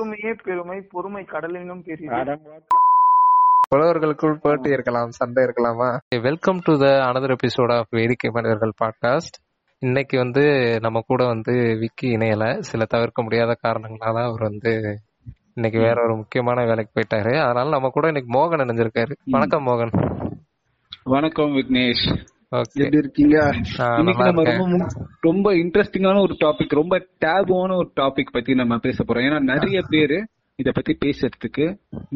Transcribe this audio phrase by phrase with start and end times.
[0.00, 2.10] பொறுமையே பெருமை பொறுமை கடலினும் பெரிய
[3.68, 5.96] புலவர்களுக்குள் போட்டி இருக்கலாம் சண்டை இருக்கலாமா?
[6.22, 9.36] Welcome to the another episode of Vedikkai Manithargal podcast
[9.78, 12.58] இன்னைக்கு வந்து நம்ம கூட வந்து விக்கி இணையல.
[12.58, 14.98] சில தவிர்க்க முடியாத காரணங்களால அவர் வந்து
[15.54, 17.42] இன்னைக்கு வேற ஒரு முக்கியமான வேலைக்கு போயிட்டாரு.
[17.44, 19.12] அதனால நம்ம கூட இன்னைக்கு மோகன் இணைஞ்சிருக்காரு.
[19.24, 20.22] வணக்கம் மோகன்.
[21.04, 22.24] வணக்கம் விக்னேஷ்.
[22.52, 23.36] எப்படி இருக்கீங்க?
[23.98, 24.44] இன்னைக்கு நம்ம.
[24.52, 24.86] ரொம்ப
[25.28, 29.26] ரொம்ப இன்ட்ரெஸ்டிங்கான ஒரு டாபிக் ரொம்ப டேபுவான ஒரு டாபிக் பத்தி நம்ம பேச போறோம்.
[29.28, 30.18] ஏன்னா நிறைய பேரு
[30.58, 31.66] இத பத்தி பேசுறதுக்கு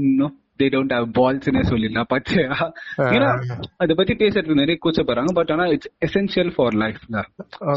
[0.04, 2.56] இன்னும் தே டோன்ட் ஹவ் பால்ஸ்னே சொல்லிடலாம் பச்சையா?
[3.14, 3.28] ஏன்னா
[3.82, 7.22] அத பத்தி பேசுறதுக்கு நிறைய கூச்சப்படுறாங்க பட் ஆனா இட்ஸ் எசென்சியல் ஃபார் லைஃப்ல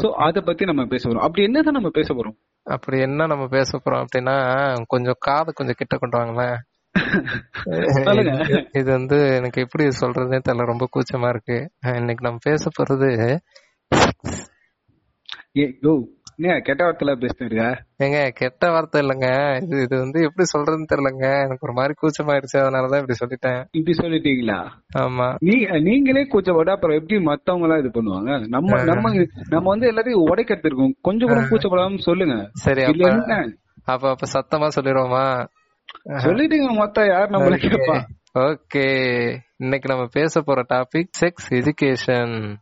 [0.02, 1.26] சோ அத பத்தி நம்ம பேச போறோம்.
[1.28, 2.36] அப்படி என்னதான் நம்ம பேச போறோம்?
[2.66, 4.36] அப்படி என்ன நம்ம பேச போறோம் அப்படின்னா
[4.94, 6.58] கொஞ்சம் காது கொஞ்சம் கிட்ட கொண்டு வாங்களேன்.
[8.72, 11.70] இது- வந்து எனக்கு எப்படி சொல்றதுனே தெரியல ரொம்ப கூச்சமா இருக்கு.
[11.80, 13.38] இன்னைக்கு நம்ம பேச போறது
[16.62, 19.56] கெட்ட வார்த்தையில பேசுறீங்க ஏங்க கெட்ட வார்த்தை இல்லைங்க.
[19.62, 21.44] இது இது வந்து எப்படி சொல்றதுன்னு தெரியலங்க.
[21.44, 23.64] எனக்கு ஒரு மாதிரி கூச்சமாயிருச்சு அதனாலதான் இப்படி சொல்லிட்டேன்.
[23.70, 24.66] இப்படி சொல்லிட்டீங்களா?
[24.98, 25.34] ஆமா.
[25.38, 28.48] நீ நீங்களே கூச்சப்பட்டா அப்புறம் எப்படி மத்தவங்க எல்லாம் இது பண்ணுவாங்க?
[28.48, 29.12] நம்ம நம்ம
[29.48, 30.96] நம்ம வந்து எல்லாத்தையும் உடைக்கிறது இருக்கும்.
[31.00, 32.48] கொஞ்சம் கூட கூச்சப்படாம சொல்லுங்க.
[32.52, 33.34] சரி அப்ப
[33.84, 35.46] அப்ப அப்ப சத்தமா சொல்லிடுவோமா
[36.24, 37.96] சொல்லிட்டீங்க மொத்தம் யார் நம்மள கேப்பா?
[38.38, 38.86] ஓகே.
[39.56, 42.56] இன்னைக்கு நம்ம பேச போற டாபிக் செக்ஸ் எஜுகேஷன்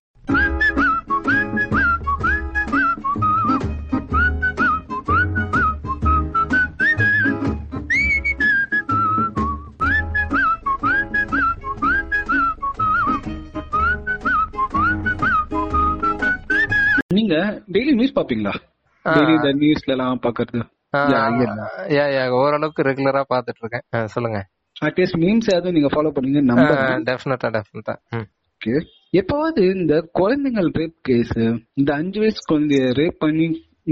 [17.09, 17.35] நீங்க
[17.73, 18.53] டெய்லி நியூஸ் பாப்பீங்களா?
[19.05, 20.61] டெய்லி இந்த நியூஸ்ல எல்லாம் பாக்குறது.
[22.31, 24.39] ஓரளவுக்கு ரெகுலரா பாத்துட்டு இருக்கேன் சொல்லுங்க.
[24.83, 27.95] அட்லீஸ்ட் மீம்ஸ் ஏதாவது நீங்க ஃபாலோ பண்ணீங்க நம்புறேன் டெஃபினட்டா டெஃபினட்டா
[28.61, 28.79] Okay.
[29.13, 31.35] எப்பாவது இந்த குழந்தைகள் ரேப் கேஸ்
[31.73, 33.47] இந்த அஞ்சு வயசு குழந்தைய ரேப் பண்ணி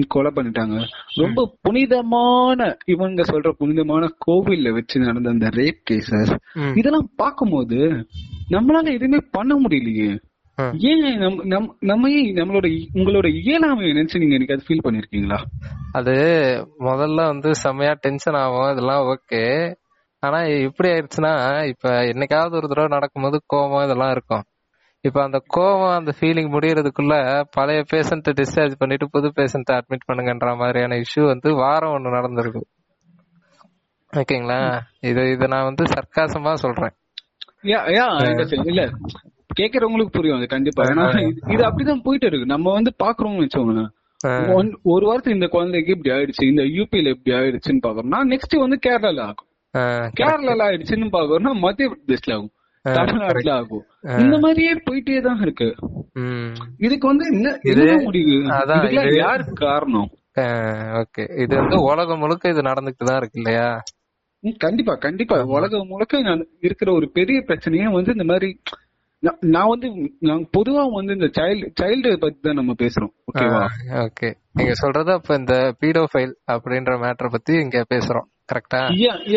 [0.08, 0.76] கொலை பண்ணிட்டாங்க
[1.14, 6.32] ரொம்ப புனிதமான இவங்க சொல்ற புனிதமான கோவில்ல வச்சு நடந்த அந்த ரேப் கேசஸ்
[6.76, 7.76] இதெல்லாம் பார்க்கும்போது
[8.50, 10.08] நம்மளால எதுவுமே பண்ண முடியலையே.
[10.56, 15.38] ஏன் நம்- நம்- நம்ம ஏன் நம்மளோட உங்களோட இயலாமை நினைச்சு நீங்க எனக்கு அது ஃபீல் பண்ணிருக்கீங்களா?
[15.92, 16.12] அது
[16.78, 19.74] முதல்ல வந்து செம்மையா டென்ஷன் ஆகும் இதெல்லாம் ஓகே
[20.20, 24.42] ஆனா எப்படி ஆயிடுச்சுன்னா இப்ப என்னைக்காவது ஒரு தடவை நடக்கும்போது கோவம் இதெல்லாம் இருக்கும்.
[25.00, 30.96] இப்ப அந்த கோவம் அந்த ஃபீலிங் முடியறதுக்குள்ள பழைய பேஷண்ட் டிஸ்சார்ஜ் பண்ணிட்டு புது பேஷண்ட் அட்மிட் பண்ணுங்கன்ற மாதிரியான
[30.96, 32.60] இஷ்யூ வந்து வாரம் ஒண்ணு நடந்திருக்கு.
[34.12, 34.80] ஓகேங்களா?
[35.00, 36.90] இது இத நான் வந்து சர்க்காசமா சொல்றேன்.
[38.64, 38.90] இல்ல.
[39.60, 40.82] கேக்குறவங்களுக்கு புரியும் அது கண்டிப்பா.
[40.84, 43.88] ஏன்னா இது- அப்படிதான் போயிட்டு இருக்கு நம்ம வந்து பாக்குறோம்னு வச்சோங்க
[44.26, 49.20] ஒன்- ஒரு வாரத்துக்கு இந்த குழந்தைக்கு இப்படி ஆயிடுச்சு இந்த யூபில இப்படி ஆயிடுச்சுன்னு பாக்குறோம்னா நெக்ஸ்ட் வந்து கேரளால
[49.20, 49.48] ஆகும்.
[50.18, 52.50] கேரளால ஆயிடுச்சுன்னு பாக்குறோம்னா மத்திய பிரதேஷ்ல ஆகும்.
[52.82, 53.84] தமிழ்நாட்டுல ஆகும்.
[54.18, 55.74] இந்த மாதிரியே போயிட்டே தான் இருக்கு.
[56.78, 57.58] இதுக்கு வந்து என்ன
[58.02, 58.30] முடிவு?
[58.30, 60.10] அதான் இதுக்கெல்லாம் இது- யாரு காரணம்?
[61.02, 61.40] ஓகே.
[61.40, 63.82] இது வந்து உலகம் முழுக்க இது நடந்துட்டு தான் இருக்கு இல்லையா?
[64.58, 65.42] கண்டிப்பா கண்டிப்பா.
[65.44, 68.60] உலகம் முழுக்க இருக்கிற ஒரு பெரிய பிரச்சனையே வந்து இந்த மாதிரி
[69.54, 69.88] நான் வந்து
[70.28, 73.12] நான் பொதுவா வந்து இந்த சைல்டு சைல்டு பத்தி தான் நம்ம பேசுறோம்.
[73.30, 73.64] ஓகேவா
[74.04, 78.28] ஓகே நீங்க சொல்றது அப்ப இந்த பீடோஃபைல் அப்படின்ற மேட்டரை பத்தி இங்க பேசுறோம்.
[78.52, 78.78] கரெக்டா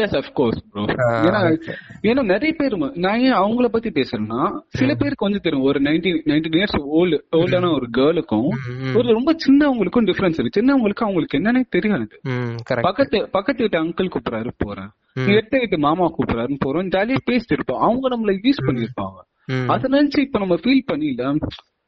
[0.03, 0.81] எஸ் அஃப் கோர்ஸ் ப்ரோ
[1.27, 1.41] ஏன்னா
[2.09, 2.73] ஏன்னா நிறைய பேர்
[3.05, 4.41] நான் ஏன் அவங்கள பத்தி பேசுறேன்னா
[4.79, 8.49] சில பேருக்கு வந்து தெரியும் ஒரு நைன்டீன் நைன்டீன் இயர்ஸ் ஓல்டு ஓல்டான ஒரு கேர்ளுக்கும்
[8.97, 10.59] ஒரு ரொம்ப சின்னவங்களுக்கும் டிஃபரன்ஸ் இருக்கு.
[10.59, 12.15] சின்னவங்களுக்கு அவங்களுக்கு என்னன்னே தெரியாது.
[12.87, 14.91] பக்கத்து பக்கத்து வீட்டு அங்கிள் கூப்பிடுறாரு போறேன்.
[15.37, 16.91] எட்ட வீட்டு மாமா கூப்பிடுறாருன்னு போறோம்.
[16.97, 17.81] ஜாலியா பேசிட்டு இருப்போம்.
[17.87, 19.17] அவங்க நம்மள யூஸ் பண்ணிருப்பாங்க
[19.69, 21.27] அத நினைச்சு இப்ப நம்ம ஃபீல் பண்ணல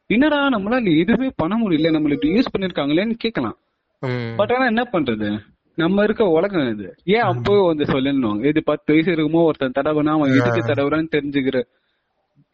[0.10, 3.58] என்னடா நம்மளால எதுவுமே பண்ண முடியல நம்மள இப்படி யூஸ் பண்ணிருக்காங்களேன்னு கேட்கலாம்
[4.04, 4.32] ம்.
[4.38, 5.30] பட் ஆனா என்ன பண்றது?
[5.78, 6.88] நம்ம இருக்க உலகம் இது.
[7.08, 11.58] ஏன் அப்போ வந்து சொல்லணும் இது பத்து வயசு இருக்குமோ ஒருத்தன் தடவைனா அவன் எதுக்கு தடவுறான்னு தெரிஞ்சுக்கிற.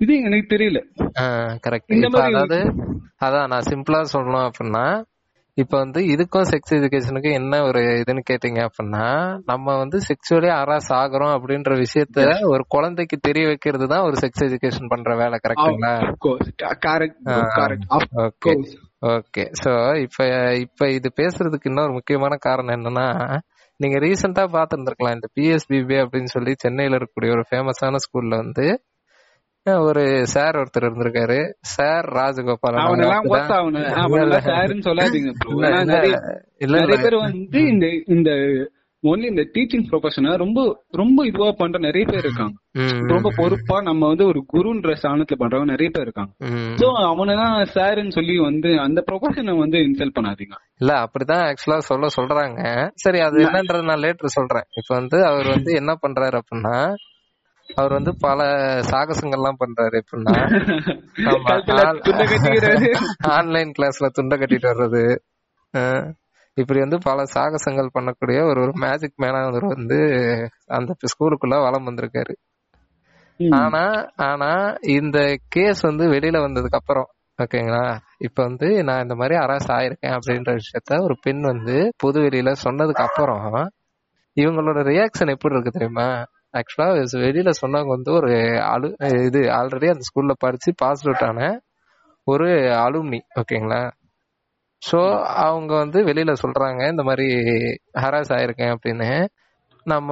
[0.01, 0.79] இது எனக்கு தெரியல.
[1.63, 2.59] கரெக்ட் அதாவது
[3.21, 4.85] அதான் நான் சிம்பிளா சொல்லணும் அப்படின்னா
[5.57, 9.03] இப்ப வந்து இதுக்கும் செக்ஸ் எஜுகேஷனுக்கும் என்ன ஒரு இதுன்னு கேட்டீங்க அப்படின்னா
[9.45, 14.89] நம்ம வந்து செக்ஷுவலி ஹராஸ் ஆகுறோம் அப்படின்ற விஷயத்த ஒரு குழந்தைக்கு தெரிய வைக்கிறது தான் ஒரு செக்ஸ் எஜுகேஷன்
[14.89, 15.93] பண்ற வேலை கரெக்ட்டுங்களா
[16.85, 17.21] correct
[17.59, 17.87] correct
[18.23, 18.53] okay
[19.09, 20.27] okay so இப்ப
[20.57, 23.07] இப்ப இது பேசுறதுக்கு இன்னொரு முக்கியமான காரணம் என்னன்னா
[23.79, 28.65] நீங்க ரீசெண்டா பாத்துருந்துருக்கலாம் இந்த பிஎஸ்பிபி அப்படின்னு சொல்லி சென்னையில இருக்கக்கூடிய ஒரு ஃபேமஸான ஸ்கூல்ல வந்து
[29.65, 31.51] ஒரு சார் ஒருத்தர் இருந்திருக்காரு.
[31.59, 32.05] சார்
[36.59, 37.01] இல்ல, நிறைய.
[37.01, 38.31] பேர் வந்து இந்த இந்த
[39.03, 42.53] ஒன்லி இந்த டீச்சிங் ப்ரொஃபஷனை ரொம்ப ரொம்ப இதுவா பண்ற நிறைய பேர் இருக்காங்க.
[43.07, 46.33] ரொம்ப பொறுப்பா நம்ம வந்து ஒரு குருன்ற ஸ்தானத்துல பண்றவங்க நிறைய பேர் இருக்காங்க.
[46.75, 50.55] சோ அவனதான் சாருன்னு சொல்லி வந்து அந்த ப்ரொஃபஷனை வந்து இன்சல்ட் பண்ணாதீங்க.
[50.79, 52.91] இல்ல அப்படிதான் ஆக்சுவலா சொல்ல சொல்றாங்க.
[52.95, 54.63] சரி அது என்னன்றது நான் லேட்டர் சொல்றேன்.
[54.71, 56.93] இப்ப வந்து அவர் வந்து என்ன பண்றாரு அப்படின்னா
[57.73, 58.43] அவர் வந்து பல
[58.81, 60.41] சாகசங்கள்லாம் பண்றாரு எப்படின்னா.
[63.29, 65.03] ஆன்லைன் கிளாஸ்ல துண்டை கட்டிட்டு வர்றது
[66.53, 69.99] இப்படி வந்து பல சாகசங்கள் பண்ணக்கூடிய ஒரு ஒரு மேஜிக் மேனானவர் வந்து
[70.65, 72.33] அந்த ஸ்கூலுக்குள்ள வலம் வந்திருக்காரு.
[73.49, 77.07] ஆனா ஆனா இந்த கேஸ் வந்து வெளியில வந்ததுக்கு அப்புறம்
[77.41, 82.55] ஓகேங்களா இப்ப வந்து நான் இந்த மாதிரி அரசு ஆயிருக்கேன் அப்படின்ற விஷயத்த ஒரு பெண் வந்து பொது வெளியில
[82.63, 83.69] சொன்னதுக்கு அப்புறம்
[84.35, 86.23] இவங்களோட ரியாக்ஷன் எப்படி இருக்கு தெரியுமா
[86.55, 86.87] ஆக்சுவலா
[87.23, 88.31] வெளியில சொன்னவங்க வந்து ஒரு
[88.71, 88.87] அலு
[89.27, 91.39] இது ஆல்ரெடி அந்த ஸ்கூல்ல படிச்சு பாஸ் அவுட் ஆன
[92.27, 92.47] ஒரு
[92.83, 93.81] அலுமினி ஓகேங்களா
[94.81, 94.99] ஸோ
[95.45, 97.27] அவங்க வந்து வெளியில சொல்றாங்க இந்த மாதிரி
[98.03, 99.09] ஹராஸ் ஆயிருக்கேன் அப்படின்னு.
[99.85, 100.11] நம்ம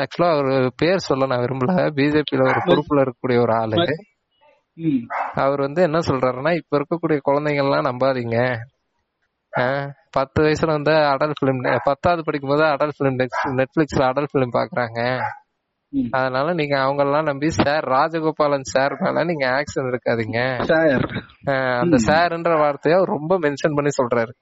[0.00, 1.72] ஆக்சுவலா ஒரு பேர் சொல்ல நான் விரும்பல.
[1.96, 3.76] பிஜேபியில ஒரு பொறுப்புல இருக்கக்கூடிய ஒரு ஆளு.
[5.42, 8.38] அவர் வந்து என்ன சொல்றாருன்னா இப்ப இருக்கக்கூடிய குழந்தைங்க எல்லாம் நம்பாதீங்க
[10.14, 13.18] பத்து வயசுல வந்து அடல் பிலிம் பத்தாவது படிக்கும் போது அடல் பிலிம்
[13.58, 15.00] நெட்ஃபிளிக்ஸ்ல அடல் பிலிம் பாக்குறாங்க.
[16.10, 20.38] அதனால நீங்க அவங்க எல்லாம் நம்பி சார் ராஜகோபாலன் சார் மேல நீங்க ஆக்ஷன் இருக்காதீங்க
[21.80, 24.32] அந்த சார்ன்ற வார்த்தைய ரொம்ப மென்ஷன் பண்ணி சொல்றாரு.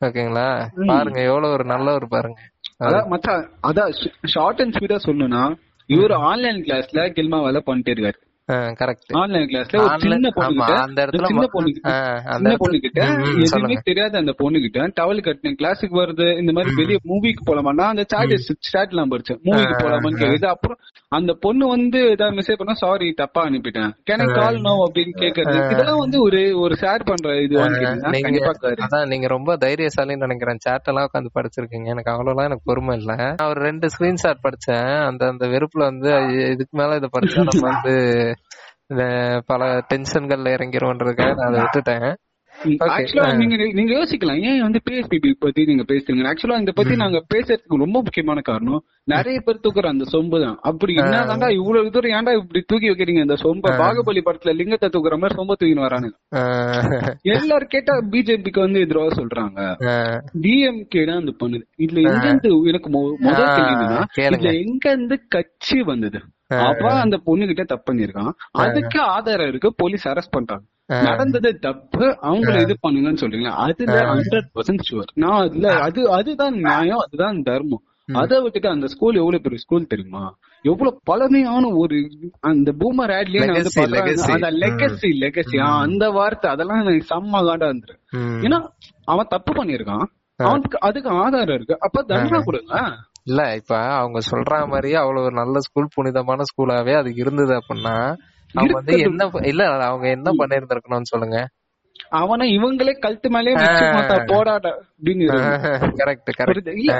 [0.00, 0.46] ஓகேங்களா.
[0.86, 2.40] பாருங்க எவ்வளவு ஒரு நல்லவர் பாருங்க.
[2.84, 3.92] அதான் மச்சான் அதான்
[4.26, 5.42] ஷார்ட் அண்ட் ஸ்வீட்டா சொல்லணும்னா
[5.90, 8.18] இவரு ஆன்லைன் கிளாஸ்ல கில்மா வேலை பண்ணிட்டே இருக்காரு.
[8.50, 11.80] கரெக்ட் ஆன்லைன் கிளாஸ்ல ஒரு சின்ன பொண்ணு அந்த இடத்துல சின்ன பொண்ணு
[12.24, 16.98] அந்த பொண்ணு கிட்ட எதுவுமே தெரியாத அந்த பொண்ணு கிட்ட டவல் கட்டினேன் கிளாஸுக்கு வருது இந்த மாதிரி வெளிய
[17.04, 17.74] மூவிக்கு போலாமா?
[17.76, 20.46] அந்த சாட் ஸ்டாட் எல்லாம் மூவிக்கு போலாமான்னு கேக்குது.
[20.46, 20.78] அப்புறம்
[21.08, 23.90] அந்த பொண்ணு வந்து ஏதாவது மெசேஜ் பண்ணா சாரி தப்பா அனுப்பிட்டேன்.
[24.10, 25.72] கேன கால் நோ அப்படின்னு கேக்குறது.
[25.72, 27.58] இதெல்லாம் வந்து ஒரு ஒரு ஷேர் பண்ற இது.
[27.58, 30.58] அதான் நீங்க ரொம்ப தைரியசாலின்னு நினைக்கிறேன்.
[30.68, 31.84] Chat எல்லாம் உட்காந்து படிச்சிருக்கீங்க.
[31.84, 33.14] எனக்கு அவ்வளவுலாம் எனக்கு பொறுமை இல்ல.
[33.14, 35.06] நான் ஒரு ரெண்டு ஸ்கிரீன்ஷாட் படிச்சேன்.
[35.06, 36.10] அந்த அந்த வெறுப்புல வந்து
[36.50, 38.34] இதுக்கு மேல இதை படிச்சா நம்ம வந்து
[38.90, 39.04] இந்த
[39.46, 42.08] பல டென்ஷன்கள்ல இறங்கிருவோன்றதுக்காக நான் அதை விட்டுட்டேன்.
[42.96, 44.40] ஆக்சுவலா நீங்க நீங்க யோசிக்கலாம்.
[44.48, 46.32] ஏன் வந்து பிஎஸ்பிபி பத்தி நீங்க பேசுறீங்க?
[46.32, 48.82] ஆக்சுவலா இந்த பத்தி நாங்க பேசுறதுக்கு ரொம்ப முக்கியமான காரணம்
[49.12, 50.58] நிறைய பேர் தூக்குற அந்த சொம்பு தான்.
[50.70, 53.22] அப்படி என்னதான்டா இவ்வளவு தூரம் ஏன்டா இப்படி தூக்கி வைக்கிறீங்க?
[53.26, 56.16] அந்த சொம்ப பாகுபலி படத்துல லிங்கத்தை தூக்குற மாதிரி சொம்ப தூக்கின்னு வரானுங்க.
[57.34, 59.60] எல்லாரும் கேட்டா பிஜேபிக்கு வந்து எதிராக சொல்றாங்க.
[60.44, 61.64] டிஎம்கே தான் அந்த பண்ணுது.
[61.86, 62.90] இதுல எங்க இருந்து எனக்கு
[63.26, 63.88] முதல் கேளுங்க.
[64.34, 66.20] இதுல எங்க இருந்து கட்சி வந்தது?
[66.66, 68.32] அவ அந்த பொண்ணு கிட்ட தப்பு பண்ணிருக்கான்
[68.64, 69.68] அதுக்கு ஆதாரம் இருக்கு.
[69.82, 70.64] போலீஸ் அரெஸ்ட் பண்றாங்க.
[70.88, 76.98] நடந்தது தப்பு அவங்கள இது பண்ணுங்கன்னு சொல்றீங்களா அதுல ஹண்ட்ரட் பர்சன்ட் ஷுவர் நான் அதுல அது அதுதான் நியாயம்
[76.98, 77.84] அதுதான் தர்மம்.
[78.08, 80.22] அதை விட்டுட்டு அந்த ஸ்கூல் எவ்வளவு பெரிய ஸ்கூல் தெரியுமா?
[80.64, 81.98] எவ்வளவு பழமையான ஒரு
[82.40, 84.32] அந்த பூமர் ஆட்லயே நான் வந்து.
[84.32, 87.96] அந்த லெகசி லெகசி அந்த வார்த்தை அதெல்லாம் எனக்கு செம்ம காண்டா இருந்துரு.
[88.46, 88.58] ஏன்னா
[89.04, 90.04] அவன் தப்பு பண்ணிருக்கான்
[90.38, 91.76] அவனுக்கு அதுக்கு ஆதாரம் இருக்கு.
[91.80, 92.74] அப்ப தண்டனை கொடுங்க.
[93.24, 97.96] இல்ல இப்ப அவங்க சொல்ற மாதிரி அவ்வளவு ஒரு நல்ல ஸ்கூல் புனிதமான ஸ்கூலாவே அது இருந்தது அப்படின்னா
[98.54, 98.98] அவங்க வந்து.
[98.98, 101.40] என்ன இல்ல அவங்க என்ன பண்ணிருந்திருக்கணும்னு சொல்லுங்க.
[102.18, 103.50] அவனை இவங்களே கழுத்து மேலே
[104.30, 105.26] போடாட அப்படின்னு.
[106.00, 106.68] கரெக்ட்?
[106.72, 106.92] இல்ல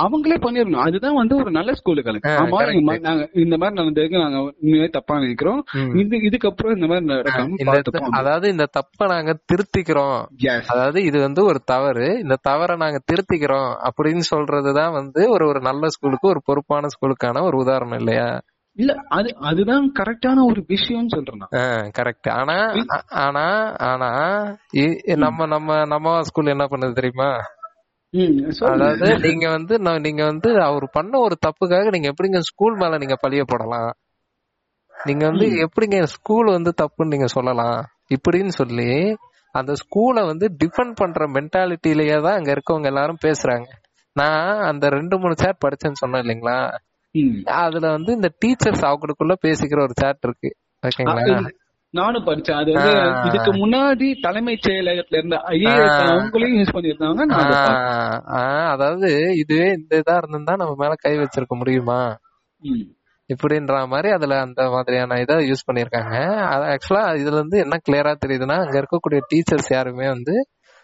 [0.00, 2.58] அவங்களே பண்ணிடணும் அதுதான் வந்து ஒரு நல்ல ஸ்கூலுக்கு ஆமா
[2.98, 5.60] நாங்க இந்த மாதிரி நடந்ததுக்கு நாங்க உண்மையே தப்பா நினைக்கிறோம்.
[5.94, 10.18] இது இதுக்கப்புறம் இந்த மாதிரி நடக்காம அதாவது இந்த தப்ப நாங்க திருத்திக்கிறோம்.
[10.66, 12.18] அதாவது இது வந்து ஒரு தவறு.
[12.20, 17.56] இந்த தவறை நாங்க திருத்திக்கிறோம் அப்படின்னு சொல்றதுதான் வந்து ஒரு ஒரு நல்ல ஸ்கூலுக்கு ஒரு பொறுப்பான ஸ்கூலுக்கான ஒரு
[17.56, 18.28] உதாரணம் இல்லையா?
[18.78, 21.42] இல்ல அது அதுதான் கரெக்டான ஒரு விஷயம்னு சொல்றேன்.
[21.98, 22.56] கரெக்ட் ஆனா
[23.24, 23.44] ஆனா
[23.88, 24.10] ஆனா
[25.16, 27.30] நம்ம நம்ம நம்ம ஸ்கூல் என்ன பண்ணுது தெரியுமா.
[28.60, 33.42] அதாவது நீங்க வந்து நீங்க வந்து அவர் பண்ண ஒரு தப்புக்காக நீங்க எப்படிங்க ஸ்கூல் மேல நீங்க பழிய
[33.46, 33.90] போடலாம்?
[34.94, 37.78] நீங்க வந்து எப்படிங்க ஸ்கூல் வந்து தப்புன்னு நீங்க சொல்லலாம்?
[38.14, 38.90] இப்படின்னு சொல்லி
[39.54, 43.68] அந்த ஸ்கூலை வந்து டிஃபெண்ட் பண்ற மென்டாலிட்டிலேயே தான் அங்க இருக்கவங்க எல்லாரும் பேசுறாங்க.
[44.16, 46.58] நான் அந்த ரெண்டு மூணு சேட் படிச்சேன்னு சொன்னேன் இல்லைங்களா.
[47.44, 50.50] அதுல வந்து இந்த டீச்சர்ஸ் அவங்களுக்குள்ள பேசிக்கிற ஒரு சேட் இருக்கு.
[50.82, 51.50] ஓகேங்களா?
[51.90, 52.56] நானும் படிச்சேன்.
[52.56, 52.92] அது வந்து.
[53.24, 55.98] இதுக்கு முன்னாடி தலைமைச் செயலகத்துல இருந்த ஐஏஎஸ்.
[56.04, 57.34] அவங்களையும் யூஸ் பண்ணிருந்தாங்க
[58.72, 62.00] அதாவது இதுவே இந்த இதா இருந்திருந்தா நம்ம மேல கை வச்சிருக்க முடியுமா.
[63.30, 66.14] இப்படின்ற மாதிரி அதுல அந்த மாதிரியான இதை யூஸ் பண்ணிருக்காங்க
[66.72, 70.34] ஆக்சுவலா இதுல இருந்து என்ன கிளியரா தெரியுதுன்னா அங்க இருக்கக்கூடிய டீச்சர்ஸ் யாருமே வந்து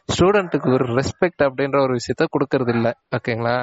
[0.09, 3.57] ஸ்டூடெண்ட்டுக்கு ஒரு ரெஸ்பெக்ட் அப்படின்ற ஒரு விஷயத்த கொடுக்கறது இல்ல ஓகேங்களா?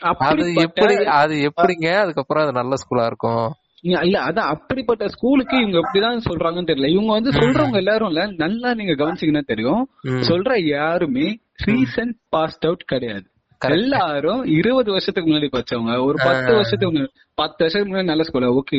[0.00, 1.96] அது எப்படி அது எப்படிங்க?
[1.96, 3.50] அதுக்கப்புறம் அது நல்ல ஸ்கூலா இருக்கும்?
[3.80, 6.88] இல்ல, அதான் அப்படிப்பட்ட ஸ்கூலுக்கு இவங்க எப்படிதான் சொல்றாங்கன்னு தெரியல.
[6.88, 8.26] இவங்க வந்து சொல்றவங்க எல்லாரும் இல்ல.
[8.26, 9.88] நல்லா நீங்க கவனிச்சீங்கன்னா தெரியும்.
[10.04, 13.30] சொல்ற யாருமே ரீசன்ட் பாஸ்ட் அவுட் கிடையாது.
[13.60, 18.76] எல்லாரும் இருபது வருஷத்துக்கு முன்னாடி படிச்சவங்க ஒரு பத்து வருஷத்துக்கு முன்னாடி பத்து வருஷத்துக்கு முன்னாடி நல்ல ஸ்கூலா ஓகே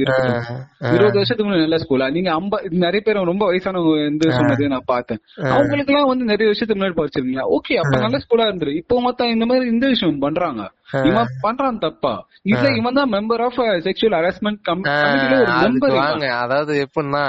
[0.94, 5.22] இருபது வருஷத்துக்கு முன்னாடி நல்ல ஸ்கூலா நீங்க ஐம்ப நிறைய பேர் ரொம்ப வயசானவங்க வந்து சொன்னது நான் பார்த்தேன்.
[5.52, 8.74] அவங்களுக்கு எல்லாம் வந்து நிறைய வருஷத்துக்கு முன்னாடி படிச்சிருக்கீங்க ஓகே அப்ப நல்ல ஸ்கூலா இருந்துரு.
[8.76, 10.64] இப்போ மொத்தம் இந்த மாதிரி இந்த விஷயம் பண்றாங்க.
[11.10, 12.14] இவன் பண்றான் தப்பா?
[12.42, 15.98] இல்ல இவன் தான் மெம்பர் ஆஃப் செக்ஷுவல் ஹராஸ்மெண்ட் கமிட்டில ஒரு மெம்பர்
[16.44, 17.24] அதாவது எப்படின்னா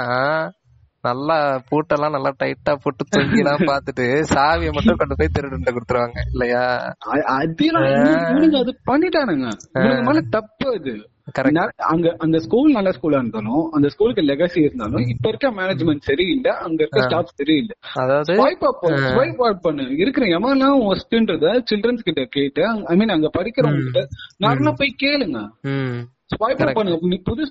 [1.03, 1.35] நல்லா
[1.69, 6.63] பூட்டெல்லாம் நல்லா டைட்டா போட்டு தொங்கிலாம் பாத்துட்டு சாவியை மட்டும் கொண்டு போய் திருடுன்ட்டு கொடுத்துருவாங்க இல்லையா?
[8.61, 9.47] அது பண்ணிட்டானுங்க.
[10.07, 10.93] மேல தப்பு அது.
[11.87, 16.79] அங்க அந்த ஸ்கூல் நல்ல ஸ்கூலா இருந்தாலும் அந்த ஸ்கூலுக்கு லெகசி இருந்தாலும் இப்ப இருக்க மேனேஜ்மெண்ட் சரியில்லை அங்க
[16.83, 17.75] இருக்க ஸ்டாஃப் சரியில்லை.
[18.01, 18.37] அதாவது
[19.09, 24.03] ஸ்வைப் அவுட் பண்ணு இருக்கிற எவன்லாம் ஒஸ்ட்ன்றத சில்ட்ரன்ஸ் கிட்ட கேட்டு ஐ மீன் அங்க படிக்கிறவங்க கிட்ட
[24.45, 25.41] நார்மலா போய் கேளுங்க?
[26.29, 27.43] ஸ்வைப் பண்ணுங்க புது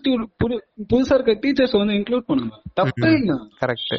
[0.92, 3.34] புதுசா இருக்க டீச்சர்ஸ் வந்து இன்க்ளூட் பண்ணுங்க தப்பே இல்ல.
[3.62, 3.94] கரெக்ட்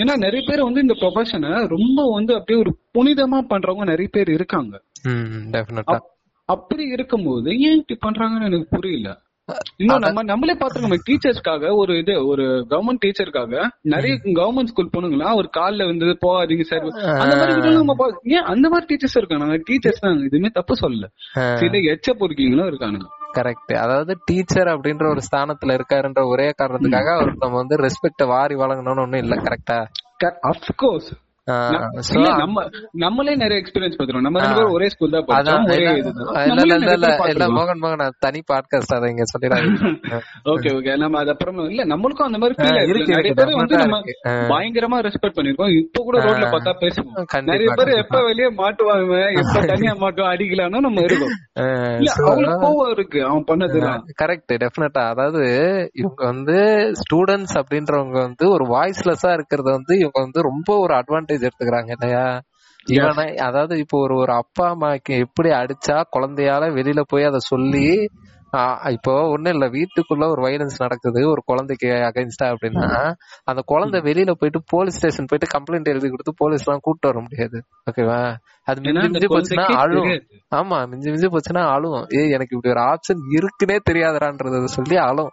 [0.00, 4.74] ஏன்னா நிறைய பேர் வந்து இந்த ப்ரொஃபஷனை ரொம்ப வந்து அப்படியே ஒரு புனிதமா பண்றவங்க நிறைய பேர் இருக்காங்க.
[6.48, 9.08] அப்படி இருக்கும்போது ஏன் இப்படி பண்றாங்கன்னு எனக்கு புரியல.
[9.82, 13.62] இன்னும் நம்ம நம்மளே பாத்துருக்கோம் டீச்சர்ஸ்க்காக ஒரு இது ஒரு கவர்மெண்ட் டீச்சருக்காக
[13.94, 16.84] நிறைய கவர்மெண்ட் ஸ்கூல் போனுங்களா ஒரு கால்ல வந்து போகாதீங்க சார்
[17.22, 21.08] அந்த மாதிரி நம்ம ஏன் அந்த மாதிரி டீச்சர்ஸ் இருக்காங்க டீச்சர்ஸ் தான் எதுவுமே தப்பு சொல்லல.
[21.62, 23.08] சில எச்ச பொறுக்கிங்களும் இருக்கானுங்க.
[23.34, 29.00] கரெக்ட் அதாவது டீச்சர் அப்படின்ற ஒரு ஸ்தானத்துல இருக்காருன்ற ஒரே காரணத்துக்காக அவருக்கு நம்ம வந்து ரெஸ்பெக்ட வாரி வழங்கணும்னு
[29.00, 29.78] ஒண்ணும் இல்ல கரெக்டா
[30.42, 31.10] அப்கோர்ஸ்
[32.40, 32.62] நம்ம
[32.98, 35.84] நம்மளே நிறைய எக்ஸ்பீரியன்ஸ் பாத்துறோம் நம்ம ரெண்டு பேரும் ஒரே ஸ்கூல் தான் படிச்சோம் ஒரே
[36.50, 37.46] இல்ல இல்ல இல்ல இல்ல.
[37.56, 39.90] மோகன் மோகன் தனி பாட்காஸ்ட் அதை இங்க சொல்லிடாதீங்க.
[40.52, 42.54] ஓகே ஓகே நம்ம அது அப்புறமா இல்ல நம்மளுக்கும் அந்த மாதிரி
[43.12, 43.98] நிறைய பேர் வந்து நம்ம.
[44.52, 45.72] பயங்கரமா ரெஸ்பெக்ட் பண்ணிருக்கோம்.
[45.80, 47.16] இப்ப கூட ரோட்ல பார்த்தா பேசுவோம்.
[47.50, 47.92] நிறைய பேர்.
[48.02, 51.34] எப்ப வெளியே மாட்டுவாங்க எப்ப தனியா மாட்டுவோம் அடிக்கலாம்னு நம்ம இருக்கோம்.
[52.64, 53.18] கோவம் இருக்கு.
[53.28, 55.42] அவன் பண்ணதுலாம் கரெக்ட் டெஃபினட்டா அதாவது
[55.94, 56.56] இவங்க வந்து
[57.00, 62.24] ஸ்டூடெண்ட்ஸ் அப்படின்றவங்க வந்து ஒரு வாய்ஸ்லெஸ்ஸா இருக்கிறத வந்து இவங்க வந்து ரொம்ப ஒரு அட்வான்டேஜ் எடுத்துக்கிறாங்க இல்லையா?
[62.86, 67.86] இவனை அதாவது இப்போ ஒரு ஒரு அப்பா அம்மாக்கு எப்படி அடிச்சா குழந்தையால வெளியில போய் அதை சொல்லி
[68.92, 72.86] இப்போ ஒண்ணும் இல்ல வீட்டுக்குள்ள ஒரு வைலன்ஸ் நடக்குது ஒரு குழந்தைக்கு அகைன்ஸ்டா அப்படின்னா
[73.46, 77.58] அந்த குழந்தை வெளியில போயிட்டு போலீஸ் ஸ்டேஷன் போயிட்டு கம்ப்ளைண்ட் எழுதி கொடுத்து போலீஸ் எல்லாம் கூட்டு வர முடியாது.
[77.86, 78.20] ஓகேவா
[78.68, 80.16] அது மிஞ்சி மிஞ்சி போச்சுன்னா தெரியாது.
[80.52, 85.32] ஆமா மிஞ்சி மிஞ்சி போச்சுன்னா அழுவும் ஏய் எனக்கு இப்படி ஒரு ஆப்ஷன் இருக்குன்னே தெரியாதுடான்றத சொல்லி அழும்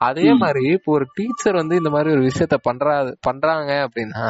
[0.00, 2.94] அதே மாதிரி இப்போ ஒரு டீச்சர் வந்து இந்த மாதிரி ஒரு விஷயத்த பண்றா
[3.26, 4.26] பண்றாங்க அப்படின்னா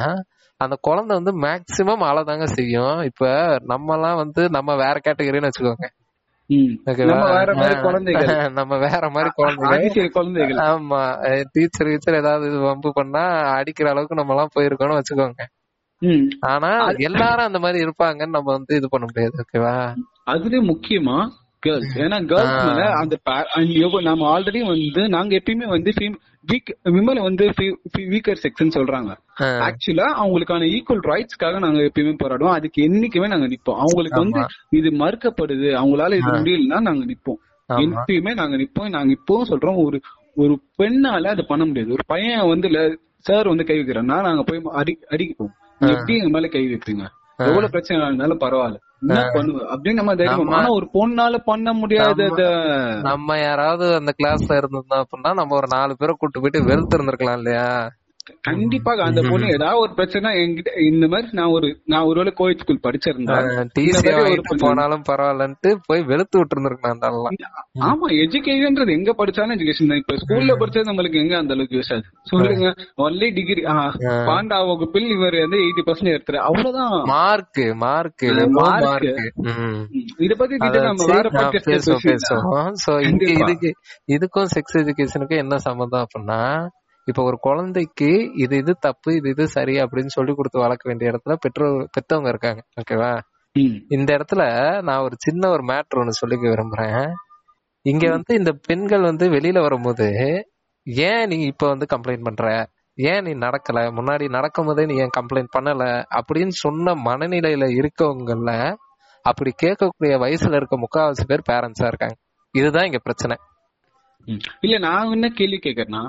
[0.60, 2.98] அந்த குழந்தை வந்து மேக்சிமம் அழதாங்க செய்யும்.
[3.02, 3.24] இப்ப
[3.64, 5.88] நம்ம எல்லாம் வந்து நம்ம வேற கேட்டகரின்னு வச்சுக்கோங்க?
[7.10, 8.28] நம்ம வேற மாதிரி குழந்தைகள்.
[8.58, 10.58] நம்ம வேற மாதிரி குழந்தைங்க அதிசய குழந்தைகள்.
[10.66, 11.00] ஆமா.
[11.52, 15.44] டீச்சர் டீச்சர் ஏதாவது இது வம்பு பண்ணா அடிக்கிற அளவுக்கு நம்ம எல்லாம் போயிருக்கோம்னு வச்சுக்கோங்க.
[16.46, 16.70] ஆனா
[17.06, 19.74] எல்லாரும் அந்த மாதிரி இருப்பாங்கன்னு நம்ம வந்து இது பண்ண முடியாது ஓகேவா?
[20.26, 21.18] அதுலயும் முக்கியமா
[21.64, 23.14] கேர்ள்ஸ் ஏன்னா கேர்ள்ஸ் மேல அந்த
[24.08, 25.92] நம்ம ஆல்ரெடி வந்து நாங்க எப்பயுமே வந்து
[26.50, 27.44] வீக் விமல வந்து
[28.12, 29.10] வீக்கர் செக்ஷன் சொல்றாங்க.
[29.66, 32.56] ஆக்சுவலா அவங்களுக்கான ஈக்குவல் ரைட்ஸ்க்காக நாங்க எப்பயுமே போராடுவோம்.
[32.58, 33.78] அதுக்கு என்னைக்குமே நாங்க நிப்போம்.
[33.84, 34.40] அவங்களுக்கு வந்து
[34.78, 35.68] இது மறுக்கப்படுது.
[35.82, 37.40] அவங்களால இது முடியலன்னா நாங்க நிப்போம்.
[37.68, 38.92] எப்பயுமே நாங்க நிப்போம்.
[38.96, 39.78] நாங்க இப்பவும் சொல்றோம்.
[39.84, 40.00] ஒரு
[40.34, 41.92] ஒரு பெண்ணால அது பண்ண முடியாது.
[41.92, 42.68] ஒரு பையன் வந்து
[43.28, 45.54] சார் வந்து கை வைக்கிறோம்னா நாங்க போய் அடி அடிப்போம்
[45.92, 47.04] எப்படி எங்க மேல கை வைப்பீங்க?
[47.48, 48.78] எவ்வளவு பிரச்சனை இருந்தாலும் பரவாயில்ல.
[49.02, 49.60] என்ன பண்ணுவ?
[49.72, 52.42] அப்படின்னு நம்ம தைரியம் ஆனா ஒரு பொண்ணால பண்ண முடியாதத
[53.02, 57.68] நம்ம யாராவது அந்த கிளாஸ்ல இருந்திருந்தோம் அப்படின்னா நம்ம ஒரு நாலு பேரை கூட்டு போயிட்டு வெறுத்து இருந்திருக்கலாம் இல்லையா?
[58.40, 62.80] கண்டிப்பாக அந்த பொண்ணு ஏதாவது ஒரு பிரச்சனை என்கிட்ட இந்த மாதிரி நான் ஒரு நான் ஒருவேளை கோயில் ஸ்கூல்
[62.82, 63.36] படிச்சிருந்தா
[63.78, 67.28] டிசி இந்த மாதிரி ஒரு வாங்கிட்டு பொண்ணு- போனாலும் பரவாயில்லன்ட்டு போய் வெளுத்து விட்டு அந்த.
[67.80, 69.96] ஆமா எஜுகேஷன்ன்றது எங்க படிச்சாலும் எஜுகேஷன் தான்.
[69.96, 72.06] இப்ப ஸ்கூல்ல படிச்சது நம்மளுக்கு எங்க அந்த அளவுக்கு யூஸ் ஆகுது.
[72.22, 73.62] சொல்லுங்க ஒன்லி டிகிரி
[74.26, 76.36] பாண்டா வகுப்பில் இவர் வந்து எயிட்டி பர்சன்ட் எடுத்துரு.
[76.36, 77.02] அவ்வளவுதான்.
[77.06, 78.24] Mark mark.
[78.50, 79.20] மார்க்
[80.18, 81.28] இத பத்தி detail நம்ம வேற
[81.66, 82.72] பேசுவோம்.
[83.00, 83.72] இதுக்கு
[84.08, 86.42] இதுக்கும் செக்ஸ் எஜுகேஷனுக்கும் என்ன சம்மந்தம் அப்படின்னா
[87.10, 91.34] இப்ப ஒரு குழந்தைக்கு இது இது தப்பு இது இது சரி அப்படின்னு சொல்லி கொடுத்து வளர்க்க வேண்டிய இடத்துல
[91.40, 92.60] பெற்றோர் பெத்தவங்க இருக்காங்க.
[92.80, 93.12] ஓகேவா.
[93.88, 94.42] இந்த இடத்துல
[94.82, 97.08] நான் ஒரு சின்ன ஒரு மேட்ரு ஒண்ணு சொல்லிக்க விரும்புறேன்.
[97.86, 100.06] இங்க வந்து இந்த பெண்கள் வந்து வெளியில வரும்போது
[101.06, 102.44] ஏன் நீ இப்ப வந்து கம்ப்ளைண்ட் பண்ற?
[102.98, 103.78] ஏன் நீ நடக்கல?
[103.98, 105.84] முன்னாடி நடக்கும் போதே நீ ஏன் கம்ப்ளைண்ட் பண்ணல?
[106.18, 108.50] அப்படின்னு சொன்ன மனநிலையில இருக்கவங்கள
[109.24, 112.16] அப்படி கேட்கக்கூடிய வயசுல இருக்க முக்காவாசி பேர் பேரண்ட்ஸா இருக்காங்க.
[112.54, 113.36] இதுதான் இங்க பிரச்சனை.
[114.60, 116.02] இல்ல நான் என்ன கேள்வி கேக்குறேன்னா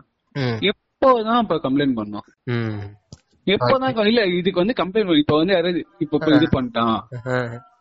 [1.03, 2.25] ம், எப்போதான் இப்ப கம்ப்ளைண்ட் பண்ணோம்.
[3.47, 6.97] எப்பதான் இல்ல இதுக்கு வந்து கம்ப்ளைண்ட் இப்ப வந்து யாராவது இப்ப இது பண்ணிட்டான்.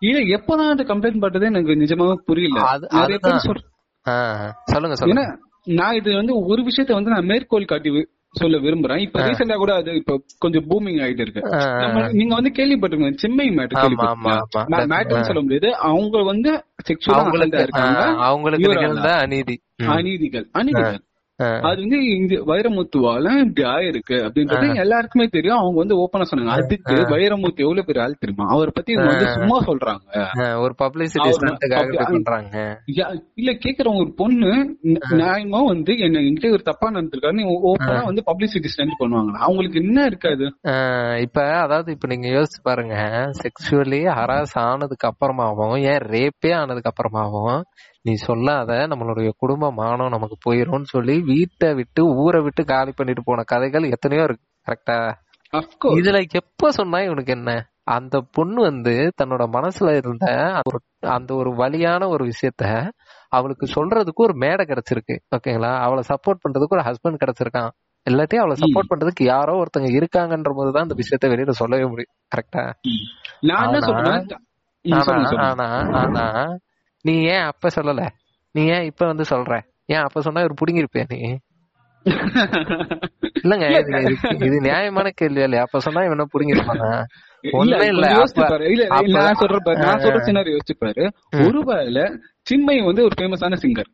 [0.00, 2.60] இல்ல எப்பதான் அந்த கம்ப்ளைண்ட் பண்றதே எனக்கு நிஜமாவே புரியல.
[4.94, 5.24] சொல்லுங்க
[5.78, 7.90] நான் இது வந்து ஒரு விஷயத்த வந்து நான் மேற்கோள் காட்டி
[8.32, 8.98] சொல்ல விரும்புறேன்.
[8.98, 11.42] இப்ப ரீசெண்டா கூட அது இப்ப கொஞ்சம் பூமிங் ஆயிட்டு இருக்கு.
[12.12, 13.16] நீங்க வந்து கேள்விப்பட்டிருக்கீங்க.
[13.16, 13.78] செம்மை மேட்டர்.
[14.90, 15.76] மேட்டர்னு சொல்ல முடியாது.
[15.88, 16.50] அவங்க வந்து
[16.88, 17.58] செக்ஷுவலா அவங்களுக்கு
[19.88, 20.46] அநீதிகள்.
[20.52, 21.00] அநீதிகள்.
[21.40, 25.56] அது வந்து இந்த வைரமுத்துவால இப்படி ஆயிருக்கு அப்படின்றது எல்லாருக்குமே தெரியும்.
[25.56, 26.54] அவங்க வந்து ஓப்பனா சொன்னாங்க.
[26.56, 28.46] அதுக்கு வைரமுத்து எவ்வளவு பெரிய ஆள் தெரியுமா?
[28.50, 30.06] அவரை பத்தி இவங்க வந்து சும்மா சொல்றாங்க.
[30.60, 31.30] ஒரு பப்ளிசிட்டி
[32.04, 32.56] பண்றாங்க.
[33.34, 34.52] இல்ல கேக்குறவங்க ஒரு பொண்ணு
[35.12, 37.28] நியாயமா வந்து என்ன என்கிட்ட ஒரு தப்பா நடந்திருக்காரு
[37.70, 40.46] ஓப்பனா வந்து பப்ளிசிட்டி ஸ்டண்ட் பண்ணுவாங்க அவங்களுக்கு என்ன இருக்காது
[41.20, 42.96] இப்ப அதாவது இப்ப நீங்க யோசிச்சு பாருங்க.
[43.42, 47.60] செக்ஷுவலி ஹராஸ் ஆனதுக்கு அப்புறமாவும் ஏன் ரேப்பே ஆனதுக்கு அப்புறமாவும்
[48.04, 53.42] நீ சொல்லாத நம்மளுடைய குடும்ப மானம் நமக்கு போயிரும்னு சொல்லி வீட்டை விட்டு ஊரை விட்டு காலி பண்ணிட்டு போன
[53.44, 54.96] கதைகள் எத்தனையோ இருக்கு கரெக்டா
[55.98, 57.50] இதுல எப்ப சொன்னா இவனுக்கு என்ன?
[57.90, 60.26] அந்த பொண்ணு வந்து தன்னோட மனசுல இருந்த
[61.08, 62.64] அந்த ஒரு வலியான ஒரு விஷயத்த
[63.32, 65.72] அவளுக்கு சொல்றதுக்கு ஒரு மேடை கிடைச்சிருக்கு ஓகேங்களா?
[65.78, 67.70] அவளை சப்போர்ட் பண்றதுக்கு ஒரு ஹஸ்பண்ட் கிடைச்சிருக்கான்.
[68.06, 72.64] இல்லாட்டி அவளை சப்போர்ட் பண்றதுக்கு யாரோ ஒருத்தங்க இருக்காங்கன்ற போதுதான் அந்த விஷயத்த வெளியில சொல்லவே முடியும் கரெக்டா
[73.82, 73.88] ஆனா-.
[75.48, 75.66] ஆனா
[76.02, 76.24] ஆனா
[77.02, 78.02] நீ ஏன் அப்ப சொல்லல?
[78.54, 79.54] நீ ஏன் இப்ப வந்து சொல்ற?
[79.86, 81.20] ஏன் அப்ப சொன்னா ஒரு புடுங்கிருப்பியா நீ?
[83.42, 83.66] இல்லங்க
[84.44, 85.62] இது நியாயமான கேள்வி இல்லையா?
[85.62, 86.90] அப்ப சொன்னா இவன புடுங்கிருப்பானா?
[87.52, 88.06] ஒண்ணுமே இல்ல.
[88.08, 91.04] நான் சொல்ற பாரு, நான் சொல்ற scenario யோசிச்சு பாரு.
[91.46, 92.04] ஒருவேளை
[92.50, 93.90] சின்மயி வந்து ஒரு ஃபேமஸான சிங்கர்.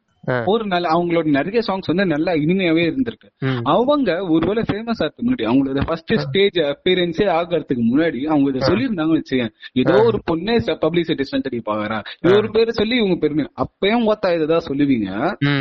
[0.46, 3.28] ஒரு நல்ல அவங்களோட நிறைய சாங்ஸ் வந்து நல்லா இனிமையாவே இருந்திருக்கு.
[3.62, 9.52] அவங்க ஒருவேளை ஃபேமஸ் ஆகிறதுக்கு முன்னாடி அவங்களோட ஃபர்ஸ்ட் ஸ்டேஜ் அப்பியரன்ஸே ஆகிறதுக்கு முன்னாடி அவங்க இதை சொல்லியிருந்தாங்கன்னு வச்சுக்கேன்
[9.72, 10.54] ஏதோ ஒரு பொண்ணே
[10.84, 15.10] பப்ளிசிட்டி ஸ்ட்ரென்த் பாக்குறா இது ஒரு பேரை சொல்லி இவங்க பெருமை அப்பயும் ஓத்தா இதுதான் சொல்லுவீங்க.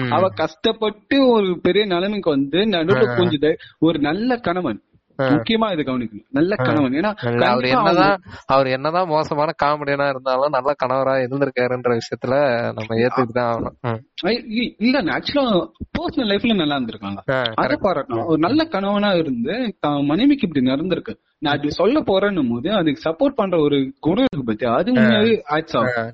[0.09, 3.17] அவ கஷ்டப்பட்டு ஒரு பெரிய நிலைமைக்கு வந்து நடுவுல.
[3.17, 4.81] கொஞ்சம் ஒரு நல்ல கணவன்.
[5.29, 6.25] முக்கியமா இது கவனிக்கணும்.
[6.29, 6.95] நல்ல கணவன்.
[6.95, 7.11] ஏன்னா
[7.47, 8.15] அவர் என்னதான்
[8.47, 12.37] அவர் என்னதான் மோசமான காமெடியனா இருந்தாலும் நல்ல கணவரா இருந்திருக்காருன்ற விஷயத்துல
[12.73, 13.75] நம்ம ஏத்துக்கிட்டு தான் ஆகணும்
[14.79, 15.45] இல்ல ஆக்சுவலா
[15.95, 17.19] பர்சனல் லைஃப்ல நல்லா இருந்திருக்காங்க.
[17.55, 17.73] அத.
[17.85, 18.25] பாராட்டணும்.
[18.25, 21.15] ஒரு நல்ல கணவனா இருந்து தான் மனைவிக்கு இப்படி நடந்திருக்கு.
[21.39, 24.91] நான் அப்படி சொல்ல போறேன்னும் போது அதுக்கு சப்போர்ட் பண்ற ஒரு குணம் இருக்கு பத்தி அது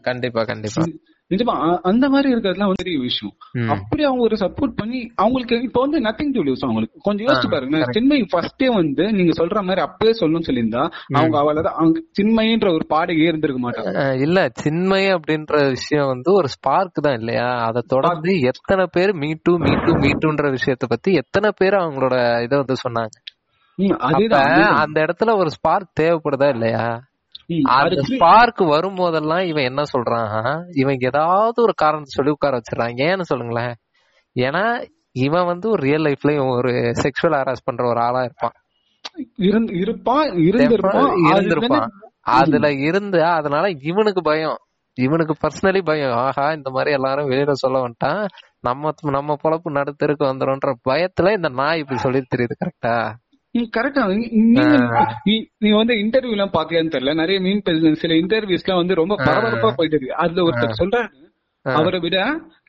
[0.01, 0.84] கண்டிப்பா கண்டிப்பா.
[1.31, 1.53] நிஜமா
[1.89, 3.33] அந்த மாதிரி இருக்கிறதுலாம் வந்து பெரிய விஷயம்.
[3.75, 6.97] அப்படி அவங்க ஒரு சப்போர்ட் பண்ணி அவங்களுக்கு இப்ப வந்து நத்திங் டு லூஸ் அவங்களுக்கு.
[7.07, 7.79] கொஞ்சம் யோசிச்சு பாருங்க.
[7.97, 10.83] சின்மை ஃபர்ஸ்டே வந்து நீங்க சொல்ற மாதிரி அப்பவே சொல்லணும்னு சொல்லியிருந்தா
[11.19, 14.03] அவங்க அவ்வளவுதான் அவங்க சின்மைன்ற ஒரு பாடகே இருந்திருக்க மாட்டாங்க.
[14.25, 17.50] இல்ல சின்மை அப்படின்ற விஷயம் வந்து ஒரு ஸ்பார்க் தான் இல்லையா?
[17.67, 22.15] அதை தொடர்ந்து எத்தனை பேர் me too me too me டூன்ற விஷயத்த பத்தி எத்தனை பேர் அவங்களோட
[22.43, 23.15] இதை வந்து சொன்னாங்க.
[24.81, 26.85] அந்த இடத்துல ஒரு ஸ்பார்க் தேவைப்படுதா இல்லையா?
[27.63, 33.75] அந்த ஸ்பார்க் வரும்போதெல்லாம் இவன் என்ன சொல்றான் இவன் ஏதாவது ஒரு காரணத்தை சொல்லி உட்கார வச்சிடறான் ஏன்னு சொல்லுங்களேன்.
[34.39, 38.51] ஏன்னா இவன் வந்து ஒரு ரியல் லைஃப்லயும் ஒரு செக்ஷுவல் ஹராஸ் பண்ற ஒரு ஆளா இருப்பான்.
[39.74, 41.31] இருப்பான் இருந்திருப்பான்.
[41.31, 41.88] அதுல இருந்திருப்பான்.
[41.88, 44.58] இருந்து- அதுல இருந்து அதனால இவனுக்கு பயம்.
[44.93, 46.12] இவனுக்கு பர்சனலி பயம்.
[46.12, 48.27] ஆஹா இந்த மாதிரி எல்லாரும் வெளியில சொல்ல வந்துட்டான்.
[48.62, 53.13] நம்ம நம்ம பொழப்பு நடுத்தருக்கு வந்துடும்ன்ற பயத்துல இந்த நாய் இப்படி சொல்லி தெரியுது கரெக்டா
[53.55, 54.03] கரெக்டா
[55.25, 57.13] நீ- நீ வந்து இன்டர்வியூ எல்லாம் பாக்கலையான்னு தெரியல.
[57.15, 57.62] நிறைய மீன்
[57.96, 60.15] சில இன்டர்வியூஸ் எல்லாம் வந்து ரொம்ப பரபரப்பா போயிட்டு இருக்கு.
[60.15, 61.10] அதுல ஒருத்தர் சொல்றாரு
[61.65, 62.17] அவரை விட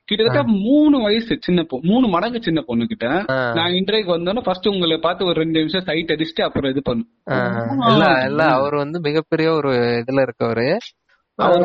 [0.08, 3.06] கிட்டத்தட்ட மூணு வயசு சின்ன பொ மூணு மடங்கு சின்ன பொண்ணு கிட்ட.
[3.54, 7.08] நான் இன்டர்வியூக்கு வந்தோன்னா ஃபர்ஸ்ட் உங்களை பார்த்து ஒரு ரெண்டு நிமிஷம் சைட் அடிச்சுட்டு அப்புறம் இது பண்ணும்
[7.88, 10.66] இல்ல இல்ல அவர் வந்து மிகப்பெரிய ஒரு இதுல இருக்கவரு.
[11.38, 11.62] அவர்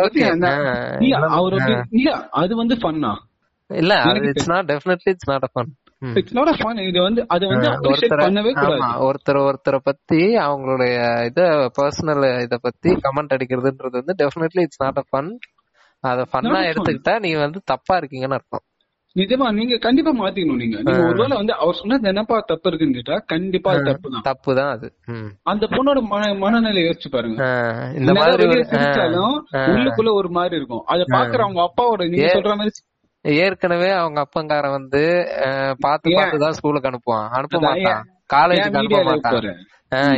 [1.38, 1.54] அவர்
[1.92, 3.14] இல்ல அது வந்து ஃபன்னா
[3.70, 3.94] இல்ல
[4.30, 7.92] it's not definitely it's not a fun it's not fun இது வந்து அது வந்து appreciate
[7.94, 8.80] ஒருத்தரை பண்ணவே கூடாது.
[8.80, 10.96] ஆமா, ஒருத்தர் ஒருத்தரை பத்தி அவங்களுடைய
[11.30, 11.42] இத
[11.78, 15.32] பர்சனல் இத பத்தி கமெண்ட் அடிக்கிறதுன்றது வந்து definitely it's not a fun
[16.04, 16.70] அத ஃபன்னா Not a fun.
[16.72, 18.64] எடுத்துக்கிட்டா நீங்க வந்து தப்பா இருக்கீங்கன்னு அர்த்தம்.
[19.16, 20.78] நிஜமா நீங்க கண்டிப்பா மாத்திக்கணும் நீங்க.
[20.86, 24.88] நீங்க ஒருவேளை வந்து அவர் சொன்னது என்னப்பா தப்பு இருக்குன்னு கேட்டா கண்டிப்பா தப்பு தான் தப்பு தான் அது.
[25.44, 27.40] அந்த பொண்ணோட மன மனநிலை யோசிச்சு பாருங்க.
[28.00, 29.36] இந்த மாதிரி சிரிச்சாலும்.
[29.72, 30.84] உள்ளுக்குள்ள ஒரு மாதிரி இருக்கும்.
[30.94, 32.76] அத பாக்குற அவங்க அப்பாவோட நீங்க சொல்ற மாதிரி
[33.36, 35.02] ஏற்கனவே அவங்க அப்பங்காரன் வந்து?
[35.80, 37.28] பார்த்து தான் ஸ்கூலுக்கு அனுப்புவான்.
[37.30, 38.04] அனுப்ப மாட்டான்.
[38.34, 39.58] காலேஜுக்கு அனுப்ப மாட்டான்.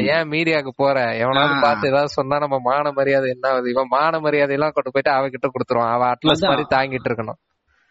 [0.05, 1.15] ஏன் மீடியாக்கு போற?
[1.15, 1.61] எவனாவது.
[1.61, 3.69] பார்த்து ஏதாவது சொன்னா நம்ம மான மரியாதை என்ன ஆகுது?
[3.69, 5.91] இவன் மான மரியாதை எல்லாம் கொண்டு போயிட்டு அவகிட்ட கொடுத்துருவான்.
[5.91, 6.47] அவ அட்லஸ்.
[6.47, 7.39] மாதிரி தாங்கிட்டு இருக்கணும்.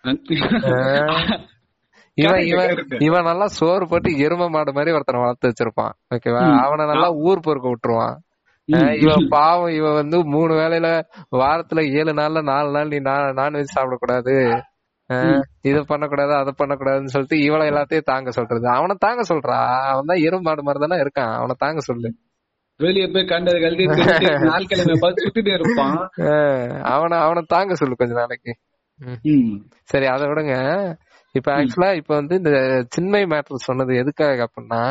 [2.14, 2.86] இவன் இவன்.
[2.98, 5.92] இவன் நல்லா சோறு போட்டு எரும மாடு மாதிரி ஒருத்தனை வளர்த்து வச்சிருப்பான்.
[6.14, 6.62] ஓகேவா.
[6.62, 8.16] அவனை நல்லா ஊர் பொறுக்க விட்டுருவான்.
[9.00, 11.02] இவன் பாவம் இவன் வந்து மூணு வேளையில
[11.32, 14.34] வாரத்துல ஏழு நாள்ல நாலு நாள் நீ நான்வெஜ் சாப்பிடக்கூடாது.
[15.62, 18.66] இத பண்ணக்கூடாது அதை பண்ணக்கூடாதுன்னு சொல்லிட்டு இவளை எல்லாத்தையும் தாங்க சொல்றது.
[18.68, 19.58] அவனை தாங்க சொல்றா.
[19.84, 21.32] அவன் தான் எரும மாடு மாதிரி தானே இருக்கான்.
[21.34, 22.10] அவனை தாங்க சொல்லு.
[22.80, 23.84] வெளிய போய் கண்டது கல்வி
[24.52, 25.96] நாள் கிழமை பார்த்து சுத்திட்டே இருப்பான்.
[26.28, 28.52] ஆஹ் அவனை அவனை தாங்க சொல்லு கொஞ்ச நாளைக்கு.
[29.84, 30.54] சரி அதை விடுங்க.
[31.34, 32.52] இப்ப ஆக்சுவலா இப்ப வந்து இந்த
[32.88, 34.82] சின்மை மேட்டர் சொன்னது எதுக்காக அப்படின்னா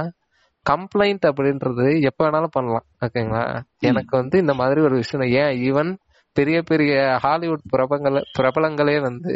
[0.66, 2.86] கம்ப்ளைண்ட் அப்படின்றது எப்ப வேணாலும் பண்ணலாம்.
[3.06, 3.44] ஓகேங்களா?
[3.80, 5.92] எனக்கு வந்து இந்த மாதிரி ஒரு விஷயம் ஏன் ஈவன்
[6.36, 9.32] பெரிய பெரிய ஹாலிவுட் பிரபங்கள பிரபலங்களே வந்து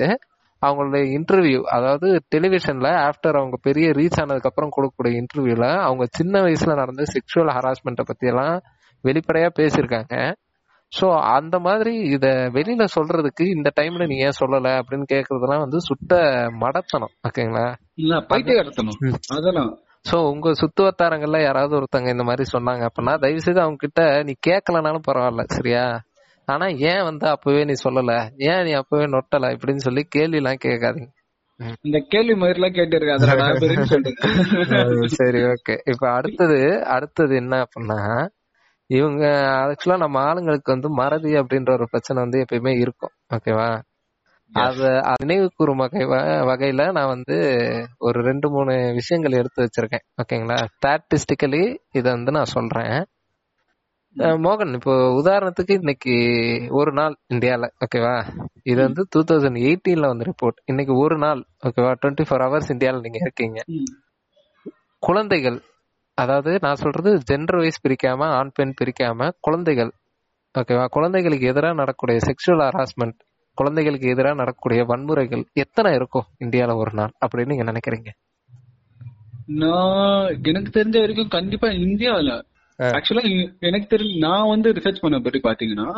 [0.62, 6.76] அவங்களுடைய இன்டர்வியூ அதாவது டெலிவிஷன்ல ஆஃப்டர் அவங்க பெரிய ரீச் ஆனதுக்கு அப்புறம் கொடுக்கக்கூடிய இன்டர்வியூல அவங்க சின்ன வயசுல
[6.76, 8.56] நடந்த செக்ஷுவல் ஹராஸ்மெண்ட்டை பத்தி எல்லாம்
[9.04, 10.15] வெளிப்படையா பேசியிருக்காங்க.
[10.91, 16.13] சோ அந்த மாதிரி இத வெளியில சொல்றதுக்கு இந்த டைம்ல நீ ஏன் சொல்லல அப்படின்னு கேக்குறதெல்லாம் வந்து சுத்த
[16.63, 17.67] மடத்தனம் ஓகேங்களா?
[17.97, 18.13] இல்ல.
[19.38, 19.71] அதெல்லாம்
[20.06, 24.34] சோ உங்க சுத்து வட்டாரங்கள்ல யாராவது ஒருத்தங்க இந்த மாதிரி சொன்னாங்க அப்படின்னா தயவு செய்து அவங்க கிட்ட நீ
[24.47, 25.84] கேட்கலனாலும் பரவாயில்ல சரியா?
[26.51, 28.13] ஆனா ஏன் வந்து அப்பவே நீ சொல்லல?
[28.47, 29.49] ஏன் நீ அப்பவே நொட்டல?
[29.55, 31.09] இப்படின்னு சொல்லி கேள்வி எல்லாம் கேட்காதீங்க
[31.81, 34.21] இந்த கேள்வி மாதிரி எல்லாம் கேட்டு இருக்கு அதோட அப்படின்னு சொல்லுங்க
[34.77, 35.75] அஹ் சரி ஓகே.
[35.85, 37.99] இப்ப அடுத்தது அடுத்தது என்ன அப்படின்னா
[38.89, 39.23] இவங்க
[39.61, 43.13] ஆக்சுவலா நம்ம ஆளுங்களுக்கு வந்து மறதி அப்படின்ற ஒரு பிரச்சனை வந்து எப்பயுமே இருக்கும்.
[43.33, 43.69] ஓகேவா?
[44.53, 44.79] அத
[45.19, 46.01] நினைவு கூறும் வகை
[46.49, 47.35] வகையில நான் வந்து
[47.99, 50.03] ஒரு ரெண்டு மூணு விஷயங்கள் எடுத்து வச்சிருக்கேன்.
[50.21, 50.57] ஓகேங்களா?
[50.73, 51.61] ஸ்டாட்டிஸ்டிக்கலி
[51.91, 52.95] இத வந்து நான் சொல்றேன்.
[54.15, 56.13] மோகன் இப்போ உதாரணத்துக்கு இன்னைக்கு
[56.69, 58.24] ஒரு நாள் இந்தியால ஓகேவா?
[58.63, 61.95] இது வந்து டூ தௌசண்ட் எயிட்டீன்ல வந்து ரிப்போர்ட் இன்னைக்கு ஒரு நாள் ஓகேவா?
[62.02, 63.62] டுவெண்ட்டி ஃபோர் ஹவர்ஸ் இந்தியால நீங்க இருக்கீங்க.
[65.00, 65.62] குழந்தைகள்
[66.13, 69.91] அதாவது நான் சொல்றது ஜெண்டர் வைஸ் பிரிக்காம ஆண் பெண் பிரிக்காம குழந்தைகள்
[70.60, 70.86] ஓகேவா?
[70.86, 73.19] குழந்தைகளுக்கு எதிராக நடக்கக்கூடிய செக்ஷுவல் ஹராஸ்மெண்ட்
[73.54, 78.10] குழந்தைகளுக்கு எதிராக நடக்கக்கூடிய வன்முறைகள் எத்தனை இருக்கும் இந்தியால ஒரு நாள் அப்படின்னு நீங்க நினைக்கிறீங்க?
[79.45, 82.41] நான் எனக்கு தெரிஞ்ச வரைக்கும் கண்டிப்பா இந்தியாவில.
[82.85, 85.97] ஆக்சுவலா எனக்கு தெரிஞ்சு நான் வந்து ரிசர்ச் பண்ண பத்தி பாத்தீங்கன்னா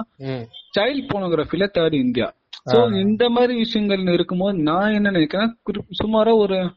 [0.78, 2.34] சைல்ட் போனோகிராஃபில தேர்ட் இந்தியா.
[2.72, 6.74] சோ இந்த மாதிரி விஷயங்கள் இருக்கும்போது நான் என்ன நினைக்கிறேன் குறி- சுமாரா ஒரு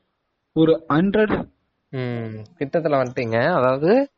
[0.52, 1.48] ஒரு ஹண்ட்ரட்
[2.58, 3.52] கிட்டத்துல வந்துட்டீங்க.
[3.52, 4.10] அதாவது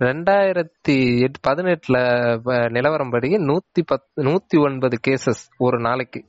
[0.00, 6.24] ரெண்டாயிரத்தி எட்டு பதினெட்டுல நிலவரம் படி நூத்தி பத்து நூத்தி ஒன்பது கேசஸ் ஒரு நாளைக்கு.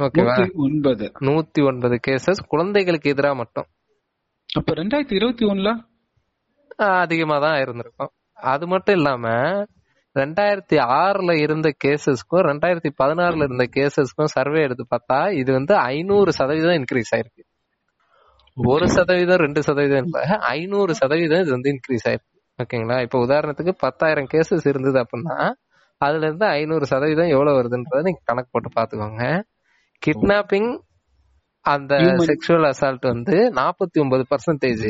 [0.00, 1.12] ஓகேவா ஒன்பது.
[1.20, 3.64] நூத்தி ஒன்பது கேசஸ் குழந்தைகளுக்கு எதிராக மட்டும்.
[4.54, 5.88] அப்ப ரெண்டாயிரத்தி இருபத்தி ஒண்ணுல?
[6.76, 8.10] அதிகமா தான் இருந்திருக்கும்.
[8.42, 9.26] அது மட்டும் இல்லாம
[10.16, 16.76] ரெண்டாயிரத்தி ஆறுல இருந்த கேசஸ்க்கும் ரெண்டாயிரத்தி பதினாறுல இருந்த கேசஸ்க்கும் சர்வே எடுத்து பார்த்தா இது வந்து ஐநூறு சதவீதம்
[16.80, 17.42] இன்க்ரீஸ் ஆயிருக்கு.
[18.56, 22.28] ஒரு சதவீதம் ரெண்டு சதவீதம் இல்ல ஐநூறு சதவீதம் இது வந்து இன்க்ரீஸ் ஆயிருக்கு.
[22.58, 25.36] ஓகேங்களா இப்ப உதாரணத்துக்கு பத்தாயிரம் கேசஸ் இருந்தது அப்படின்னா
[26.00, 29.24] அதுல இருந்து ஐநூறு சதவீதம் எவ்வளவு வருதுன்றத நீங்க கணக்கு போட்டு பாத்துக்கோங்க
[30.02, 30.70] கிட்னாப்பிங்
[31.64, 31.94] அந்த
[32.28, 34.86] செக்ஷுவல் அசால்ட் வந்து நாற்பத்தி ஒன்பது பர்சன்டேஜ்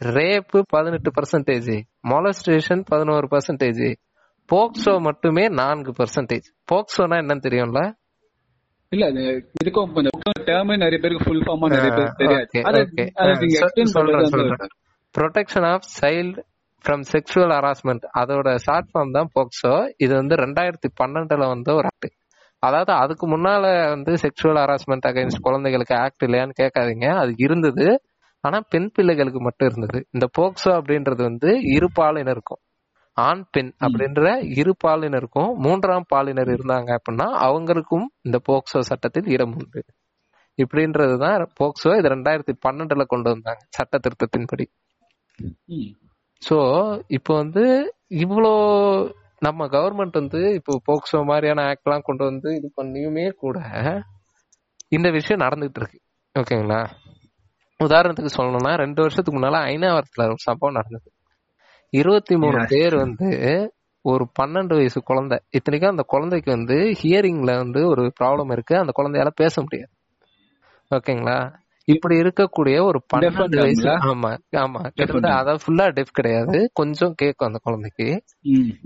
[0.00, 3.94] ரேப்பு பதினெட்டு பர்சன்டேஜ் மொலஸ்ட்ரேஷன் பதினோரு பர்சன்டேஜ்
[4.48, 7.80] போக்சோ மட்டுமே நான்கு பர்சன்டேஜ் போக்சோனா என்னன்னு தெரியும்ல?
[8.88, 9.06] இல்ல
[9.64, 13.86] இதுக்கும் கொஞ்சம் டேர்மே நிறைய பேருக்கு ஃபுல் ஃபார்மா நிறைய பேருக்கு தெரியாது.
[13.86, 14.68] சொல்றேன், சொல்றேன்.
[15.14, 16.42] Protection of child
[16.84, 19.88] from sexual harassment அதோட ஷார்ட் ஃபார்ம் தான் போக்சோ.
[19.96, 22.14] இது வந்து ரெண்டாயிரத்தி பன்னெண்டுல வந்து ஒரு ஆக்ட்
[22.58, 27.08] அதாவது அதுக்கு முன்னால வந்து செக்ஷுவல் ஹராஸ்மெண்ட் அகைன்ஸ்ட் குழந்தைகளுக்கு ஆக்ட் இல்லையான்னு கேட்காதீங்க.
[27.16, 27.86] அது இருந்தது.
[28.46, 29.98] ஆனா பெண் பிள்ளைகளுக்கு மட்டும் இருந்தது.
[30.10, 32.62] இந்த போக்சோ அப்படின்றது வந்து இரு பாலினருக்கும்.
[33.16, 34.22] ஆண் பெண் அப்படின்ற
[34.58, 39.82] இரு பாலினருக்கும் மூன்றாம் பாலினர் இருந்தாங்க அப்படின்னா அவங்களுக்கும் இந்த போக்சோ சட்டத்தில் இடம் உண்டு.
[40.58, 44.66] இப்படின்றதுதான் போக்சோ இது ரெண்டாயிரத்தி பன்னெண்டுல கொண்டு வந்தாங்க சட்ட திருத்தத்தின்படி.
[46.42, 46.58] சோ
[47.16, 47.64] இப்போ வந்து
[48.24, 48.52] இவ்வளோ
[49.38, 53.56] நம்ம கவர்மெண்ட் வந்து இப்போ போக்சோ மாதிரியான ஆக்ட் எல்லாம் கொண்டு வந்து இது பண்ணியுமே கூட
[54.88, 55.98] இந்த விஷயம் நடந்துகிட்டு இருக்கு.
[56.34, 56.80] ஓகேங்களா?
[57.84, 61.12] உதாரணத்துக்கு சொல்லணும்னா ரெண்டு வருஷத்துக்கு முன்னால ஐநாவரத்துல ஒரு சம்பவம் நடந்தது.
[61.90, 62.64] இருபத்தி மூணு.
[62.68, 65.40] பேர் வந்து ஒரு பன்னெண்டு வயசு குழந்தை.
[65.50, 68.78] இத்தனைக்கும் அந்த குழந்தைக்கு வந்து ஹியரிங்ல வந்து ஒரு ப்ராப்ளம் இருக்கு.
[68.78, 69.90] அந்த குழந்தையால பேச முடியாது.
[70.94, 71.52] ஓகேங்களா?
[71.84, 73.88] இப்படி இருக்கக்கூடிய ஒரு பன்னெண்டு வயசு?
[73.88, 74.82] ஆமா ஆமா.
[74.82, 76.70] கிட்டத்தட்ட அதாவது ஃபுல்லா டெஃப் கிடையாது.
[76.72, 78.24] கொஞ்சம் கேட்கும் அந்த குழந்தைக்கு.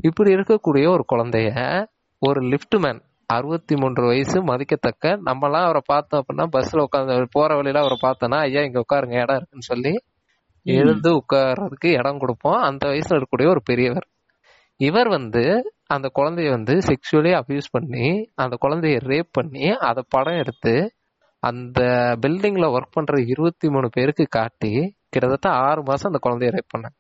[0.03, 1.87] இப்படி இருக்கக்கூடிய ஒரு குழந்தைய
[2.19, 3.03] ஒரு லிஃப்ட் மேன்
[3.37, 5.09] அறுபத்தி மூன்று வயசு மதிக்கத்தக்க.
[5.27, 9.69] நம்மலாம் அவரை பார்த்தோம் அப்படின்னா பஸ்ல உட்காந்து போற வழியில அவரை பார்த்தோன்னா ஐயா இங்க உட்காருங்க இடம் இருக்குன்னு
[9.71, 9.93] சொல்லி
[10.63, 12.61] எழுந்து உட்கார்றதுக்கு இடம் கொடுப்போம்.
[12.61, 14.07] அந்த வயசுல இருக்கக்கூடிய ஒரு பெரியவர்.
[14.81, 15.45] இவர் வந்து
[15.87, 20.75] அந்த குழந்தைய வந்து செக்ஷுவலி அபியூஸ் பண்ணி அந்த குழந்தைய ரேப் பண்ணி அதை படம் எடுத்து
[21.43, 21.81] அந்த
[22.23, 24.73] பில்டிங்ல ஒர்க் பண்ற இருபத்தி மூணு பேருக்கு காட்டி
[25.09, 26.99] கிட்டத்தட்ட ஆறு மாசம் அந்த குழந்தைய ரேப் பண்ணாங்க.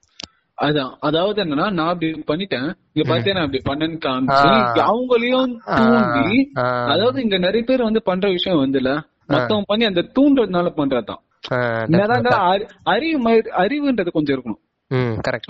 [0.61, 0.92] அதான்.
[1.01, 2.66] அதாவது என்னன்னா நான் அப்படி பண்ணிட்டேன்.
[2.92, 4.49] இங்க பார்த்தே நான் அப்படி பண்ணேன்னு காமிச்சு.
[4.90, 6.29] அவங்களையும் தூண்டி
[6.92, 8.90] அதாவது இங்க நிறைய பேர் வந்து பண்ற விஷயம் வந்துல
[9.29, 11.23] மத்தவங்க பண்ணி அந்த தூண்டுறதுனால பண்றதுதான்.
[12.85, 13.18] அறிவு
[13.62, 14.61] அறிவுன்றது கொஞ்சம் இருக்கணும்.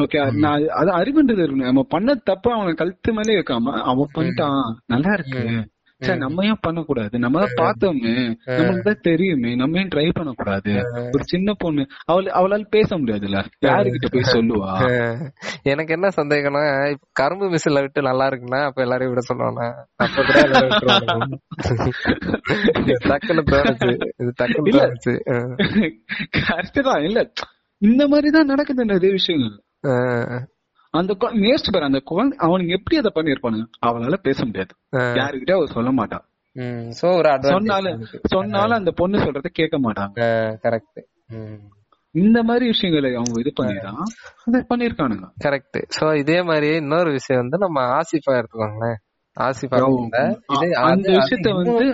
[0.03, 1.68] ஓகே நான் அது அறிவுன்றது இருக்கணும்.
[1.70, 4.62] நம்ம பண்ண தப்பு அவன் கழுத்து மேலே வைக்காம அவன் பண்ணிட்டான்.
[4.87, 5.42] நல்லா இருக்கு.
[6.00, 7.18] சரி நம்ம ஏன் பண்ணக்கூடாது?
[7.18, 8.14] நம்ம தான் பார்த்தோமே.
[8.58, 9.54] நமக்கு தான் தெரியுமே.
[9.54, 10.72] நம்ம ஏன் ட்ரை பண்ணக்கூடாது?
[11.12, 13.40] ஒரு சின்ன பொண்ணு அவள் அவளால பேச முடியாதுல்ல?
[13.64, 14.72] யாருகிட்ட போய் சொல்லுவா?
[15.62, 16.64] எனக்கு என்ன சந்தேகம்னா
[17.12, 19.68] கரும்பு மிஷின்ல விட்டு நல்லா இருக்குன்னா அப்ப எல்லாரையும் விட சொல்லுவானா?
[19.96, 20.38] அப்ப கூட
[23.08, 23.90] டக்குன்னு தோணுச்சு.
[24.18, 24.74] இது டக்குன்னு.
[24.78, 25.14] தோணுச்சு.
[26.38, 27.02] கரெக்ட் தான்.
[27.02, 27.30] இல்ல
[27.82, 29.58] இந்த மாதிரிதான் நடக்குது நிறைய விஷயங்கள்.
[30.94, 34.72] அந்த நேஸ்ட் பாரு அந்த குழந்தை அவனுக்கு எப்படி அதை பண்ணிருப்பானுங்க அவளால பேச முடியாது.
[34.96, 36.24] அஹ், யாருகிட்ட அவ சொல்ல மாட்டான்
[37.12, 37.29] ஒரு
[38.31, 40.16] சொன்னாலும் அந்த பொண்ணு சொல்றத கேட்க மாட்டாங்க.
[40.64, 41.00] கரெக்ட்
[42.14, 44.00] இந்த மாதிரி விஷயங்களை அவங்க இது பண்ணிதான்
[44.44, 48.98] அதை பண்ணிருக்கானுங்க கரெக்ட் சோ இதே மாதிரி இன்னொரு விஷயம் வந்து நம்ம ஆசிஃபா எடுத்துக்கோங்களேன்.
[49.37, 49.76] ஆசிஃபா
[50.87, 51.85] அந்த விஷயத்த வந்து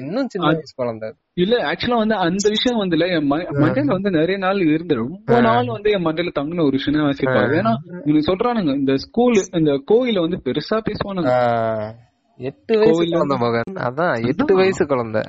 [0.00, 1.08] இன்னும் சின்ன குழந்தை.
[1.40, 5.66] இல்ல ஆக்சுவலா வந்து அந்த விஷயம் வந்து என் ம- மண்டையில வந்து நிறைய நாள் இருந்து ரொம்ப நாள்
[5.66, 7.74] வந்து என் மண்டையில தங்கின ஒரு விஷயம் வாசிப்பாரு ஏன்னா
[8.04, 11.30] இவனுக்கு சொல்றானுங்க இந்த ஸ்கூல் இந்த கோயில வந்து பெருசா பேசுவானுங்க.
[12.36, 13.92] எட்டு வயசு குழந்தை மகன்.
[13.92, 15.22] அதான் எட்டு வயசு குழந்தை.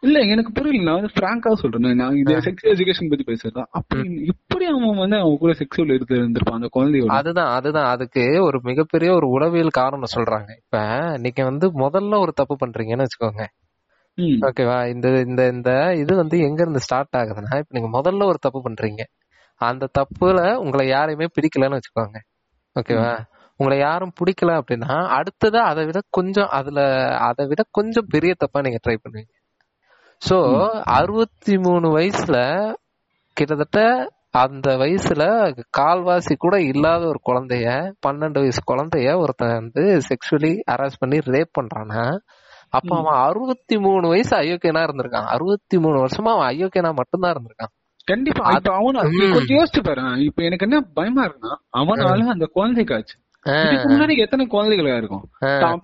[0.00, 0.90] இல்ல எனக்கு புரியல.
[0.90, 1.94] நான் வந்து பிராங்கா சொல்றேன்.
[1.94, 6.54] நான் இது செக்ஸ் எஜுகேஷன் பத்தி பேசுறேன் அப்படி எப்படி அவன் வந்து அவன் கூட செக்ஸுவல் எடுத்து இருந்திருப்பான்
[6.54, 7.06] அந்த குழந்தையோட.
[7.06, 7.84] அதுதான் அதுதான்.
[7.84, 10.48] அதுக்கு ஒரு மிகப்பெரிய ஒரு உளவியல் காரணம் சொல்றாங்க.
[10.64, 10.84] இப்ப
[11.18, 13.44] நீங்க வந்து முதல்ல ஒரு தப்பு பண்றீங்கன்னு வச்சுக்கோங்க.
[14.18, 14.78] ஓகேவா?
[14.88, 19.02] இந்த இந்த இந்த இது வந்து எங்க இருந்து ஸ்டார்ட் ஆகுதுன்னா இப்ப நீங்க முதல்ல ஒரு தப்பு பண்றீங்க.
[19.60, 22.18] அந்த தப்புல உங்களை யாரையுமே பிடிக்கலன்னு வச்சுக்கோங்க.
[22.76, 23.12] ஓகேவா?
[23.60, 26.80] உங்களை யாரும் பிடிக்கல அப்படின்னா அடுத்தது அதை விட கொஞ்சம் அதுல
[27.20, 29.32] அதை விட கொஞ்சம் பெரிய தப்பா நீங்க ட்ரை பண்ணுவீங்க.
[30.22, 30.36] சோ
[30.90, 32.36] அறுபத்தி மூணு வயசுல
[33.36, 33.80] கிட்டத்தட்ட
[34.30, 35.22] அந்த வயசுல
[35.78, 37.66] கால்வாசி கூட இல்லாத ஒரு குழந்தைய
[38.06, 42.04] பன்னெண்டு வயசு குழந்தைய ஒருத்தன் வந்து செக்ஷுவலி ஹராஸ் பண்ணி ரேப் பண்றானா
[42.72, 45.26] அப்ப அவன் அறுபத்தி மூணு வயசு அயோக்கியனா இருந்திருக்கான்.
[45.26, 47.94] அறுபத்தி மூணு வருஷமா அவன் அயோக்கியனா மட்டும்தான் இருந்திருக்கான்.
[48.04, 48.48] கண்டிப்பா.
[48.56, 48.98] இப்ப அவன
[49.32, 50.24] கொஞ்சம் யோசிச்சு பாரு.
[50.24, 53.20] இப்ப எனக்கு என்ன பயமா இருக்குன்னா அவனால அந்த குழந்தைக்காச்சு
[53.88, 55.28] முன்னாடி எத்தனை குழந்தைகளா இருக்கும்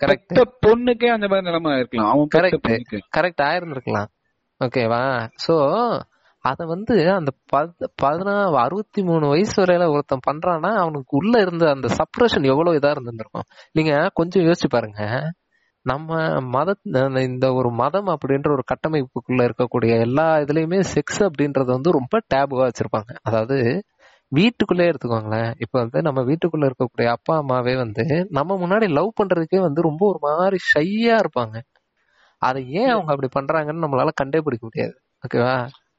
[0.00, 2.26] கரெக்ட் பொண்ணுக்கே அந்த மாதிரி நிலைமை இருக்கலாம் அவன்.
[2.68, 2.98] பொண்ணுக்கு.
[3.16, 4.06] கரெக்ட் ஆயிருந்திருக்கலாம்.
[4.64, 5.56] ஓகேவா சோ
[6.40, 11.88] அத வந்து அந்த பத்- பதினா அறுபத்தி மூணு வயசு வரையில ஒருத்தன் பண்றான்னா அவனுக்கு உள்ள இருந்த அந்த
[11.88, 15.32] சப்ரஷன் எவ்வளவு இதா இருந்திருக்கும் நீங்க கொஞ்சம் யோசிச்சு பாருங்க.
[15.86, 16.12] நம்ம
[16.46, 16.70] மத
[17.22, 23.12] இந்த ஒரு மதம் அப்படின்ற ஒரு கட்டமைப்புக்குள்ள இருக்கக்கூடிய எல்லா இதுலயுமே செக்ஸ் அப்படின்றது வந்து ரொம்ப டேபுவா வச்சிருப்பாங்க.
[23.22, 23.58] அதாவது
[24.32, 25.52] வீட்டுக்குள்ளே எடுத்துக்கோங்களேன்.
[25.58, 30.18] இப்ப வந்து நம்ம வீட்டுக்குள்ள இருக்கக்கூடிய அப்பா அம்மாவே வந்து நம்ம முன்னாடி லவ் பண்றதுக்கே வந்து ரொம்ப ஒரு
[30.20, 31.56] மாதிரி ஷையா இருப்பாங்க.
[32.42, 34.94] அதை ஏன் அவங்க அப்படி பண்றாங்கன்னு நம்மளால கண்டே பிடிக்க முடியாது.
[35.24, 35.54] ஓகேவா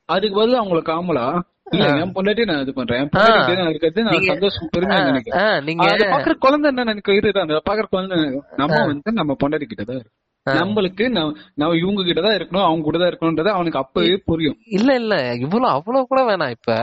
[0.10, 1.26] அதுக்கு பதிலா அவங்கள காமலா?
[1.72, 3.00] என் பொண்டாட்டி நான் இது பண்றேன்.
[3.00, 5.64] என் பொண்டாட்டி இப்படியே நான் இருக்கிறது நான் நீங்க- சந்தோஷம் பெருமையா நினைக்கிறேன்.
[5.64, 9.96] நீங்க பாக்குற குழந்தை என்ன நினைக்க இருக்கு அந்த பாக்குற குழந்தை நம்ம வந்து நம்ம பொண்டாட்டி கிட்ட தான்
[9.96, 14.58] இருக்கு நம்மளுக்கு நம்ம நம்ம இவங்க கிட்ட தான் இருக்கணும் அவங்க கூட தான் இருக்கணும்ன்றது அவனுக்கு அப்பவே புரியும்.
[14.66, 15.36] இல்ல இல்ல.
[15.36, 16.50] இவ்வளவு அவ்வளவு கூட வேணாம்.
[16.50, 16.74] இப்ப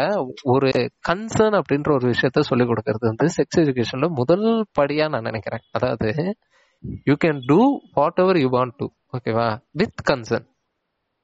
[0.42, 0.66] ஒரு
[1.08, 5.60] கன்சர்ன் அப்படின்ற ஒரு விஷயத்த சொல்லி கொடுக்கறது வந்து செக்ஸ் எஜுகேஷன்ல முதல் படியா நான் நினைக்கிறேன்.
[5.70, 6.36] அதாவது
[7.04, 7.80] you can do
[8.18, 10.46] whatever you want to ஓகேவா வித் கன்சர்ன்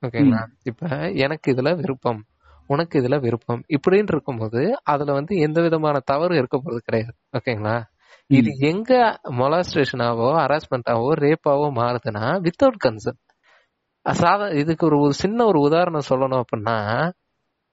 [0.07, 2.25] ஓகேங்களா இப்ப எனக்கு இதுல விருப்பம்.
[2.73, 3.63] உனக்கு இதுல விருப்பம்.
[3.69, 7.13] இப்படின்னு இருக்கும்போது அதுல வந்து எந்த விதமான தவறு இருக்க போறது கிடையாது.
[7.39, 7.77] ஓகேங்களா
[8.31, 8.93] இது எங்க
[9.39, 13.21] மொலாஸ்ட்ரேஷனாவோ ஹராஸ்மெண்டாவோ ரேப்பாவோ மாறுதுன்னா வித்தவுட் கன்சர்ன்
[14.07, 16.77] சாதா இதுக்கு ஒரு ஒரு சின்ன ஒரு உதாரணம் சொல்லணும் அப்படின்னா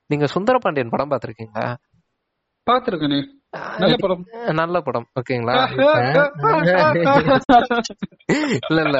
[0.09, 1.65] நீங்க சுந்தரபாண்டியன் படம் பார்த்திருக்கீங்களா?
[2.67, 3.19] பாத்துருக்கனே
[3.81, 4.23] நல்ல படம்.
[4.59, 5.05] நல்ல படம்.
[5.19, 5.53] ஓகேங்களா?
[8.69, 8.97] இல்ல இல்ல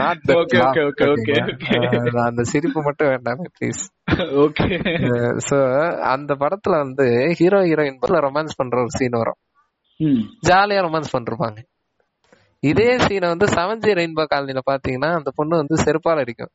[0.00, 0.60] நாட் okay,
[0.90, 1.38] okay, okay.
[2.26, 3.80] அந்த சிரிப்பு மட்டும் வேண்டாம் ப்ளீஸ்
[4.44, 4.66] ஓகே
[5.48, 5.58] சோ
[6.14, 7.06] அந்த படத்துல வந்து
[7.38, 9.40] ஹீரோ ஹீரோயின் ரொமான்ஸ் பண்ற ஒரு சீன் வரும்.
[10.48, 11.58] ஜாலியா ரொமான்ஸ் பண்ணிருப்பாங்க
[12.62, 16.52] இதே சீனை வந்து செவன் ஜி ரெயின்போ காலனில பாத்தீங்கன்னா அந்த பொண்ணு வந்து செருப்பால் அடிக்கும்.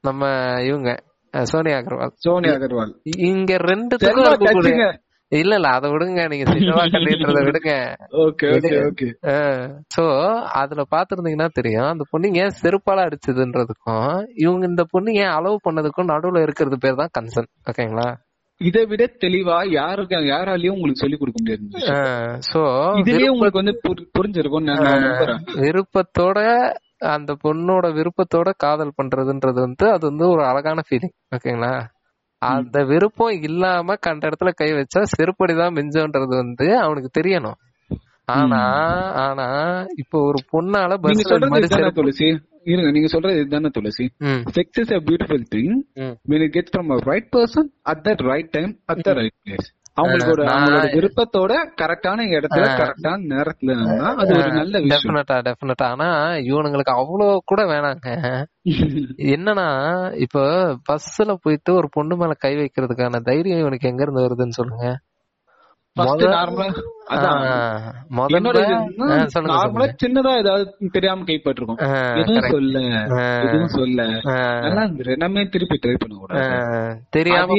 [0.00, 0.28] நம்ம
[0.68, 0.90] இவங்க
[1.32, 2.12] சோனியா அகர்வால்.
[2.26, 2.92] சோனியா அகர்வால்.
[3.30, 3.56] இங்க
[3.92, 4.86] டச்சுங்க.
[5.32, 6.20] இல்ல இல்ல அதை விடுங்க.
[6.30, 7.72] நீங்க சின்னவா கண்டின்றத விடுங்க.
[8.22, 9.08] Okay okay okay.
[9.94, 10.04] சோ
[10.60, 14.08] அதுல பாத்திருந்தீங்கன்னா தெரியும் அந்த பொண்ணு ஏன் செருப்பால அடிச்சதுன்றதுக்கும்
[14.40, 18.08] இவங்க இந்த பொண்ணு ஏன் அளவு பண்ணதுக்கும் நடுவுல இருக்கிறது பேர் தான் கன்சர்ன் ஓகேங்களா
[18.60, 22.40] இதை விட தெளிவா யாருக்கு யாராலையும் உங்களுக்கு சொல்லி கொடுக்க முடியாது.
[22.48, 22.60] சோ
[23.00, 24.68] இதுலயே உங்களுக்கு வந்து புரி- புரிஞ்சிருக்கும்
[25.62, 26.38] விருப்பத்தோட
[27.10, 31.72] அந்த பொண்ணோட விருப்பத்தோட காதல் பண்றதுன்றது வந்து அது வந்து ஒரு அழகான ஃபீலிங் ஓகேங்களா
[32.40, 37.58] அந்த விருப்பம் இல்லாம கண்ட இடத்துல கை வச்சா செருப்படிதான் மிஞ்சம்ன்றது வந்து அவனுக்கு தெரியணும்.
[38.24, 38.60] ஆனா
[39.12, 39.46] ஆனா
[39.94, 42.40] இப்போ ஒரு பொண்ணால துளசி.
[42.62, 44.10] இருங்க நீங்க சொல்றது இதுதானே Thulasi.
[44.54, 45.70] Sex is a beautiful thing.
[45.94, 46.16] ம்.
[46.28, 50.08] when it gets from a right person at that right time at the right நான்
[50.08, 53.72] அவங்களோட விருப்பத்தோட கரெக்டான இடத்துல கரெக்டான நேரத்துல
[54.16, 58.36] அது ஒரு நல்ல டெஃபினட்டா டெஃபினட்டா ஆனா இவனுங்களுக்கு அவ்வளவு கூட வேணாங்க.
[59.34, 64.96] என்னன்னா இப்போ பஸ்ல போயிட்டு ஒரு பொண்ணு மேல கை வைக்கிறதுக்கான தைரியம் இவனுக்கு எங்க இருந்து வருதுன்னு சொல்லுங்க.
[65.96, 66.72] நார்மலா
[70.02, 72.50] சின்னதா ஏதாவது தெரியாம எதுவும் correct.
[72.50, 72.78] சொல்ல
[73.42, 75.16] எதுவும் சொல்ல ஆ, நல்லா இருந்துரு.
[75.16, 77.00] நம்ம திருப்பி ட்ரை பண்ண கூடாது.
[77.10, 77.52] தெரியாம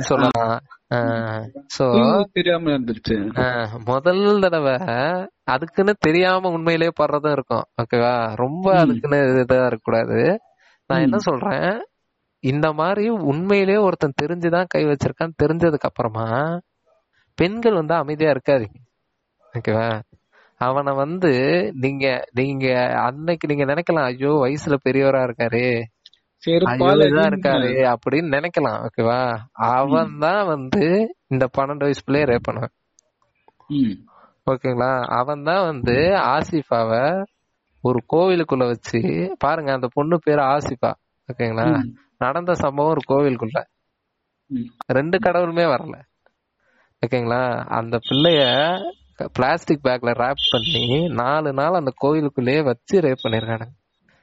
[0.00, 0.60] சொல்லலாம்.
[1.78, 3.16] சோ தெரியாம இருந்துருச்சு.
[3.84, 4.76] முதல் தடவை
[5.44, 7.64] அதுக்குன்னு தெரியாம உண்மையிலேயே படுறதும் இருக்கும்.
[7.82, 8.78] ஓகேவா ரொம்ப.
[8.78, 10.40] அதுக்குன்னு இதா இருக்கக்கூடாது.
[10.86, 11.18] நான் என்ன.
[11.18, 11.84] சொல்றேன்?
[12.38, 16.58] இந்த மாதிரி உண்மையிலேயே ஒருத்தன் தெரிஞ்சுதான் கை வச்சிருக்கான் தெரிஞ்சதுக்கு அப்புறமா
[17.34, 18.78] பெண்கள் வந்து அமைதியா இருக்காதீங்க.
[19.52, 20.00] ஓகேவா
[20.58, 21.32] அவனை வந்து
[21.74, 25.82] நீங்க நீங்க அன்னைக்கு நீங்க நினைக்கலாம் ஐயோ வயசுல பெரியவரா இருக்காரு.
[26.46, 26.78] செருப்பால.
[27.26, 27.96] இருக்காரு.
[27.96, 32.74] அப்படின்னு நினைக்கலாம் ஓகேவா அவன் தான் வந்து இந்த பன்னெண்டு வயசு பிள்ளைய ரேப் பண்ணுவான்.
[34.50, 37.22] ஓகேங்களா அவன் தான் வந்து ஆசிஃபாவ
[37.80, 40.92] ஒரு கோவிலுக்குள்ள வச்சு பாருங்க அந்த பொண்ணு பேரு ஆசிஃபா.
[41.32, 41.92] ஓகேங்களா.
[42.18, 43.64] நடந்த சம்பவம் ஒரு கோவிலுக்குள்ள.
[44.86, 46.00] ரெண்டு கடவுளுமே வரல.
[47.06, 48.78] ஓகேங்களா அந்த பிள்ளைய
[49.32, 53.70] பிளாஸ்டிக் பேக்ல ரேப் பண்ணி நாலு நாள் அந்த கோவிலுக்குள்ளேயே வச்சு ரேப் பண்ணிருக்கானுங்க.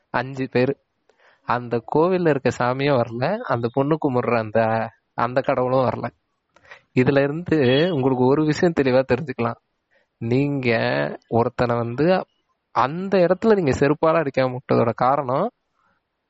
[0.10, 0.78] அஞ்சு பேரு.
[1.46, 6.08] அந்த கோவில்ல இருக்க சாமியும் வரல அந்த பொண்ணு கும்பிடுற அந்த அந்த கடவுளும் வரல.
[7.00, 7.58] இதுல இருந்து
[7.92, 9.60] உங்களுக்கு ஒரு விஷயம் தெளிவா தெரிஞ்சுக்கலாம்.
[10.18, 10.70] நீங்க
[11.28, 12.26] ஒருத்தனை வந்து
[12.72, 15.52] அந்த இடத்துல நீங்க செருப்பால அடிக்காம விட்டதோட காரணம்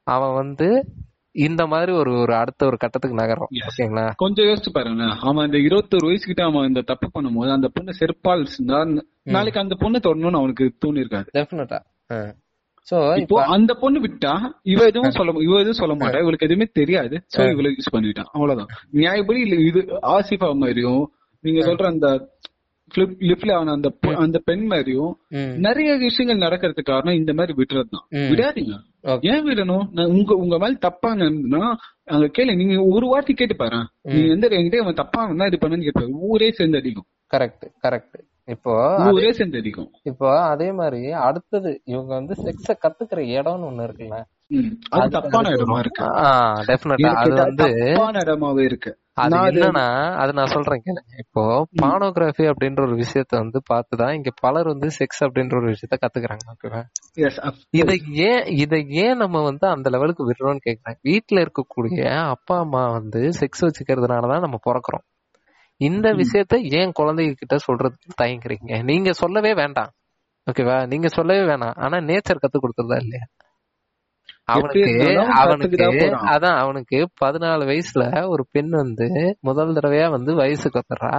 [0.08, 0.86] அவன் வந்து
[1.32, 3.50] இந்த மாதிரி ஒரு ஒரு அடுத்த ஒரு கட்டத்துக்கு நகரும்.
[3.68, 4.12] ஓகேங்களா?
[4.16, 5.04] கொஞ்சம் யோசிச்சு பாருங்க.
[5.22, 8.44] அவன் அந்த இருபத்தொரு வயசுக்கிட்ட அவன் இந்த தப்பு பண்ணும்போது அந்த பொண்ணு செருப்பால்
[9.24, 11.80] நாளைக்கு அந்த பொண்ணு தொடணும்னு அவனுக்கு தோணி இருக்காது டெஃபினட்டா
[12.88, 14.34] சோ இப்போ அந்த பொண்ணு விட்டா
[14.72, 16.22] இவ எதுவும் சொல்ல இவ எதுவும் சொல்ல மாட்டா.
[16.24, 17.16] இவளுக்கு எதுவுமே தெரியாது.
[17.34, 18.72] சோ இவள யூஸ் பண்ணிட்டான் அவ்வளவுதான்.
[19.02, 19.82] நியாயப்படி இல்ல இது
[20.16, 21.04] ஆசிஃபா மாதிரியும்
[21.44, 22.10] நீங்க சொல்ற அந்த
[23.30, 23.90] லிப்ல ஆன அந்த
[24.24, 25.14] அந்த பெண் மாதிரியும்
[25.66, 28.04] நிறைய விஷயங்கள் நடக்கிறதுக்கு காரணம் இந்த மாதிரி விட்டுறது தான்.
[28.32, 28.76] விடாதீங்க.
[29.32, 29.86] ஏன் விடணும்?
[30.16, 31.64] உங்க உங்க மேல தப்பா நடந்ததுன்னா
[32.16, 33.80] அங்க கேளு நீங்க ஒரு வார்த்தை கேட்டு பாரு
[34.12, 36.14] நீங்க எந்த என்கிட்ட அவன் தப்பா இது பண்ணுன்னு கேட்பாரு.
[36.30, 37.08] ஊரே சேர்ந்து அடிக்கும்.
[37.32, 38.20] Correct correct.
[38.48, 38.74] இப்போ
[39.12, 44.18] ஊரே சேர்ந்து அடிக்கும் இப்போ அதே மாதிரி அடுத்தது இவங்க வந்து செக்ஸ கத்துக்கிற இடம்னு ஒண்ணு இருக்குல்ல.
[44.90, 46.04] அது தப்பான இடமா இருக்கு.
[46.70, 48.92] டெஃபினட்டா அது வந்து தப்பான இடமாவே இருக்கு.
[49.14, 51.02] அது என்னன்னா அது நான் சொல்றேன் கேளு.
[51.18, 51.44] இப்போ
[51.82, 56.84] பானோகிராஃபி அப்படின்ற ஒரு விஷயத்த வந்து பார்த்துதான் இங்க பலர் வந்து செக்ஸ் அப்படின்ற ஒரு விஷயத்த கத்துக்கிறாங்க.
[57.70, 61.00] இதை ஏன் இதை ஏன் நம்ம வந்து அந்த லெவலுக்கு விடுறோம்னு கேக்குறேன்.
[61.02, 65.06] வீட்ல இருக்கக்கூடிய அப்பா அம்மா வந்து செக்ஸ் வச்சுக்கிறதுனாலதான் நம்ம பிறக்கிறோம்.
[65.82, 68.84] இந்த விஷயத்த ஏன் குழந்தைங்க கிட்ட சொல்றதுக்கு தயங்குறீங்க?
[68.84, 69.92] நீங்க சொல்லவே வேண்டாம்.
[70.48, 71.76] ஓகேவா நீங்க சொல்லவே வேணாம்.
[71.76, 73.26] ஆனா நேச்சர் கத்து கொடுத்துருதா இல்லையா?
[74.46, 74.82] அவனுக்கு
[75.42, 75.78] அவனுக்கு.
[76.34, 79.08] அதான் அவனுக்கு பதினாலு வயசுல ஒரு பெண் வந்து
[79.42, 81.14] முதல் தடவையா வந்து வயசுக்கு வந்துடுறா.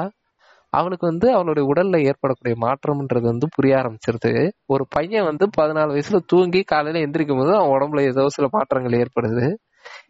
[0.72, 4.32] அவனுக்கு வந்து அவனுடைய உடல்ல ஏற்படக்கூடிய மாற்றம்ன்றது வந்து புரிய ஆரம்பிச்சிருது.
[4.66, 9.46] ஒரு பையன் வந்து பதினாலு வயசுல தூங்கி காலையில எந்திரிக்கும் போது அவன் உடம்புல ஏதோ சில மாற்றங்கள் ஏற்படுது.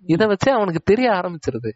[0.06, 1.70] இத வச்சு அவனுக்கு தெரிய ஆரம்பிச்சிருது.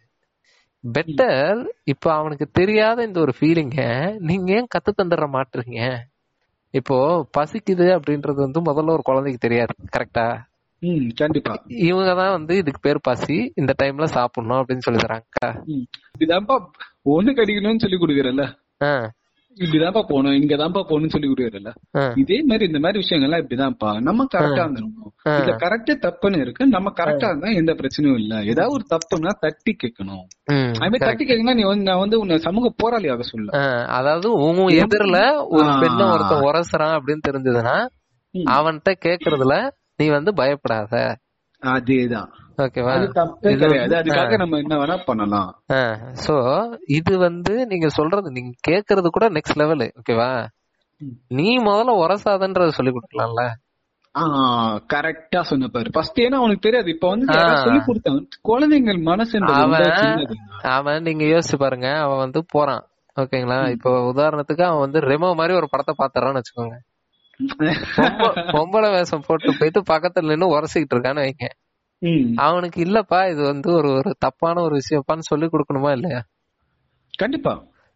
[0.83, 3.79] பெட்டர் இப்ப அவனுக்கு தெரியாத இந்த ஒரு ஃபீலிங்க
[4.19, 5.81] நீங்க ஏன் கத்து தந்துட மாட்டுறீங்க
[6.73, 6.97] இப்போ
[7.37, 10.27] பசிக்குது அப்படின்றது வந்து முதல்ல ஒரு குழந்தைக்கு தெரியாது கரெக்டா
[11.15, 11.53] கண்டிப்பா.
[11.67, 15.39] இவங்க தான் வந்து இதுக்கு பேர் பசி இந்த டைம்ல சாப்பிடணும் அப்படின்னு சொல்லி தராங்க.
[16.05, 16.55] இப்படிதான்ப்பா
[17.05, 18.45] ஒண்ணு கடிக்கணும்னு சொல்லி கொடுக்குறல்ல?
[19.59, 21.27] இப்படிதான்ப்பா போகணும் இங்கதான்ப்பா போகணும்னு சொல்லி
[21.95, 24.01] ஆ, இதே மாதிரி இந்த மாதிரி விஷயங்கள்லாம் இப்படிதான்ப்பா.
[24.01, 25.11] நம்ம கரெக்டா இருந்துருக்கணும்.
[25.25, 26.67] இதுல கரெக்டா தப்புன்னு இருக்கு.
[26.67, 28.43] நம்ம கரெக்டா இருந்தா எந்த பிரச்சனையும் இல்ல.
[28.43, 30.25] ஏதாவது ஒரு தப்புன்னா தட்டி கேட்கணும்.
[30.45, 33.57] அது மாதிரி தட்டி கேட்கணும்னா நீ வந்து நான் வந்து உன்னை சமூக போராளியாக சொல்ல.
[33.85, 35.65] அதாவது உன் எதிரில ஒரு.
[35.79, 37.87] பெண்ணை ஒருத்தன் உரசுறான் அப்படின்னு தெரிஞ்சதுன்னா.
[38.35, 41.17] அவன்கிட்ட கேக்குறதுல நீ வந்து பயப்படாத.
[41.61, 42.29] அதேதான்.
[42.59, 42.93] ஓகேவா
[43.99, 45.61] அதுக்காக நம்ம என்ன வேணா பண்ணலாம்.
[46.27, 50.45] சோ இது வந்து நீங்க சொல்றது நீங்க கேக்குறது கூட நெக்ஸ்ட் லெவல் ஓகேவா.
[51.27, 53.49] நீ முதல்ல உரசாதன்றத சொல்லி கொடுக்கலாம்ல?
[54.93, 55.89] கரெக்டா சொன்ன பாரு.
[55.91, 56.89] ஃபர்ஸ்ட் ஏன்னா அவனுக்கு தெரியாது.
[56.89, 59.03] இப்ப வந்து சொல்லி கொடுத்தாங்க குழந்தைங்கள்
[59.39, 60.25] ரொம்ப அவன்.
[60.61, 61.99] அவன் நீங்க யோசிச்சு பாருங்க.
[61.99, 62.85] அவன் வந்து போறான்.
[63.19, 66.77] ஓகேங்களா இப்போ உதாரணத்துக்கு அவன் வந்து ரெமோ மாதிரி ஒரு படத்தை பாத்துறான்னு வச்சுக்கோங்க.
[67.95, 71.68] பொம்ப- பொம்பளை வேஷம் போட்டு போயிட்டு பக்கத்துல நின்னு உரசிக்கிட்டு இருக்கான்னு வைங்க.
[72.35, 76.21] அவனுக்கு இல்லப்பா இது வந்து ஒரு ஒரு தப்பான ஒரு விஷயப்பான்னு சொல்லி கொடுக்கணுமா இல்லையா?
[77.17, 77.53] கண்டிப்பா.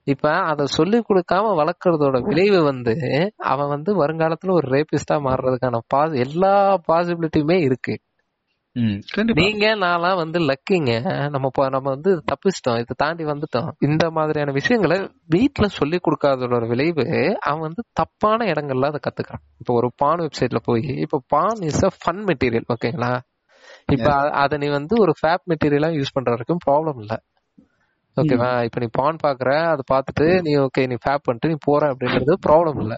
[0.07, 2.93] இப்ப அத சொல்லி கொடுக்காம வளர்க்கறதோட விளைவு வந்து
[3.37, 6.55] அவன் வந்து வருங்காலத்துல ஒரு ரேபிஸ்டா மாறுறதுக்கான பா- எல்லா
[6.87, 7.95] பாசிபிலிட்டியுமே இருக்கு.
[9.33, 10.91] நீங்க நான்லாம் வந்து லக்கிங்க.
[11.29, 13.71] நம்ம நம்ம வந்து தப்பிச்சிட்டோம் இதை தாண்டி வந்துட்டோம்.
[13.79, 17.05] இந்த மாதிரியான விஷயங்களை வீட்ல சொல்லி கொடுக்காததோட விளைவு
[17.41, 19.45] அவன் வந்து தப்பான இடங்கள்ல அதை கத்துக்கிறான்.
[19.59, 23.11] இப்போ ஒரு பான் வெப்சைட்ல போய் இப்போ porn is a fun material ஓகேங்களா
[23.89, 24.09] இப்ப
[24.41, 27.13] அத நீ வந்து ஒரு ஃபேப் மெட்டீரியலா யூஸ் பண்ற வரைக்கும் ப்ராப்ளம் இல்ல.
[28.17, 32.33] ஓகேவா இப்ப நீ பான் பாக்குற அதை பார்த்துட்டு நீ ஓகே நீ ஃபேப் பண்ணிட்டு நீ போற அப்படின்றது
[32.45, 32.95] ப்ராப்ளம் இல்ல.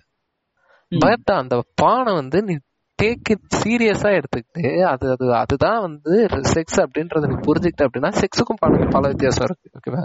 [0.92, 2.56] பட் அந்த பானை வந்து நீ
[3.00, 6.12] டேக் இட் சீரியஸா எடுத்துக்கிட்டு அது அது அதுதான் வந்து
[6.52, 9.68] செக்ஸ் அப்படின்றத நீ புரிஞ்சுக்கிட்ட அப்படின்னா செக்ஸுக்கும் பானுக்கும் பல வித்தியாசம் இருக்கு.
[9.78, 10.04] ஓகேவா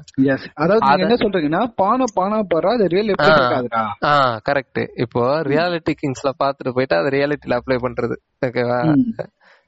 [0.55, 3.13] அதாவது நீங்க என்ன சொல்றீங்கன்னா பானை பானா பாரா அது ரியல்.
[3.13, 3.83] இருக்காதுடா.
[4.05, 4.15] ஆ
[4.49, 8.17] கரெக்ட் இப்போ ரியாலிட்டி கிங்ஸ்ல பாத்துட்டு போயிட்டு அதை ரியாலிட்டில அப்ளை பண்றது.
[8.47, 9.07] ஓகேவா ம்.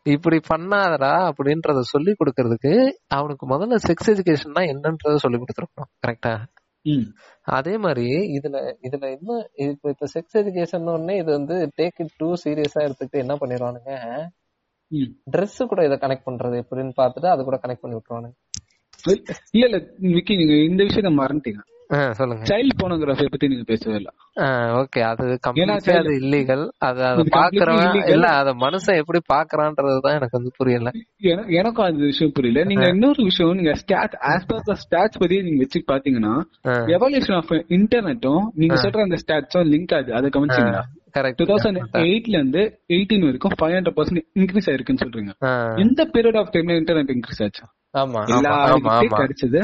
[0.06, 2.72] இப்படி பண்ணாதடா அப்படின்றத சொல்லி கொடுக்கறதுக்கு
[3.08, 6.32] அவனுக்கு முதல்ல செக்ஸ் எஜுகேஷன்னா என்னன்றத சொல்லி கொடுத்துருக்கணும் கரெக்டா.
[7.48, 9.36] அதே மாதிரி இதுல இதுல என்ன
[9.66, 13.92] இப்ப இப்ப செக்ஸ் எஜுகேஷன் உடனே இது வந்து டேக் இட் டூ சீரியஸா எடுத்துக்கிட்டு என்ன பண்ணிடுவானுங்க.
[15.30, 18.36] Dress கூட இதை கனெக்ட் பண்றது எப்படின்னு பார்த்துட்டு அது கூட கனெக்ட் பண்ணி விட்டுருவானுங்க
[19.54, 19.78] இல்ல இல்ல
[20.16, 21.62] விக்கி நீங்க இந்த விஷயத்த மறந்துட்டீங்க
[22.11, 22.44] சொல்லுங்க.
[22.44, 24.12] சைல்ட் போனோகிராஃபி பத்தி நீங்க பேசவே இல்ல.
[24.76, 25.00] ஓகே.
[25.00, 25.38] அது
[25.85, 28.09] child- அது இல்லீகல் அது அதை பாக்குறவன்.
[28.09, 30.90] இல்ல அத மனுஷன் எப்படி பாக்குறான்றதுதான் எனக்கு வந்து புரியல.
[31.16, 32.64] என- எனக்கும் அந்த விஷயம் புரியல.
[32.64, 37.50] நீங்க இன்னொரு விஷயம் நீங்க stat as per the stats பத்தி நீங்க வச்சு பாத்தீங்கன்னா எவல்யூஷன் ஆஃப்
[37.50, 40.81] இன்டர்நெட்டும் நீங்க சொல்ற அந்த ஸ்டாட்ஸும் லிங்க் ஆகுது அதை கவனிச்சீங்களா
[41.18, 41.33] correct.
[41.37, 45.44] டூ தௌசண்ட் எயிட்ல இருந்து எயிட்டீன் வரைக்கும் ஃபைவ் ஹண்ட்ரட் பர்சன்ட் இன்க்ரீஸ் ஆயிருக்குன்னு சொல்றீங்க.
[45.44, 47.66] ஆ, எந்த பீரியட் ஆஃப் டைம்ல இன்டர்நெட் இன்க்ரீஸ் ஆச்சு?
[49.14, 49.59] கிடைச்சது.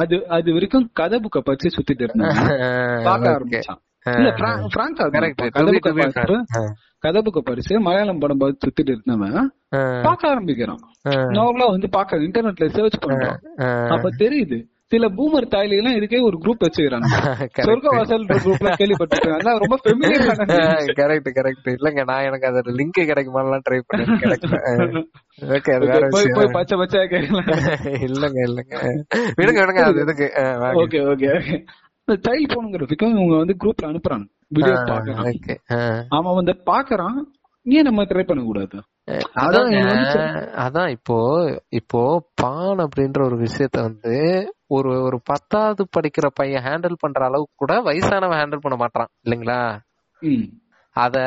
[0.00, 2.42] அது அது வரைக்கும் கதை புக்க படிச்சு சுத்திட்டு இருந்தாங்க
[3.04, 3.80] பார்க்க ஆரம்பிச்சான்.
[4.06, 6.38] இல்ல பிராங்கா கரெக்ட் கதை புக்க படிச்சு
[7.04, 9.48] கதை புக்க படிச்சு மலையாளம் படம் பார்த்து சுத்திட்டு இருந்தவன்
[10.06, 10.82] பார்க்க ஆரம்பிக்கிறான்.
[11.36, 13.38] நார்மலா வந்து பாக்க இன்டர்நெட்ல சர்ச் பண்றான்.
[13.94, 14.58] அப்ப தெரியுது
[14.92, 17.08] சில பூமர் தாய்ல எல்லாம் இதுக்கே ஒரு குரூப் வச்சுக்கிறாங்க.
[17.68, 19.60] சொர்க்க வாசல் குரூப்ல கேள்விப்பட்டிருக்கேன்.
[19.62, 20.24] ரொம்ப ஃபெமிலியர்
[21.00, 24.58] கரெக்ட் கரெக்ட் இல்லங்க நான் எனக்கு அதோட லிங்க் கிடைக்குமாலாம் ட்ரை பண்ணி கிடைக்கல.
[25.56, 26.56] ஓகே அது வேற போய் போய் விஷயம்.
[26.56, 27.48] பச்சை பச்சையா கேட்கலாம்
[28.08, 28.74] இல்லங்க இல்லங்க.
[29.38, 30.28] விடுங்க விடுங்க அது இதுக்கு
[30.82, 31.30] ஓகே ஓகே
[32.08, 34.26] சைல்ட் போனுங்கிறதுக்கும் இவங்க வந்து குரூப்ல அனுப்புறாங்க.
[34.50, 35.28] வீடியோ பாக்குறான்
[36.16, 37.18] அவன் வந்து பாக்குறான்
[37.66, 38.78] ஏன் நம்ம ட்ரை பண்ண கூடாது
[39.42, 39.72] அதான்
[40.62, 41.16] அதான் இப்போ
[41.78, 42.00] இப்போ
[42.40, 44.14] பான் அப்படின்ற ஒரு விஷயத்த வந்து
[44.76, 49.60] ஒரு ஒரு பத்தாவது படிக்கிற பையன் ஹேண்டில் பண்ற அளவுக்கு கூட வயசானவன் ஹேண்டில் பண்ண மாட்டான் இல்லைங்களா.
[50.96, 51.18] அத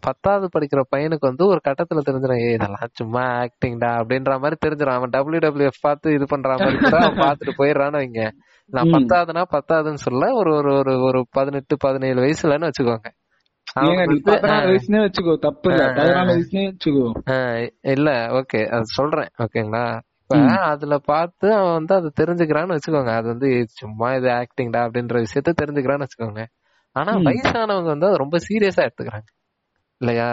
[0.00, 4.94] பத்தாவது படிக்கிற பையனுக்கு வந்து ஒரு கட்டத்துல தெரிஞ்சிடும் இதெல்லாம் சும்மா ஆக்டிங்டா அப்படின்ற மாதிரி தெரிஞ்சிடும்.
[4.94, 8.22] அவன் டபிள்யூ டபிள்யூஎஃப் பார்த்து இது பண்ற மாதிரி கூட அவன் பார்த்துட்டு போயிடுறான்னு வைங்க.
[8.72, 8.92] நான் ம்.
[8.92, 13.08] பத்தாவதுனா பத்தாவதுன்னு சொல்ல ஒரு ஒரு ஒரு ஒரு பதினெட்டு பதினேழு வயசுலன்னு வச்சுக்கோங்க.
[17.82, 19.84] இல்ல ஓகே அது சொல்றேன் ஓகேங்களா?
[20.68, 26.06] அதுல பார்த்து அவன் வந்து அதை தெரிஞ்சுக்கிறான்னு வச்சுக்கோங்க அது வந்து சும்மா இது ஆக்டிங்டா அப்படின்ற விஷயத்த தெரிஞ்சுக்கிறான்னு
[26.06, 26.42] வச்சுக்கோங்க
[26.96, 27.12] ஆனா.
[27.26, 29.28] வயசானவங்க வந்து அதை ரொம்ப சீரியஸா எடுத்துக்கிறாங்க
[30.00, 30.28] இல்லையா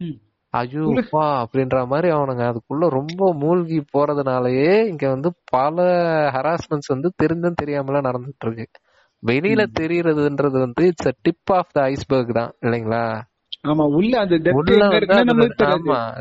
[0.00, 0.16] ம்.
[0.54, 1.02] ஐயோ இல்ல.
[1.10, 5.76] பா அப்படின்ற மாதிரி அவனுங்க அதுக்குள்ள ரொம்ப மூழ்கி போறதுனாலயே இங்க வந்து பல
[6.36, 8.80] ஹராஸ்மெண்ட்ஸ் வந்து தெரிஞ்சும் தெரியாமலாம் நடந்துட்டு இருக்கு
[9.22, 9.62] வெளியில.
[9.80, 13.02] தெரியறதுன்றது வந்து it's tip of the iceberg தான் இல்லைங்களா
[13.64, 14.36] ஆமா உள்ள அந்த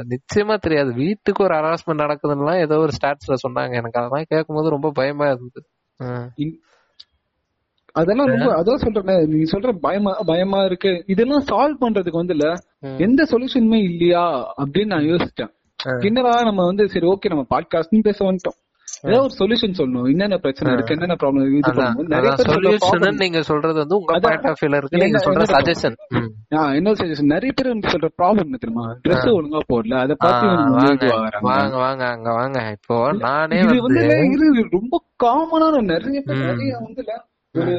[0.08, 0.94] நிச்சயமா தெரியாது.
[0.94, 3.74] வீட்டுக்கு ஒரு ஹராஸ்மெண்ட் நடக்குதுன்னா ஏதோ ஒரு ஸ்டாட்ஸ்ல சொன்னாங்க.
[3.74, 5.68] எனக்கு அதெல்லாம் கேட்கும்போது ரொம்ப பயமா இருந்தது.
[7.92, 11.04] அதெல்லாம் ரொம்ப அதான் சொல்றேன் நீ சொல்ற பயமா பயமா இருக்கு.
[11.08, 12.98] இதெல்லாம் சால்வ் பண்றதுக்கு வந்து இல்ல ம்.
[12.98, 15.52] எந்த சொல்யூஷனுமே இல்லையா அப்படின்னு நான் யோசிச்சேன்.
[16.00, 18.60] என்னடா நம்ம வந்து சரி ஓகே நம்ம பாட்காஸ்ட்னு பேச வந்துட்டோம்.
[19.04, 20.08] ஏதாவது ஒரு சொல்யூஷன் சொல்லணும்.
[20.12, 21.72] என்னென்ன பிரச்சனை இருக்கு என்னென்ன ப்ராப்ளம் இது
[22.14, 24.18] நிறைய சொல்யூஷன் நீங்க சொல்றது வந்து உங்க.
[24.26, 25.02] பாயிண்ட் ஆஃப் வியூல இருக்கு.
[25.04, 25.98] நீங்க சொல்ற சஜஷன்
[26.80, 28.88] என்ன சஜஷன் நிறைய பேர் சொல்ற ப்ராப்ளம் என்ன தெரியுமா?
[29.06, 29.96] ட்ரெஸ் ஒழுங்கா போடல.
[30.04, 30.48] அதை பார்த்து
[31.48, 31.78] வாங்க.
[31.86, 32.60] வாங்க அங்க வாங்க.
[32.78, 34.04] இப்போ நானே வந்து
[34.78, 36.44] ரொம்ப காமனான நிறைய பேர்.
[36.52, 37.06] நிறைய வந்து
[37.56, 37.76] ஒரு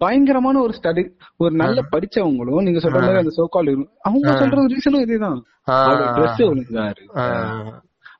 [0.00, 1.02] பயங்கரமான ஒரு ஸ்டடி
[1.42, 3.70] ஒரு நல்ல படிச்சவங்களும் நீங்க சொல்ற மாதிரி அந்த சோகால்
[4.06, 5.40] அவங்க சொல்ற ரீசனும் இதுதான்.
[6.16, 7.12] ட்ரெஸ் ஒழுங்கா இருக்கு.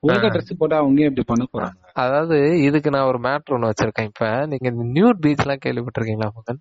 [0.07, 1.81] ஒழுங்கா ட்ரெஸ் போட்டா அவங்க ஏன் இப்படி பண்ண போறாங்க?
[1.97, 4.09] அதாவது இதுக்கு நான் ஒரு மேட்ரு ஒண்ணு வச்சிருக்கேன்.
[4.09, 6.61] இப்ப நீங்க நியூட் பீச் எல்லாம் கேள்விப்பட்டிருக்கீங்களா மகன்?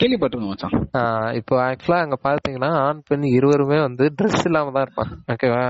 [0.00, 5.14] கேள்விப்பட்டிருக்கோம் இப்போ ஆக்சுவலா அங்க பாத்தீங்கன்னா ஆண் பெண் இருவருமே வந்து ட்ரெஸ் இல்லாம தான் இருப்பாங்க.
[5.32, 5.64] ஓகேவா.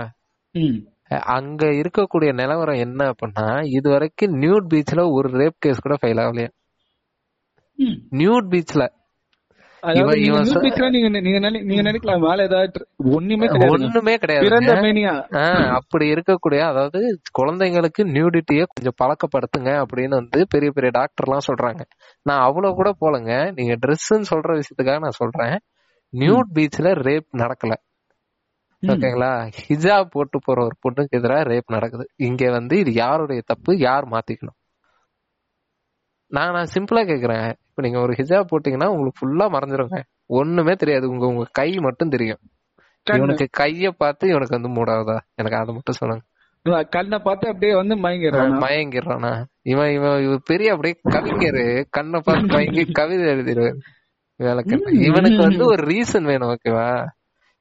[1.37, 3.47] அங்க இருக்கக்கூடிய நிலவரம் என்ன அப்படின்னா
[3.79, 6.51] இது வரைக்கும் நியூட் பீச்ல ஒரு ரேப் கேஸ் கூட ஃபைல் ஆகலையா.
[8.19, 8.83] நியூட் பீச்ல
[9.85, 13.47] அதாவது இவன் நீங்க இவன் new சொ- picture நீங்க நீங்க நினை- நீங்க நினைக்கலாம் மேல ஏதாவது ஒண்ணுமே
[13.47, 13.85] கிடையாது.
[13.85, 14.49] ஒண்ணுமே கிடையாது.
[15.69, 21.81] அப்படி இருக்கக்கூடிய அதாவது குழந்தைங்களுக்கு நியூடிட்டியை கொஞ்சம் பழக்கப்படுத்துங்க அப்படின்னு வந்து பெரிய பெரிய டாக்டர் எல்லாம் சொல்றாங்க.
[22.23, 23.53] நான் அவ்வளவு கூட போலங்க.
[23.55, 25.59] நீங்க ட்ரெஸ்ன்னு சொல்ற விஷயத்துக்காக நான் சொல்றேன்.
[26.13, 27.73] நியூட் பீச்ல ரேப் நடக்கல.
[28.87, 29.53] ஓகேங்களா?
[29.69, 32.09] ஹிஜாப் போட்டு போற ஒரு பொண்ணுக்கு எதிராக ரேப் நடக்குது.
[32.17, 33.79] இங்க வந்து இது யாருடைய தப்பு?
[33.79, 34.64] யார் மாத்திக்கணும்?
[36.35, 37.47] நான் நான் சிம்பிளா கேக்குறேன்.
[37.69, 40.03] இப்ப நீங்க ஒரு ஹிஜாப் போட்டீங்கன்னா உங்களுக்கு ஃபுல்லா மறைஞ்சிருங்க.
[40.27, 41.09] ஒண்ணுமே தெரியாது.
[41.09, 42.39] உங்க உங்க கை மட்டும் தெரியும்.
[43.15, 46.25] இவனுக்கு கைய பார்த்து இவனுக்கு வந்து மூடாதா எனக்கு அதை மட்டும் சொல்லுங்க.
[46.89, 48.61] கண்ணை பார்த்து அப்படியே வந்து மயங்கிடுறான்?
[48.61, 49.45] மயங்கிடுறானா?
[49.63, 51.85] இவன் இவன் இவன் பெரிய அப்படியே கவிஞரு.
[51.91, 53.77] கண்ணை பார்த்து மயங்கி கவிதை எழுதிடுவாரு
[54.37, 54.77] வேலைக்கு.
[54.93, 57.07] இவனுக்கு வந்து ஒரு ரீசன் வேணும் ஓகேவா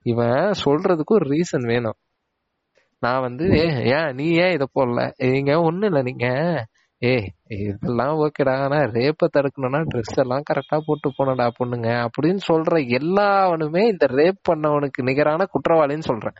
[0.01, 1.93] இவன் சொல்றதுக்கு ஒரு ரீசன் வேணும்.
[2.99, 5.11] நான் வந்து "ஏ, ஏன் நீ ஏன் இத போடல?
[5.31, 6.27] நீங்க ஒண்ணு இல்ல நீங்க.
[7.03, 11.89] ஏய் இதெல்லாம் ஓகேடா ஆனா ரேப்ப தடுக்கணும்னா ட்ரெஸ் எல்லாம் கரெக்டா போட்டு போனடா பொண்ணுங்க.
[12.05, 16.37] அப்படின்னு சொல்ற எல்லாவனுமே இந்த ரேப் பண்ணவனுக்கு நிகரான குற்றவாளின்னு சொல்றேன்.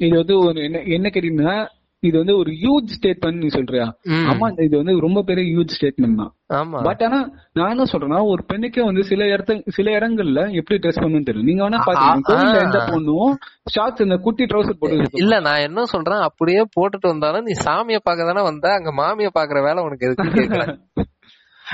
[0.00, 1.56] இது வந்து ஒரு என்ன என்ன கேட்டீங்கன்னா
[2.02, 3.84] இது வந்து ஒரு ஹியூஜ் ஸ்டேட்மெண்ட் நீ சொல்றியா.
[4.30, 6.32] ஆமா இது வந்து ரொம்ப பெரிய ஹியூஜ் ஸ்டேட்மெண்ட் தான்.
[6.58, 6.78] ஆமா.
[6.86, 7.18] பட் ஆனா
[7.56, 11.62] நான் என்ன சொல்றேன்னா ஒரு பெண்ணுக்கே வந்து சில இடத்து சில இடங்கள்ல எப்படி ட்ரெஸ் பண்ணணும்னு தெரியும் நீங்க
[11.64, 12.40] வேணா பாத்தீங்கன்னா.
[12.64, 13.32] எந்த பொண்ணும்
[13.74, 18.30] ஷார்ட்ஸ் இந்த குட்டி ட்ரௌசர் போட்டு இல்ல நான் என்ன சொல்றேன் அப்படியே போட்டுட்டு வந்தாலும் நீ சாமிய பார்க்க
[18.30, 20.58] தானே வந்த அங்க மாமிய பாக்குற வேலை உனக்கு எதுக்கு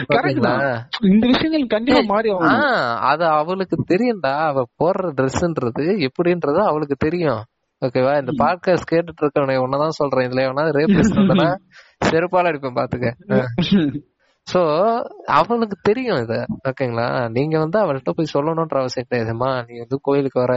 [0.47, 0.64] தான்.
[1.09, 2.29] இந்த விஷயங்கள் கண்டிப்பா மாறி
[3.09, 7.41] அது அவளுக்கு தெரியும்டா அவ போடுற ட்ரெஸ்ன்றது எப்படின்றது அவளுக்கு தெரியும்.
[7.83, 10.29] ஓகேவா இந்த பாட்காஸ்ட் கேட்டுட்டு இருக்கவனை ஒன்னதான் சொல்றேன்.
[10.29, 11.49] இதுல எவனா ரேபிஸ்ட் வந்தனா
[12.05, 13.09] செருப்பால அடிப்பேன் பாத்துக்க.
[14.47, 14.61] சோ
[15.24, 16.35] அவளுக்கு தெரியும் இத.
[16.68, 20.55] ஓகேங்களா நீங்க வந்து அவள்கிட்ட போய் சொல்லணும்ன்ற அவசியம் கிடையாதுமா நீ வந்து கோயிலுக்கு வர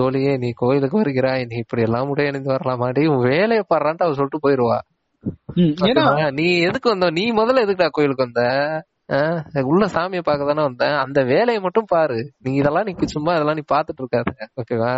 [0.00, 4.44] தோழியே நீ கோயிலுக்கு வருகிறாய் நீ இப்படி எல்லாம் முடிய அணிந்து வரலாமாடி உன் வேலையை பாடுறான்ட்டு அவ சொல்லிட்டு
[4.48, 4.78] போயிருவா?
[6.30, 7.10] நீ எதுக்கு வந்த?
[7.10, 8.42] நீ முதல்ல எதுக்குடா கோயிலுக்கு வந்த?
[9.12, 10.84] ஆஹ் உள்ள சாமியை பார்க்க தானே வந்த?
[10.98, 12.18] அந்த வேலையை மட்டும் பாரு.
[12.38, 14.30] நீ இதெல்லாம் நீ சும்மா இதெல்லாம் நீ பாத்துட்டு இருக்காத.
[14.60, 14.92] ஓகேவா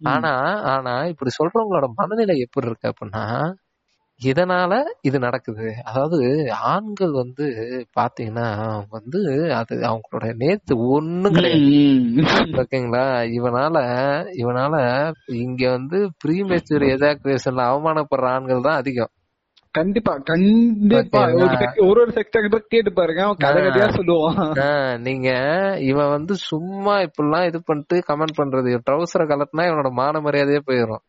[0.00, 0.32] ஆனா
[0.72, 3.24] ஆனா இப்படி சொல்றவங்களோட மனநிலை எப்படி இருக்கு அப்படின்னா
[4.20, 4.72] இதனால
[5.02, 5.66] இது நடக்குது.
[5.82, 6.18] அதாவது
[6.70, 7.44] ஆண்கள் வந்து
[7.96, 8.46] பாத்தீங்கன்னா
[8.90, 9.20] வந்து
[9.54, 11.70] அது அவங்களோட நேத்து ஒண்ணும் கிடையாது.
[12.60, 13.04] ஓகேங்களா?
[13.38, 13.76] இவனால
[14.42, 14.74] இவனால
[15.38, 19.12] இங்க வந்து ப்ரீமெச்சூர் எஜாக்குலேஷன்ல அவமானப்படுற ஆண்கள் தான் அதிகம்.
[19.72, 21.20] கண்டிப்பா கண்டிப்பா.
[21.80, 23.22] ஒரு ஒரு செக்டர் கேட்டு பாருங்க.
[23.22, 24.98] அவன் கதை கதையா சொல்லுவான்.
[24.98, 25.28] நீங்க
[25.80, 28.80] இவன் வந்து சும்மா இப்படிலாம் இது பண்ணிட்டு கமெண்ட் பண்றது.
[28.90, 31.04] ட்ரௌசரை கலட்டினா இவனோட மான மரியாதையே போயிடும்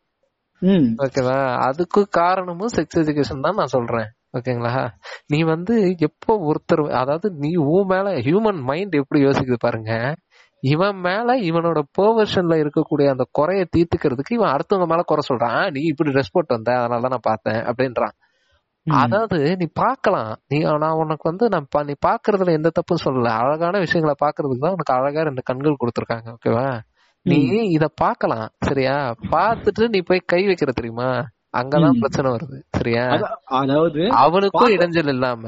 [0.97, 1.57] ஓகேவா?
[1.59, 4.07] அதுக்கு காரணமும் செக்ஸ் எஜுகேஷன் தான் நான் சொல்றேன்.
[4.37, 4.87] ஓகேங்களா?
[5.27, 10.15] நீ வந்து எப்போ ஒருத்தர் அதாவது நீ உன் மேல ஹியூமன் மைண்ட் எப்படி யோசிக்குது பாருங்க.
[10.59, 15.55] இவன் மேல இவனோட பெர்வர்ஷன்ல இருக்கக்கூடிய அந்த குறைய தீர்த்துக்கிறதுக்கு இவன் அடுத்தவங்க மேல குறை சொல்றான்.
[15.55, 18.15] "ஆ, நீ இப்படி ட்ரெஸ் போட்டு வந்த அதனால தான் நான் பார்த்தேன் அப்படின்றான்.
[18.87, 20.31] அதாவது நீ பார்க்கலாம்.
[20.47, 23.31] நீ நான் உனக்கு வந்து நான் நீ பாக்குறதுல எந்த தப்பும் சொல்லல.
[23.39, 26.65] அழகான விஷயங்களை பாக்குறதுக்கு தான் உனக்கு அழகா ரெண்டு கண்கள் கொடுத்துருக்காங்க ஓகேவா
[27.25, 27.37] நீ
[27.69, 28.95] இத பார்க்கலாம் சரியா?
[29.31, 31.09] பார்த்துட்டு நீ போய் கை வைக்கிற தெரியுமா?
[31.57, 31.99] அங்கதான்.
[31.99, 33.03] பிரச்சனை வருது சரியா?
[33.07, 35.45] அத- அதாவது அவளுக்கும் பார்க்க- இடைஞ்சல் இல்லாம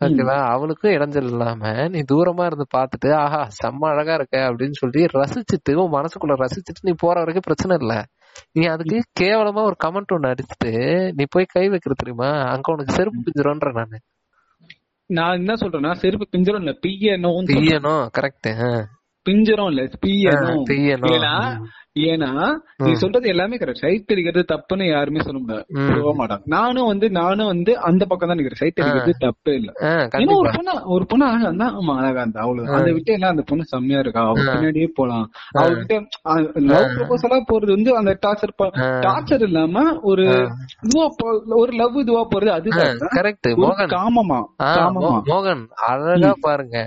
[0.00, 5.74] ஓகேவா அவளுக்கும் இடைஞ்சல் இல்லாம நீ தூரமா இருந்து பார்த்துட்டு ஆஹா செம்ம அழகா இருக்க அப்படின்னு சொல்லி ரசிச்சுட்டு
[5.74, 7.94] உன் மனசுக்குள்ள ரசிச்சுட்டு நீ போற வரைக்கும் பிரச்சனை இல்ல.
[8.52, 10.72] நீ அதுக்கு கேவலமா ஒரு கமெண்ட் ஒண்ணு அடிச்சுட்டு
[11.12, 12.30] நீ போய் கை வைக்கிற தெரியுமா?
[12.52, 13.98] அங்க உனக்கு செருப்பு பிஞ்சிரும்ன்ற நானு.
[15.10, 18.48] நான் என்ன சொல்றேன்னா செருப்பு பிஞ்சரும் இல்ல பியணும் பியணும் கரெக்ட்
[19.26, 21.66] பிஞ்சரும் இல்ல பியணும் பியணும்
[21.96, 22.28] ஏன்னா
[22.76, 25.64] நீ சொல்றது எல்லாமே கரெக்ட் சைட் அடிக்கிறது தப்புன்னு யாருமே சொல்ல முடியாது.
[25.88, 26.42] சொல்ல மாட்டாங்க.
[26.46, 28.54] நானும் வந்து நானும் வந்து அந்த பக்கம் தான் நிக்கிறேன்.
[28.54, 29.70] சைட் அடிக்கிறது தப்பே இல்ல.
[30.18, 33.42] ஏன்னா ஒரு பொண்ணு ஒரு பொண்ணு அழகா இருந்தா ஆமா அழகா இருந்தா அவ்வளவு அதை விட்டு எல்லாம் அந்த
[33.46, 34.20] பொண்ணு செம்மையா இருக்கா?
[34.22, 35.26] அவ பின்னாடியே போலாம்.
[35.58, 35.94] அவகிட்ட
[36.66, 38.54] லவ் ப்ரொபோசலா போறது வந்து அந்த டார்ச்சர்
[39.00, 40.24] டார்ச்சர் இல்லாம ஒரு
[40.82, 42.68] இதுவா போ- ஒரு லவ் இதுவா போறது அது
[43.14, 43.94] கரெக்ட் ஒரு மோகன்.
[43.96, 44.40] காமமா
[44.78, 45.14] காமமா.
[45.26, 46.78] மோகன் அழகா பாருங்க.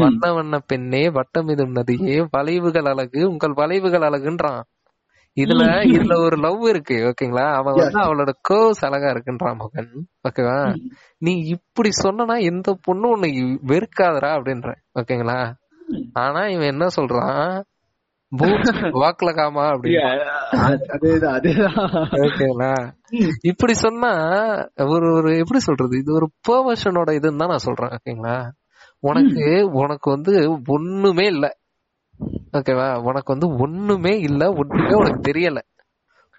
[0.00, 4.62] வண்ண வண்ண பெண்ணே வட்டமிடும் நதியே வளைவுகள் அழகு உங்கள் வளைவுகள் அழகுன்றான்.
[5.36, 5.62] இதுல
[5.94, 7.46] இதுல ஒரு லவ் இருக்கு ஓகேங்களா?
[7.52, 9.88] அவன் வந்து அவளோட கேர்வ்ஸ் அழகா இருக்குன்றான் மகன்
[10.28, 10.58] ஓகேவா?
[11.22, 13.30] நீ இப்படி சொன்னா எந்த பொண்ணும் உன்னை
[13.66, 15.38] வெறுக்காதடா அப்படின்ற ஓகேங்களா?
[16.14, 17.48] ஆனா இவன் என்ன சொல்றான்?
[19.02, 19.64] வாக்குல காமா
[22.24, 22.72] ஓகேங்களா?
[23.42, 24.12] இப்படி சொன்னா
[24.86, 25.94] ஒரு ஒரு எப்படி சொல்றது?
[25.98, 28.36] இது ஒரு பெர்வர்ஷனோட இதுன்னு தான் நான் சொல்றேன் ஓகேங்களா?
[29.08, 30.32] உனக்கு உனக்கு வந்து
[30.66, 31.46] ஒண்ணுமே இல்ல.
[32.52, 35.60] ஓகேவா உனக்கு வந்து ஒண்ணுமே இல்ல ஒண்ணுமே உனக்கு தெரியல.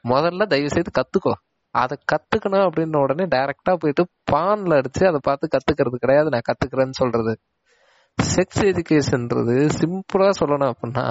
[0.04, 1.34] முதல்ல தயவு செய்து கத்துக்கோ.
[1.76, 6.30] அத கத்துக்கணும் அப்படின்ன உடனே டைரக்டா போயிட்டு பான்ல அடிச்சு அதை பார்த்து கத்துக்கிறது கிடையாது.
[6.30, 7.34] நான் கத்துக்கிறேன்னு சொல்றது.
[8.18, 11.08] செக்ஸ் எஜுகேஷன்ன்றது சிம்பிளா சொல்லணும் அப்படின்னா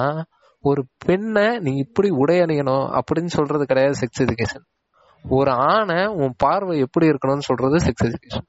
[0.63, 4.65] ஒரு பெண்ணை நீ இப்படி உடை அணியணும் அப்படின்னு சொல்றது கிடையாது செக்ஸ் எஜுகேஷன்
[5.25, 8.47] ஒரு ஆணை உன் பார்வை எப்படி இருக்கணும்னு சொல்றது செக்ஸ் எஜுகேஷன்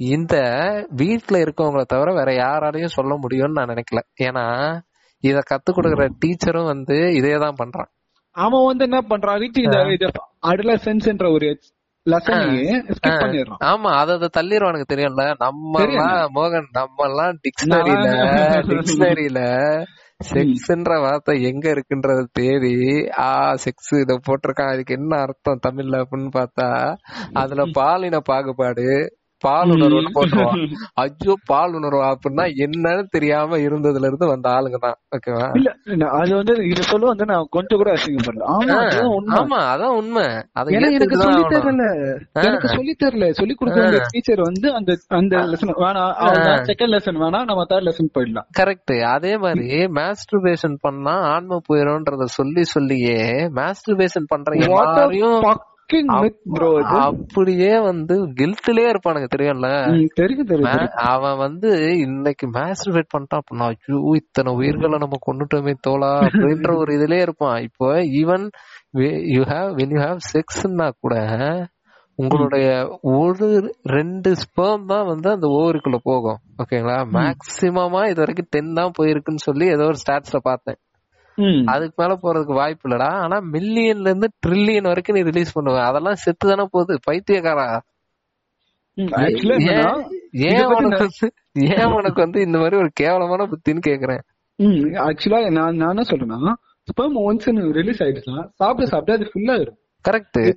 [0.00, 0.34] இந்த
[0.90, 4.00] வீட்ல இருக்கவங்கள தவிர வேற யாராலையும் சொல்ல முடியும்னு நான் நினைக்கல.
[4.18, 4.44] ஏன்னா
[5.24, 7.90] இத கத்து கொடுக்கற டீச்சரும் வந்து இதே தான் பண்றான்.
[8.36, 9.38] அவன் வந்து என்ன பண்றான்?
[9.42, 9.78] ரீச் இந்த
[10.48, 11.50] அடலசன்ஸ்ன்ற ஒரு
[13.70, 15.24] ஆமா அத தள்ளிடுவானுக்கு தெரியும்ல?
[15.42, 15.82] நம்ம
[16.36, 18.06] மோகன் நம்ம எல்லாம் டிக்ஷனரியில
[18.70, 19.40] டிக்ஷனரியில
[20.20, 22.72] செக்ஸ்ன்ற வார்த்தை எங்க இருக்குன்றத தேடி
[23.18, 23.28] ஆ
[23.64, 24.72] செக்ஸ் இத போட்டிருக்கான்.
[24.74, 26.68] அதுக்கு என்ன அர்த்தம் தமிழ்ல அப்படின்னு பார்த்தா
[27.34, 28.88] அதுல பாலின பாகுபாடு
[29.40, 30.58] பால் உணர்வுன்னு போட்டுருவான்.
[30.94, 34.96] ஐயோ பால் உணர்வு அப்படின்னா என்னன்னு தெரியாம இருந்ததுல இருந்து வந்த ஆளுங்க தான்.
[35.16, 35.46] ஓகேவா?
[35.54, 38.46] இல்ல அது வந்து இது சொல்ல வந்து நான் கொஞ்சம் கூட அசிங்கப்படல.
[39.40, 40.26] ஆமா அதான் உண்மை.
[40.52, 41.42] அதை எனக்கு சொல்லி.
[41.42, 41.86] தரல.
[42.42, 43.30] எனக்கு சொல்லி தரல.
[43.30, 46.12] சொல்லி வேண்டிய டீச்சர் வந்து அந்த அந்த லெசன் வேணாம்.
[46.70, 47.44] செகண்ட் லெசன் வேணாம்.
[47.44, 48.48] நம்ம தேர்ட் லெசன் போயிடலாம்.
[48.60, 49.68] கரெக்ட் அதே மாதிரி
[50.00, 53.18] மாஸ்டர்பேஷன் பண்ணா ஆன்ம போயிடும்ன்றத சொல்லி சொல்லியே
[53.54, 55.38] மாஸ்டர்பேஷன் பண்ற எல்லாரையும்
[55.98, 56.08] இது.
[57.06, 59.68] அப்படியே வந்து கில்ட்லயே இருப்பானுங்க தெரியும்ல?
[60.20, 60.70] தெரியும் தெரியும்
[61.12, 61.70] அவன் வந்து
[62.06, 67.58] இன்னைக்கு மாஸ்டர்பேட் பண்ணிட்டான் அப்படின்னா ஐயோ இத்தனை உயிர்களை நம்ம கொண்டுட்டோமே தோலா அப்படின்ற ஒரு இதுலயே இருப்பான்.
[67.68, 67.88] இப்போ
[68.20, 68.46] even
[69.36, 71.14] you have when you have செக்ஸ்னா கூட
[72.18, 72.68] உங்களுடைய
[73.18, 73.46] ஒரு
[73.96, 76.40] ரெண்டு ஸ்பெர்ம் தான் வந்து அந்த ஓவருக்குள்ள போகும்.
[76.62, 80.78] ஓகேங்களா மேக்சிமமா இது வரைக்கும் டென் தான் போயிருக்குன்னு சொல்லி ஏதோ ஒரு ஸ்டாட்ஸ்ல பார்த்தேன்.
[81.66, 83.08] அதுக்கு மேல போறதுக்கு வாய்ப்பு இல்லடா.
[83.08, 85.78] ஆனா மில்லியன்ல இருந்து ட்ரில்லியன் வரைக்கும் நீ ரிலீஸ் பண்ணுவ.
[85.80, 86.98] அதெல்லாம் செத்து தானே போகுது.
[87.10, 87.80] பைத்தியக்காரா?
[90.30, 94.18] ஏன் உனக்கு வந்து ஏன் உனக்கு வந்து இந்த மாதிரி ஒரு கேவலமான புத்தின்னு கேக்குறேன்?
[94.54, 96.52] ம், actually நான் நான் என்ன சொல்றேன்னா
[96.88, 99.78] ஸ்பெர்ம் ஒன்ஸ் ரிலீஸ் ஆயிடுச்சுன்னா சாப்பிட சாப்பிட அது ஃபுல்லா ஆயிடும்
[100.08, 100.52] கரெக்ட்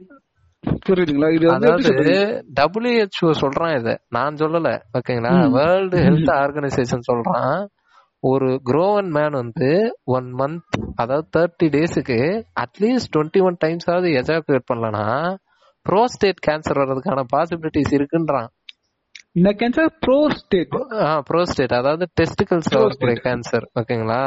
[0.90, 1.34] புரியுதுங்களா?
[1.34, 2.46] இது அதாவது?
[2.62, 4.00] டபிள்யூஹெச்ஓ சொல்றான் இத.
[4.10, 5.50] நான் சொல்லல ஓகேங்களா?
[5.50, 7.66] வேர்ல்டு ஹெல்த் ஆர்கனைசேஷன் சொல்றான்.
[8.30, 9.70] ஒரு குரோவன் மேன் வந்து
[10.18, 12.18] ஒன் மந்த் அதாவது தேர்ட்டி டேஸுக்கு
[12.64, 15.06] at least twenty one times ஆகுது எஜாகுலேட் பண்ணலனா
[15.86, 18.48] ப்ரோஸ்டேட் கேன்சர் வர்றதுக்கான பாசிபிலிட்டிஸ் இருக்குன்றான்.
[19.32, 20.78] இந்த கேன்சர் ப்ரோஸ்டேட்
[21.30, 24.24] ப்ரோஸ்டேட் அதாவது டெஸ்டிகல்ஸ்ல வரக்கூடிய கேன்சர் ஓகேங்களா?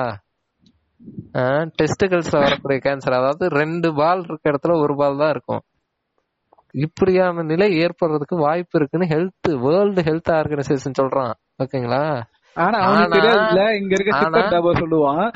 [1.81, 5.65] டெஸ்டிகல்ஸ்ல வரக்கூடிய கேன்சர் அதாவது ரெண்டு பால் இருக்க இடத்துல ஒரு பால் தான் இருக்கும்.
[6.85, 11.35] இப்படியான நிலை ஏற்படுறதுக்கு வாய்ப்பு இருக்குன்னு ஹெல்த் வேர்ல்டு ஹெல்த் ஆர்கனைசேஷன் சொல்றான்.
[11.63, 12.05] ஓகேங்களா?
[12.57, 15.31] ஆனா அவனுக்கு தெரியாதுல இங்க இருக்க ஆனா- சித்தர் டாபா சொல்லுவான்.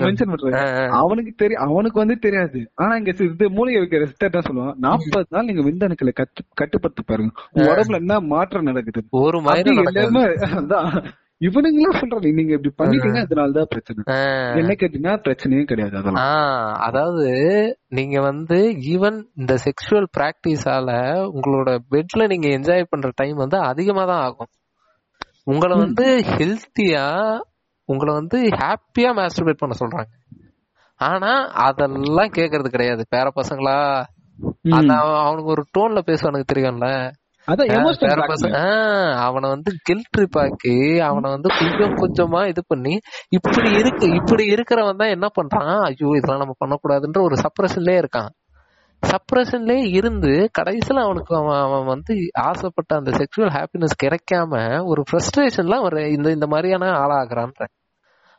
[0.00, 0.88] மென்ஷன் பண்றேன்.
[0.88, 2.70] அவனுக்கு தெரியும் அவனுக்கு வந்து தெரியாது.
[2.74, 4.74] ஆனா இங்க இது மூலிகை வைக்கிற சித்தர் தான் சொல்லுவான்.
[4.76, 7.32] நாற்பது நாள் நீங்க விந்தணுக்களை கட்டு கட்டுப்படுத்தி பாருங்க.
[7.54, 9.06] உடம்புல என்ன மாற்றம் நடக்குது?
[9.10, 9.42] ஒரு
[9.74, 11.04] எல்லாமே அதான்
[11.40, 12.32] இவனுங்களும் சொல்றாங்க.
[12.32, 14.02] நீங்க இப்படி பண்ணிட்டீங்க அதனாலதான் பிரச்சனை.
[14.56, 16.24] என்ன கேட்டீங்கன்னா பிரச்சனையே கிடையாது அதெல்லாம்.
[16.78, 17.32] அதாவது
[17.88, 20.90] நீங்க வந்து ஈவன் இந்த செக்ஷுவல் பிராக்டிஸால
[21.34, 24.46] உங்களோட பெட்ல நீங்க என்ஜாய் பண்ற டைம் வந்து அதிகமா தான் ஆகும்.
[25.46, 27.04] உங்களை வந்து ஹெல்த்தியா
[27.88, 30.10] உங்களை வந்து ஹாப்பியா மாஸ்டர்பேட் பண்ண சொல்றாங்க.
[31.00, 31.30] ஆனா
[31.66, 33.02] அதெல்லாம் கேக்குறது கிடையாது.
[33.14, 33.78] பேர பசங்களா?
[34.70, 36.88] அந்த அவன் அவனுக்கு ஒரு டோன்ல பேசுவானுக்கு தெரியும்ல.
[39.24, 42.94] அவனை வந்து கில் ட்ரிப் ஆக்கி அவனை வந்து கொஞ்சம் கொஞ்சமா இது பண்ணி
[43.28, 45.72] இப்படி இருக்கு இப்படி இருக்கிறவன் தான் என்ன பண்றான்?
[45.88, 48.30] ஐயோ இதெல்லாம் நம்ம பண்ணக்கூடாதுன்ற ஒரு சப்ரஷன்லயே இருக்கான்.
[49.02, 54.52] சப்ரஷன்லயே இருந்து கடைசியில அவனுக்கு அவன் அவன் வந்து ஆசைப்பட்ட அந்த செக்ஷுவல் ஹாப்பினஸ் கிடைக்காம
[54.84, 57.62] ஒரு ஃப்ரஸ்ட்ரேஷன்ல ஒரு இந்த இந்த மாதிரியான ஆளாகிறான்ற.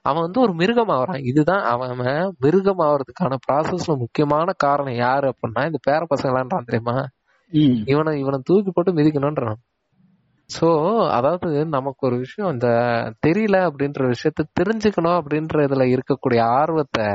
[0.05, 5.64] அவன் வந்து ஒரு மிருகம் ஆகுறான் இதுதான் அவன் அவன் மிருகம் ஆகுறதுக்கான ப்ராசஸ்ல முக்கியமான காரணம் யாரு அப்படின்னா
[5.66, 6.97] இந்த பேர பசங்களான்றான் தெரியுமா?
[7.86, 9.61] இவனை இவனை தூக்கி போட்டு மிதிக்கணும்ன்றான்
[10.49, 10.70] சோ
[11.09, 12.68] அதாவது நமக்கு ஒரு விஷயம் இந்த
[13.28, 17.07] தெரியல அப்படின்ற விஷயத்த தெரிஞ்சுக்கணும் அப்படின்ற இதுல இருக்கக்கூடிய ஆர்வத்தை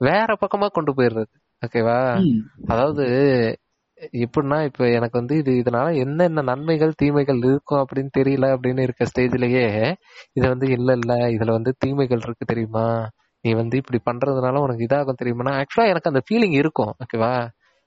[0.00, 1.32] வேற பக்கமா கொண்டு போயிடுறது.
[1.64, 1.98] ஓகேவா
[2.68, 3.04] அதாவது
[4.22, 9.66] எப்படின்னா இப்ப எனக்கு வந்து இது இதனால என்னென்ன நன்மைகள் தீமைகள் இருக்கும் அப்படின்னு தெரியல அப்படின்னு இருக்க ஸ்டேஜ்லயே
[10.36, 12.86] இது வந்து இல்ல இல்ல இதுல வந்து தீமைகள் இருக்கு தெரியுமா?
[13.44, 17.32] நீ வந்து இப்படி பண்றதுனால உனக்கு இதாகும் தெரியுமா ஆக்சுவலா எனக்கு அந்த ஃபீலிங் இருக்கும் ஓகேவா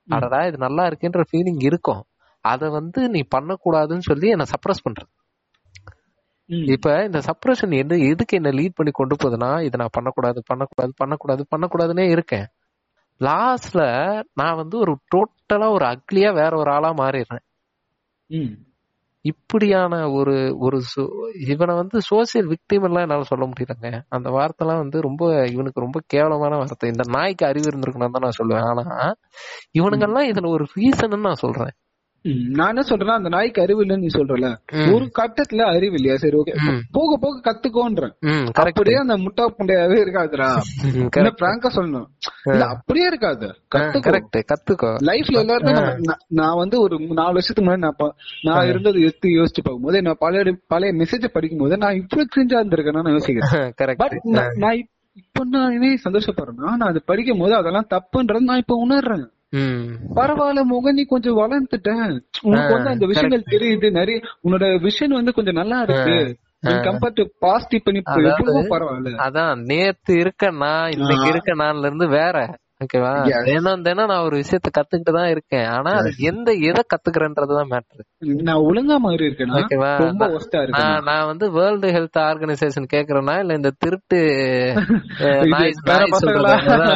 [0.07, 2.01] அடடா இது நல்லா இருக்குன்ற ஃபீலிங் இருக்கும்.
[2.45, 5.09] அத வந்து நீ பண்ணக்கூடாதுன்னு சொல்லி என்ன சப்ரஸ் பண்றது.
[6.73, 11.43] இப்ப இந்த சப்ரஷன் என்ன எதுக்கு என்ன லீட் பண்ணி கொண்டு போகுதுன்னா இதை நான் பண்ணக்கூடாது பண்ணக்கூடாது பண்ணக்கூடாது
[11.53, 12.45] பண்ணக்கூடாதுன்னே இருக்கேன்.
[13.19, 17.39] லாஸ்ட்ல நான் வந்து ஒரு டோட்டலா ஒரு அக்லியா வேற ஒரு ஆளா மாறிடுறேன்.
[19.21, 24.01] இப்படியான ஒரு ஒரு சோ- இவனை வந்து சோசியல் விக்டிம் எல்லாம் என்னால சொல்ல முடியலங்க.
[24.09, 26.91] அந்த வார்த்தைலாம் வந்து ரொம்ப இவனுக்கு ரொம்ப கேவலமான வார்த்தை.
[26.95, 28.79] இந்த நாய்க்கு அறிவு இருந்திருக்கணும் தான் நான் சொல்லுவேன்.
[28.79, 29.13] ஆனா
[29.79, 31.71] இவனுங்கெல்லாம் இதுல ஒரு ரீசன் நான் சொல்றேன்.
[32.49, 34.57] நான் என்ன சொல்றேன்னா அந்த நாய்க்கு அறிவு இல்லைன்னு நீ சொல்றல.
[34.93, 36.17] ஒரு கட்டத்துல அறிவு இல்லையா?
[36.17, 36.55] சரி ஓகே.
[36.91, 38.13] போக போக கத்துக்கோன்றேன்.
[38.67, 40.61] அப்படியே அந்த முட்டா புண்டையாவே இருக்காதுடா.
[41.41, 42.05] பிராங்கா சொல்லணும்?
[42.45, 43.47] இல்ல அப்படியே இருக்காது.
[43.75, 44.95] கரெக்ட் கத்துக்கோ.
[45.05, 45.71] லைஃப்ல எல்லாருமே
[46.27, 47.95] நான் வந்து ஒரு நாலு வருஷத்துக்கு முன்னாடி நான்
[48.41, 53.01] நான் இருந்தது எடுத்து யோசிச்சு பார்க்கும்போது நான் பழைய பழைய மெசேஜ் படிக்கும் போது நான் இப்படி கிரிஞ்சா இருந்திருக்கேன்
[53.01, 53.71] நான் யோசிக்கிறேன்.
[53.81, 54.19] கரெக்ட்
[54.55, 59.35] நான் இப்- இப்ப நான் சந்தோஷப்படுறேன்னா நான் அது படிக்கும் போது அதெல்லாம் தப்புன்றது நான் இப்ப உணர்றேன்.
[60.15, 62.19] பரவாயில்ல முக நீ கொஞ்சம் வளர்ந்துட்ட.
[62.41, 66.37] உனக்கு வந்து அந்த விஷயங்கள் தெரியுது நிறைய உன்னோட விஷன் வந்து கொஞ்சம் நல்லா இருக்கு.
[66.69, 66.99] அதாவது-
[68.23, 69.03] எவ்வளவோ பரவாயில்ல.
[69.03, 71.27] அதான் நேத்து இருக்க நான் இன்னைக்கு.
[71.27, 72.57] இருக்க நாள்ல இருந்து வேற.
[72.81, 73.11] ஓகேவா.
[73.47, 75.65] தினம் தினம் நான் ஒரு விஷயத்த கத்துக்கிட்டு தான் இருக்கேன்.
[75.75, 78.03] ஆனா அது எந்த எதை கத்துக்கிறேன்றதுதான் மேட்ரு
[78.41, 79.55] நான் ஒழுங்கா மாதிரி இருக்கேனா?
[79.59, 79.91] ஓகேவா
[81.07, 84.19] நான் வந்து வேர்ல்டு ஹெல்த் ஆர்கனைசேஷன் கேக்குறேன்னா இல்ல இந்த திருட்டு
[85.53, 85.73] நாய்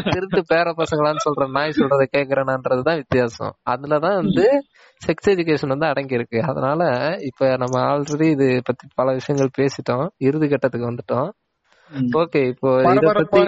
[0.09, 3.53] திருட்டு பேர பசங்களான்னு சொல்ற நாய் சொல்றத கேக்குறேனான்றதுதான் வித்தியாசம்.
[3.69, 4.45] அதுலதான் வந்து
[5.01, 6.81] செக்ஸ் எஜுகேஷன் வந்து அடங்கி இருக்கு அதனால
[7.29, 10.05] இப்ப நம்ம ஆல்ரெடி இது பத்தி பல விஷயங்கள் பேசிட்டோம்.
[10.21, 11.29] இறுதி கட்டத்துக்கு வந்துட்டோம்.
[12.19, 12.69] ஓகே இப்போ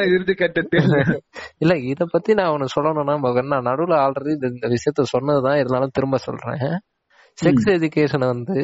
[0.08, 0.88] இறுதி கட்டத்தில்.
[1.60, 5.58] இல்ல இத பத்தி நான் ஒண்ணு சொல்லணும்னா மகன் நான் நடுவுல ஆல்ரெடி இந்த விஷயத்த சொன்னதுதான்.
[5.58, 6.64] இருந்தாலும் திரும்ப சொல்றேன்.
[7.38, 8.58] செக்ஸ் எஜுகேஷன் வந்து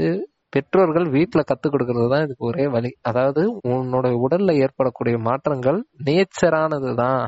[0.54, 2.92] பெற்றோர்கள் வீட்ல கத்து கொடுக்கறது தான் இதுக்கு ஒரே வழி.
[3.02, 7.24] அதாவது உன்னோட உடல்ல ஏற்படக்கூடிய மாற்றங்கள் நேச்சரானதுதான்.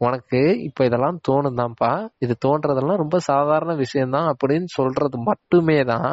[0.00, 6.10] உனக்கு இப்ப இதெல்லாம் தோணுதான்ப்பா இது தோன்றதெல்லாம் ரொம்ப சாதாரண விஷயம்தான் அப்படின்னு சொல்றது மட்டுமே தான்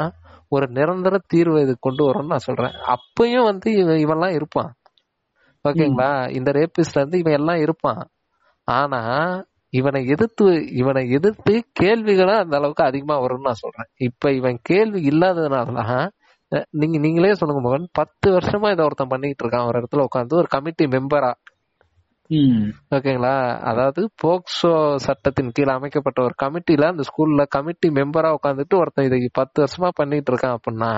[0.51, 2.75] ஒரு நிரந்தர தீர்வு இது கொண்டு வரும்னு நான் சொல்றேன்.
[2.95, 4.71] அப்பயும் வந்து இவன் இவன்லாம் இருப்பான்.
[5.67, 8.03] ஓகேங்களா இந்த ரேபிஸ்ட்ல இருந்து இவன் எல்லாம் இருப்பான்.
[8.67, 9.01] ஆனா
[9.73, 13.89] இவனை எதிர்த்து இவனை எதிர்த்து கேள்விகளும் அந்த அளவுக்கு அதிகமா வரும்னு நான் சொல்றேன்.
[13.99, 16.03] இப்ப இவன் கேள்வி இல்லாததுனாலதான்
[16.69, 17.87] நீங்க நீங்களே சொல்லுங்க மகன்.
[17.91, 19.67] பத்து வருஷமா இதை ஒருத்தன் பண்ணிட்டு இருக்கான்.
[19.67, 21.31] ஒரு இடத்துல உட்காந்து ஒரு கமிட்டி மெம்பரா.
[22.95, 23.33] ஓகேங்களா?
[23.61, 29.63] அதாவது போக்சோ சட்டத்தின் கீழ் அமைக்கப்பட்ட ஒரு கமிட்டில அந்த ஸ்கூல்ல கமிட்டி மெம்பரா உட்காந்துட்டு ஒருத்தன் இதை பத்து
[29.63, 30.91] வருஷமா பண்ணிட்டு இருக்கான் அப்படின்னா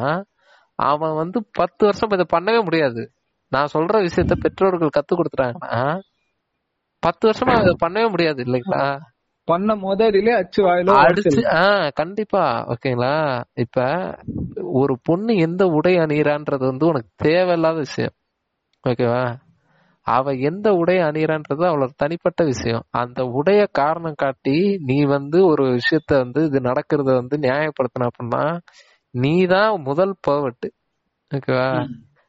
[0.80, 3.04] அவன் வந்து பத்து வருஷம் இதை பண்ணவே முடியாது.
[3.52, 5.82] நான் சொல்ற விஷயத்த பெற்றோர்கள் கத்து கொடுத்துட்டாங்கன்னா
[7.04, 8.84] பத்து வருஷமா அதை பண்ணவே முடியாது இல்லைங்களா?
[9.48, 12.44] பண்ண முதலிலே அச்சு வாயிலோ அடிச்சு ஆஹ் கண்டிப்பா
[12.74, 13.16] ஓகேங்களா?
[13.56, 13.80] இப்ப
[14.74, 18.16] ஒரு பொண்ணு எந்த உடை அணியிறான்றது வந்து உனக்கு தேவையில்லாத விஷயம்
[18.84, 19.24] ஓகேவா?
[20.08, 22.84] அவ எந்த உடை அணியிறான்றது அவளோட தனிப்பட்ட விஷயம்.
[22.94, 28.44] அந்த உடைய காரணம் காட்டி நீ வந்து ஒரு விஷயத்த வந்து இது நடக்கிறத வந்து நியாயப்படுத்தின அப்படின்னா
[29.14, 30.70] நீ தான் முதல் பர்வட்டு
[31.32, 31.70] ஓகேவா?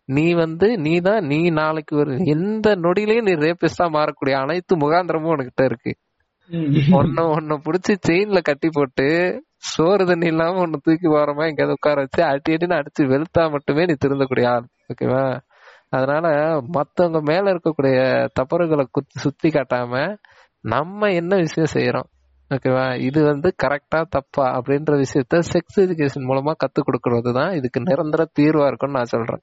[0.09, 5.65] நீ வந்து நீ தான் நீ நாளைக்கு ஒரு எந்த நொடியிலையும் நீ ரேபிஸ்டா மாறக்கூடிய அனைத்து முகாந்திரமும் உனக்கிட்ட
[5.65, 5.93] இருக்கு.
[6.99, 9.07] ஒன்ன ஒன்ன புடிச்சு செயின்ல கட்டி போட்டு
[9.71, 13.95] சோறு தண்ணி இல்லாம ஒன்னு தூக்கி போறமா எங்கேயாவது உட்கார வச்சு அடி அடின்னு அடிச்சு வெளுத்தா மட்டுமே நீ
[14.05, 15.25] திருந்தக்கூடிய ஆள் ஓகேவா?
[15.91, 16.27] அதனால
[16.77, 17.97] மத்தவங்க மேல இருக்கக்கூடிய
[18.33, 19.93] தவறுகளை குத்தி சுத்தி காட்டாம
[20.65, 22.09] நம்ம என்ன விஷயம் செய்யறோம்
[22.51, 22.87] ஓகேவா?
[23.09, 28.67] இது வந்து கரெக்டா தப்பா அப்படின்ற விஷயத்த செக்ஸ் எஜுகேஷன் மூலமா கத்து கொடுக்கறது தான் இதுக்கு நிரந்தர தீர்வா
[28.67, 29.43] இருக்கும்னு நான் சொல்றேன்.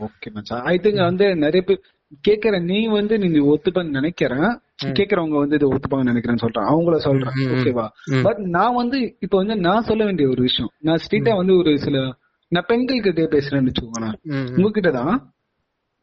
[0.00, 0.62] ஓகே மச்சான்.
[0.62, 1.82] ஐ திங்க் வந்து நிறைய பேர்
[2.28, 4.60] கேக்குற நீ வந்து நீ ஒத்துப்பன்னு நினைக்கிறேன்.
[4.82, 6.64] கேக்குறவங்க வந்து இதை ஒத்துப்பாங்க நினைக்கிறேன்னு சொல்றேன்.
[6.64, 7.48] அவங்கள சொல்றேன்.
[7.48, 7.88] ஓகேவா.
[8.22, 10.70] பட் நான் வந்து இப்ப வந்து நான் சொல்ல வேண்டிய ஒரு விஷயம்.
[10.78, 12.14] நான் ஸ்ட்ரீட்டா வந்து ஒரு சில
[12.48, 14.22] நான் பெண்கள் கிட்டே பேசுறேன்னு வச்சுக்கோங்களேன்.
[14.22, 14.54] ம், ம்.
[14.56, 15.32] உங்ககிட்ட தான்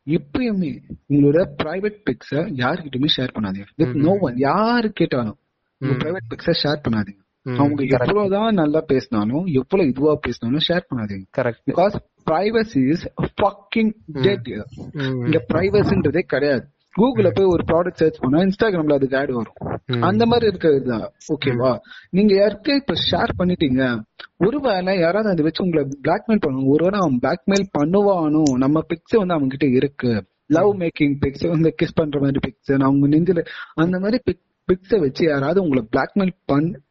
[0.08, 3.66] எப்பயுமே உங்களோட பிரைவேட் பிக்ஸ யாருக்கிட்டயுமே ஷேர் பண்ணாதீங்க.
[3.76, 5.38] வித் நோ ஒன் யாரு கேட்டாலும்
[5.78, 5.93] உங்க.
[5.93, 7.28] பிரைவேட் பிக்ஸ ஷேர் பண்ணாதீங்க.
[7.58, 7.84] அவங்க.
[7.84, 11.26] எவ்வளவுதான் நல்லா பேசினாலும் எவ்வளவு இதுவா பேசினாலும் ஷேர் பண்ணாதீங்க.
[11.38, 11.95] Correct because
[12.30, 13.05] privacy is
[13.38, 14.47] fucking dead.
[14.93, 16.65] இங்க பிரைவசின்றதே கிடையாது.
[16.97, 19.80] கூகுள்ல போய் ஒரு ப்ராடக்ட் சர்ச் பண்ணா இன்ஸ்டாகிராம்ல அதுக்கு ஆட் வரும்.
[19.86, 20.01] ம்.
[20.01, 21.11] அந்த மாதிரி இருக்கிறது தான்.
[21.36, 21.77] ஓகேவா
[22.09, 24.01] நீங்க யாருக்கு இப்ப ஷேர் பண்ணிட்டீங்க?
[24.38, 28.57] ஒருவேளை யாராவது அதை வச்சு உங்களை பிளாக்மெயில் பண்ணுவாங்க ஒருவேளை அவன் பிளாக்மெயில் பண்ணுவானோ?
[28.57, 33.07] நம்ம பிக்ஸ் வந்து அவங்க கிட்ட இருக்கு லவ் மேக்கிங் பிக்ஸ் வந்து கிஸ் பண்ற மாதிரி பிக்ஸ் அவங்க
[33.07, 34.21] நெஞ்சில அந்த மாதிரி
[34.70, 36.34] பிக்ஸ வச்சு யாராவது உங்களை பிளாக்மெயில்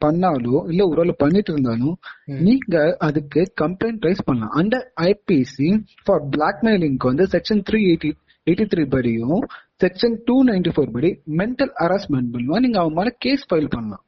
[0.05, 1.95] பண்ணாலோ இல்ல ஒருவேளை பண்ணிட்டு இருந்தாலும்
[2.39, 2.75] நீங்க
[3.07, 4.53] அதுக்கு கம்ப்ளைண்ட் ரைஸ் பண்ணலாம்.
[4.59, 5.69] அண்டர் ஐபிசி
[6.05, 8.11] ஃபார் பிளாக்மெயிலிங்க்கு வந்து section three eighty
[8.47, 9.41] eighty three படியும்
[9.83, 11.09] செக்ஷன் டூ நைன்டி ஃபோர் படி
[11.41, 14.03] மென்டல் ஹராஸ்மெண்ட் பண்ணுவா நீங்க அவன் மேல கேஸ் ஃபைல் பண்ணலாம்.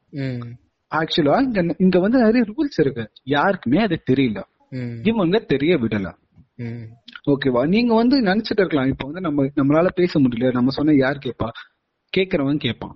[0.92, 3.04] ஆக்சுவலா இங்க இங்க வந்து நிறைய ரூல்ஸ் இருக்கு.
[3.34, 4.40] யாருக்குமே அது தெரியல.
[5.02, 6.08] இவங்க தெரிய விடல.
[7.30, 8.86] ஓகேவா நீங்க வந்து நினைச்சிட்டு இருக்கலாம்.
[8.86, 10.52] இப்ப வந்து நம்ம நம்மளால பேச முடியல.
[10.52, 11.48] நம்ம சொன்ன யார் கேப்பா?
[12.16, 12.92] கேக்குறவன் கேட்பான்.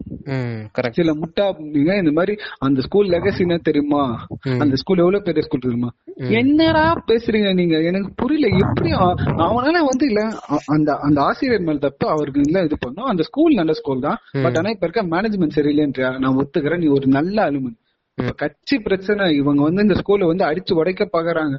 [0.79, 4.27] கரெக்ட் சில முட்டா இந்த மாதிரி அந்த ஸ்கூல் லெகசினா தெரியுமா.
[4.59, 5.91] அந்த ஸ்கூல் எவ்வளவு பெரிய ஸ்கூல் தெரியுமா?
[6.31, 7.81] என்னடா பேசுறீங்க நீங்க?
[7.81, 8.57] எனக்கு புரியல.
[8.57, 13.05] எப்படி அவ- அவனால வந்து இல்ல அந்த அந்த ஆசிரியர் மேல தப்பு அவருக்கு இல்ல இது பண்ணும்.
[13.05, 14.19] அந்த ஸ்கூல் நல்ல ஸ்கூல் தான்.
[14.43, 16.79] பட் ஆனா இப்ப இருக்க மேனேஜ்மெண்ட் சரியில்லைன்றியா நான் ஒத்துக்கிறேன்.
[16.79, 17.77] நீ ஒரு நல்ல அலுமன்.
[18.15, 21.59] இப்ப கட்சி பிரச்சனை இவங்க வந்து இந்த ஸ்கூல்ல வந்து அடிச்சு உடைக்க பாக்குறாங்க.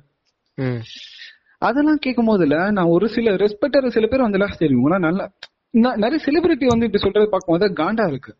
[1.57, 5.31] அதெல்லாம் கேட்கும் போதுல நான் ஒரு சில ரெஸ்பெக்டர் சில பேர் வந்து சரி இவங்களாம் நல்லா
[5.73, 8.31] நிறைய செலிபிரிட்டி வந்து இப்படி சொல்றது பார்க்கும்போது காண்டா இருக்கு.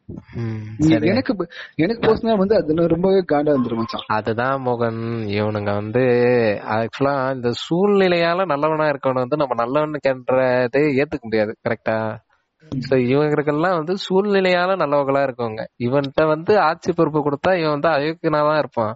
[1.10, 1.32] எனக்கு
[1.78, 4.06] எனக்கு பர்சனலா வந்து அதுல ரொம்பவே காண்டா வந்துரும் மச்சான்.
[4.18, 5.02] அதுதான் மோகன்
[5.38, 6.04] இவனுங்க வந்து
[6.76, 11.98] ஆக்சுவலா இந்த சூழ்நிலையால நல்லவனா இருக்கவன வந்து நம்ம நல்லவனு கேன்றதே ஏத்துக்க முடியாது கரெக்டா
[12.86, 15.64] சோ இவங்களுக்கெல்லாம் வந்து சூழ்நிலையால நல்லவங்களா இருக்கவங்க.
[15.78, 18.96] இவன்கிட்ட வந்து ஆட்சி பொறுப்பு கொடுத்தா இவன் வந்து அயோக்கியனாதான் இருப்பான்.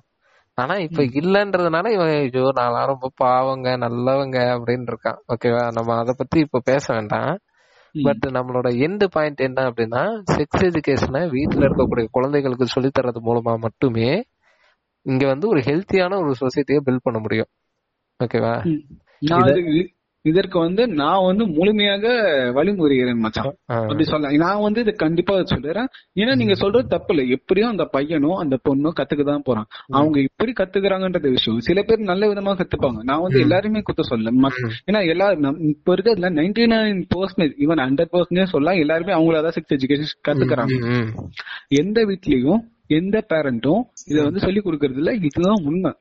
[0.58, 5.20] ஆனா இப்ப இல்லன்றதுனால இவன் ஐயோ நான் ரொம்ப பாவங்க நல்லவங்க அப்படின்னு இருக்கான்.
[5.34, 7.32] ஓகேவா நம்ம அத பத்தி இப்ப பேச வேண்டாம்.
[8.04, 14.24] பட் நம்மளோட எண்ட் பாயிண்ட் என்ன அப்படின்னா செக்ஸ் எஜுகேஷனை வீட்ல இருக்கக்கூடிய குழந்தைகளுக்கு சொல்லித் தர்றது மூலமா மட்டுமே
[15.02, 17.48] இங்க வந்து ஒரு ஹெல்த்தியான ஒரு சொசைட்டியை பில்ட் பண்ண முடியும்.
[18.24, 18.66] ஓகேவா
[19.46, 19.88] இது-
[20.22, 22.08] இதற்கு வந்து நான் வந்து முழுமையாக
[22.56, 23.56] வழிமுறைகிறேன் மச்சான்.
[23.66, 28.36] அப்படி சொல்லலாம் நான் வந்து இது கண்டிப்பா சொல்லுறேன் ஏன்னா நீங்க சொல்றது தப்பு இல்ல எப்படியும் அந்த பையனும்
[28.36, 29.66] அந்த பொண்ணும் கத்துக்க தான் போறான்.
[29.90, 31.60] அவங்க எப்படி கத்துக்கிறாங்கன்றது விஷயம்.
[31.60, 33.04] சில பேர் நல்ல விதமா கத்துப்பாங்க.
[33.04, 34.32] நான் வந்து எல்லாருமே குத்த சொல்ல
[34.92, 39.74] ஏன்னா எல்லா நம்- இப்ப இருக்கிறதுல ninety nine percentage even hundred percentage சொல்லலாம் எல்லாருமே அவங்களாதான் செக்ஸ்
[39.74, 40.98] எஜுகேஷன் கத்துக்கிறாங்க.
[41.68, 45.94] எந்த வீட்லயும் எந்த பேரண்ட்டும் இத வந்து சொல்லி கொடுக்கறதுல இதுதான் உண்மை.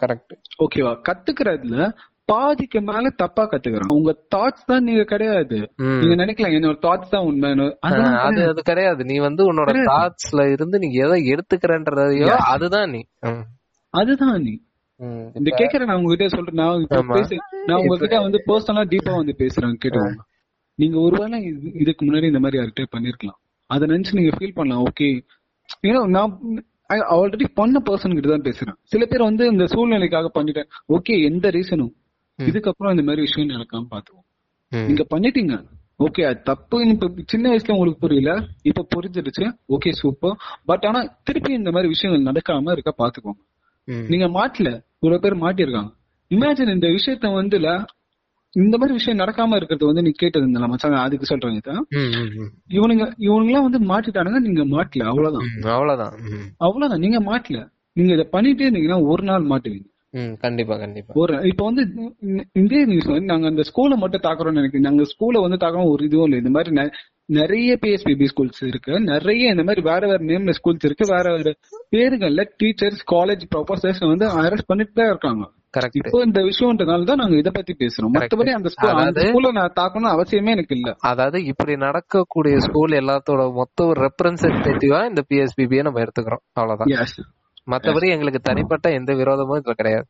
[0.00, 1.90] கரெக்ட் ஓகேவா கத்துக்கிறதுல
[2.32, 3.92] பாதிக்கு மேல தப்பா கத்துக்கிறோம்.
[3.92, 5.72] உங்க தாட்ஸ் தான் நீங்க கிடையாது.
[6.00, 8.02] நீங்க நினைக்கலாம் என்னோட தாட்ஸ் தான் உண்மைன்னு அது
[8.48, 9.04] அது கிடையாது.
[9.04, 13.00] நீ வந்து உன்னோட தாட்ஸ்ல இருந்து நீ எதை எடுத்துக்கிறன்றதையோ அதுதான் நீ.
[13.90, 14.58] அதுதான் நீ.
[15.34, 16.64] இந்த கேக்குற நான் உங்ககிட்ட சொல்றேன்.
[16.64, 16.86] நான்.
[17.16, 20.18] பேசு நான் உங்ககிட்ட வந்து பர்சனலா டீப்பா வந்து பேசுறேன் கேட்டுக்கோங்க.
[20.74, 23.40] நீங்க ஒருவேளை இது- இதுக்கு முன்னாடி இந்த மாதிரி யார்கிட்ட பண்ணிருக்கலாம்.
[23.66, 24.84] அதை நினைச்சு நீங்க ஃபீல் பண்ணலாம்.
[24.84, 25.20] ஓகே
[25.82, 26.38] ஏன்னா நான்
[26.88, 28.76] ஆல்ரெடி பண்ண பர்சன் கிட்ட தான் பேசுறேன்.
[28.82, 30.68] சில பேர் வந்து இந்த சூழ்நிலைக்காக பண்ணிட்டேன்.
[30.88, 31.92] ஓகே எந்த ரீசனும்
[32.38, 34.02] இதுக்கப்புறம் இந்த மாதிரி விஷயம் நடக்காம
[34.72, 34.86] ம்.
[34.86, 35.54] நீங்க பண்ணிட்டீங்க.
[35.98, 36.88] ஓகே அது தப்பு.
[36.88, 38.32] இப்ப சின்ன வயசுல உங்களுக்கு புரியல.
[38.62, 39.44] இப்ப புரிஞ்சிருச்சு.
[39.68, 43.40] ஓகே சூப்பர் பட் ஆனா திருப்பி இந்த மாதிரி விஷயங்கள் நடக்காம இருக்க பாத்துக்கோங்க.
[44.08, 44.68] நீங்க மாட்டல.
[45.00, 45.90] இவ்வளவு பேர் மாட்டிருக்காங்க
[46.30, 47.68] இமேஜின் இந்த விஷயத்த வந்துல
[48.52, 51.72] இந்த மாதிரி விஷயம் நடக்காம இருக்கிறது வந்து நீ கேட்டது இருந்தல மச்சான் அதுக்கு சொல்றேன் இதை.
[51.74, 52.50] ம், ம், ம்.
[52.70, 55.04] இவனுங்க இவனுங்களாம் வந்து மாட்டிட்டானுங்க நீங்க மாட்டல.
[55.04, 55.48] அவ்வளவுதான்.
[55.72, 56.14] அவ்வளவுதான்.
[56.58, 57.00] அவ்வளவுதான்.
[57.00, 57.58] நீங்க மாட்டல.
[57.92, 59.88] நீங்க இதை பண்ணிட்டே இருந்தீங்கன்னா ஒரு நாள் மாட்டுவீங்க.
[60.40, 61.14] கண்டிப்பா கண்டிப்பா.
[61.16, 64.80] ஒரு இப்ப வந்து இந்த- இதே நியூஸ் வந்து நாங்க அந்த ஸ்கூலை மட்டும் தாக்குறோம்னு நினைக்கிறேன்.
[64.80, 66.38] நாங்க ஸ்கூலை வந்து தாக்குறோம் ஒரு இதுவும் இல்லை.
[66.38, 66.90] இந்த மாதிரி
[67.24, 69.00] நிறைய பிஎஸ்பிபி ஸ்கூல்ஸ் இருக்கு.
[69.00, 71.06] நிறைய இந்த மாதிரி வேற வேற நேம்ல ஸ்கூல்ஸ் இருக்கு.
[71.06, 71.54] வேற வேற
[71.90, 75.50] பேருகள்ல டீச்சர்ஸ் காலேஜ் ப்ரொஃபசர்ஸ் வந்து அரெஸ்ட் பண்ணிட்டு தான் இருக்காங்க.
[75.78, 78.10] கரெக்ட் இப்போ இந்த விஷயம்ன்றனால தான் நாங்க இத பத்தி பேசுறோம்.
[78.12, 80.96] மத்தபடி அந்த ஸ்கூல் அந்த ஸ்கூல்ல நான் தாக்கணும் அவசியமே எனக்கு இல்ல.
[80.98, 86.46] அதாவது இப்படி நடக்கக்கூடிய ஸ்கூல் எல்லாத்தோட மொத்த ஒரு ரெப்ரசன்டேட்டிவா இந்த பிஎஸ்பிபியை நம்ம எடுத்துக்கிறோம்.
[86.52, 87.04] அவ்வளவுதான்.
[87.68, 90.06] மத்தபடி எங்களுக்கு தனிப்பட்ட எந்த விரோதமும் இதுல கிடையாது.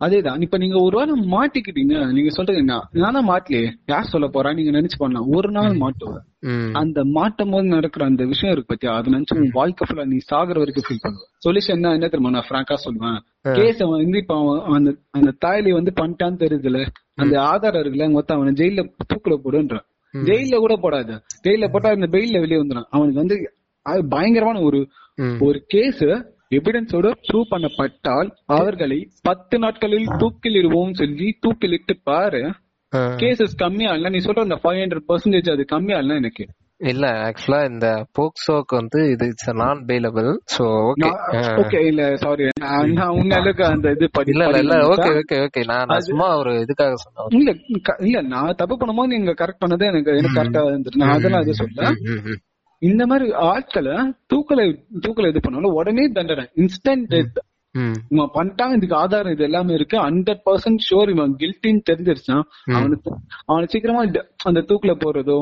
[0.00, 0.40] அதேதான்.
[0.40, 1.94] இப்ப நீங்க ஒரு வாரம் மாட்டிக்கிட்டீங்க.
[2.12, 4.54] நீங்க சொல்றீங்க நான் நானா மாட்டலையே யார் சொல்ல போறா?
[4.54, 6.24] நீங்க நினைச்சு பண்ணலாம் ஒரு நாள் மாட்டுவேன்.
[6.72, 8.92] அந்த மாட்டும் போது நடக்கிற அந்த விஷயம் இருக்கு பத்தியா?
[8.98, 11.24] அது நினைச்சு உன் வாழ்க்கை ஃபுல்லா நீ சாகுற வரைக்கும் ஃபீல் பண்ணுவ.
[11.46, 12.30] சொல்யூஷன் என்ன தெரியுமா?
[12.30, 13.18] நான் ஃப்ராங்கா சொல்லுவேன்.
[13.54, 16.80] கேஸ் வந்து இப்ப அவன் அந்த அந்த தாய்லி வந்து பண்ணிட்டான்னு தெரியுதுல.
[17.14, 19.78] அந்த ஆதாரம் இருக்குல்ல மொத்தம் அவனை ஜெயில தூக்குல போடுன்ற
[20.14, 21.14] ஜெயில கூட போடாது.
[21.44, 23.36] ஜெயில போட்டா அந்த பெயில்ல வெளியே வந்துடும் அவனுக்கு வந்து
[23.86, 24.80] அது பயங்கரமான ஒரு.
[25.40, 26.06] ஒரு கேஸ்.
[26.50, 32.42] எவிடன்ஸோட ப்ரூவ் பண்ணப்பட்டால் அவர்களை பத்து நாட்களில் தூக்கிலிடுவோம் சொல்லி தூக்கிலிட்டு பாரு.
[33.18, 36.44] கேசஸ் கம்மியா இல்ல நீ சொல்ற அந்த ஃபைவ் ஹண்ட்ரட் பர்சன்டேஜ் அது கம்மியா இல்ல எனக்கு.
[36.82, 41.08] இல்ல ஆக்சுவலா இந்த போக்சோக்கு வந்து இது it's non bailable so okay
[41.56, 42.46] okay இல்ல சாரி
[42.92, 47.30] நான் உன்ன அளவுக்கு அந்த இது இல்ல இல்ல ஓகே ஓகே ஓகே நான் சும்மா ஒரு இதுக்காக சொன்னேன்.
[47.38, 47.52] இல்ல
[48.06, 51.88] இல்ல நான் தப்பு பண்ணும்போது நீங்க கரெக்ட் பண்ணது எனக்கு எனக்கு கரெக்டா இருந்துச்சு நான் அதெல்லாம் அது சொல்ல.
[52.82, 53.96] இந்த மாதிரி ஆட்களை
[54.32, 54.60] தூக்கல
[55.04, 56.44] தூக்கல இது பண்ணாலும் உடனே தண்டனை.
[56.62, 57.38] Instant death.
[58.14, 59.96] இவன் பண்ணிட்டான் இதுக்கு ஆதாரம் இது எல்லாமே இருக்கு.
[60.04, 62.44] ஹண்ட்ரட் பர்சன்ட் ஷோர் இவன் கில்ட்டின்னு தெரிஞ்சிருச்சான்.
[62.76, 63.10] அவனுக்கு
[63.50, 64.02] அவனை சீக்கிரமா
[64.50, 65.38] அந்த தூக்குல போறதோ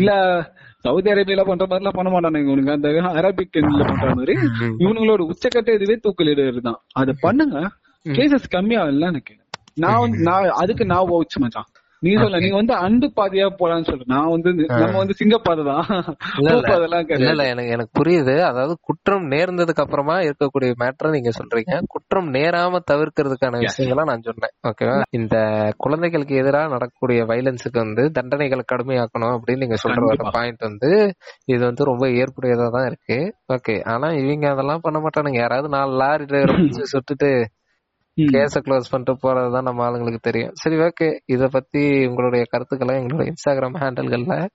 [0.00, 0.10] இல்ல
[0.86, 2.74] சவுதி அரேபியால பண்ற மாதிரி எல்லாம் பண்ண மாட்டானுங்க இவனுங்க.
[2.78, 2.88] அந்த
[3.20, 3.54] அரபிக்
[3.90, 4.34] பண்ற மாதிரி
[4.84, 6.80] இவனுங்களோட உச்சக்கட்ட இதுவே தூக்கலிடுறது தான்.
[7.00, 7.58] அதை பண்ணுங்க.
[8.06, 9.34] கேசஸ் கம்மியா இல்ல எனக்கு
[9.84, 11.68] நான் நான் அதுக்கு நான் ஓச்சு மச்சான்
[12.02, 14.50] நீ சொல்ல நீங்க வந்து அண்டு பாதையா போலான்னு சொல்ற நான் வந்து
[14.82, 15.84] நம்ம வந்து சிங்கப்பாதை தான்.
[17.18, 18.34] இல்ல எனக்கு எனக்கு புரியுது.
[18.40, 21.80] அதாவது குற்றம் நேர்ந்ததுக்கு அப்புறமா இருக்கக்கூடிய மேட்டரை நீங்க சொல்றீங்க.
[21.86, 24.54] குற்றம் நேராம தவிர்க்கிறதுக்கான விஷயங்களை நான் சொன்னேன்.
[24.70, 25.36] ஓகேவா இந்த
[25.76, 30.32] குழந்தைகளுக்கு எதிராக நடக்கக்கூடிய வயலன்ஸுக்கு வந்து தண்டனைகளை கடுமையாக்கணும் அப்படின்னு நீங்க சொல்ற ஒரு.
[30.38, 30.92] பாயிண்ட் வந்து
[31.44, 33.18] இது வந்து ரொம்ப ஏற்புடையதா தான் இருக்கு.
[33.52, 35.40] ஓகே ஆனா இவங்க அதெல்லாம் பண்ண மாட்டானுங்க.
[35.44, 36.56] யாராவது நாலு லாரி டிரைவர்
[36.94, 37.30] சுட்டுட்டு.
[38.22, 40.50] கேஸ க்ளோஸ் பண்ணிட்டு போறதுதான் நம்ம ஆளுங்களுக்கு தெரியும்.
[40.52, 44.48] சரி ஓகே இத பத்தி உங்களுடைய கருத்துக்களை எங்களுடைய இன்ஸ்டாகிராம் ஹேண்டில்கள்ல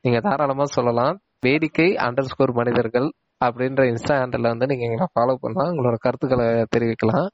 [0.00, 1.20] நீங்க தாராளமா சொல்லலாம்.
[1.40, 3.12] வேடிக்கை அண்டர் ஸ்கோர் மனிதர்கள்
[3.44, 7.28] அப்படின்ற இன்ஸ்டா ஹேண்டில் வந்து நீங்க எங்களை ஃபாலோ பண்ணா உங்களோட கருத்துக்களை தெரிவிக்கலாம்.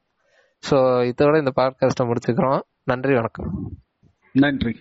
[0.69, 0.77] சோ
[1.11, 2.59] இதோட இந்த பாட்காஸ்ட்டை முடிச்சுக்கிறோம்.
[2.83, 3.71] நன்றி வணக்கம்.
[4.31, 4.75] நன்றி.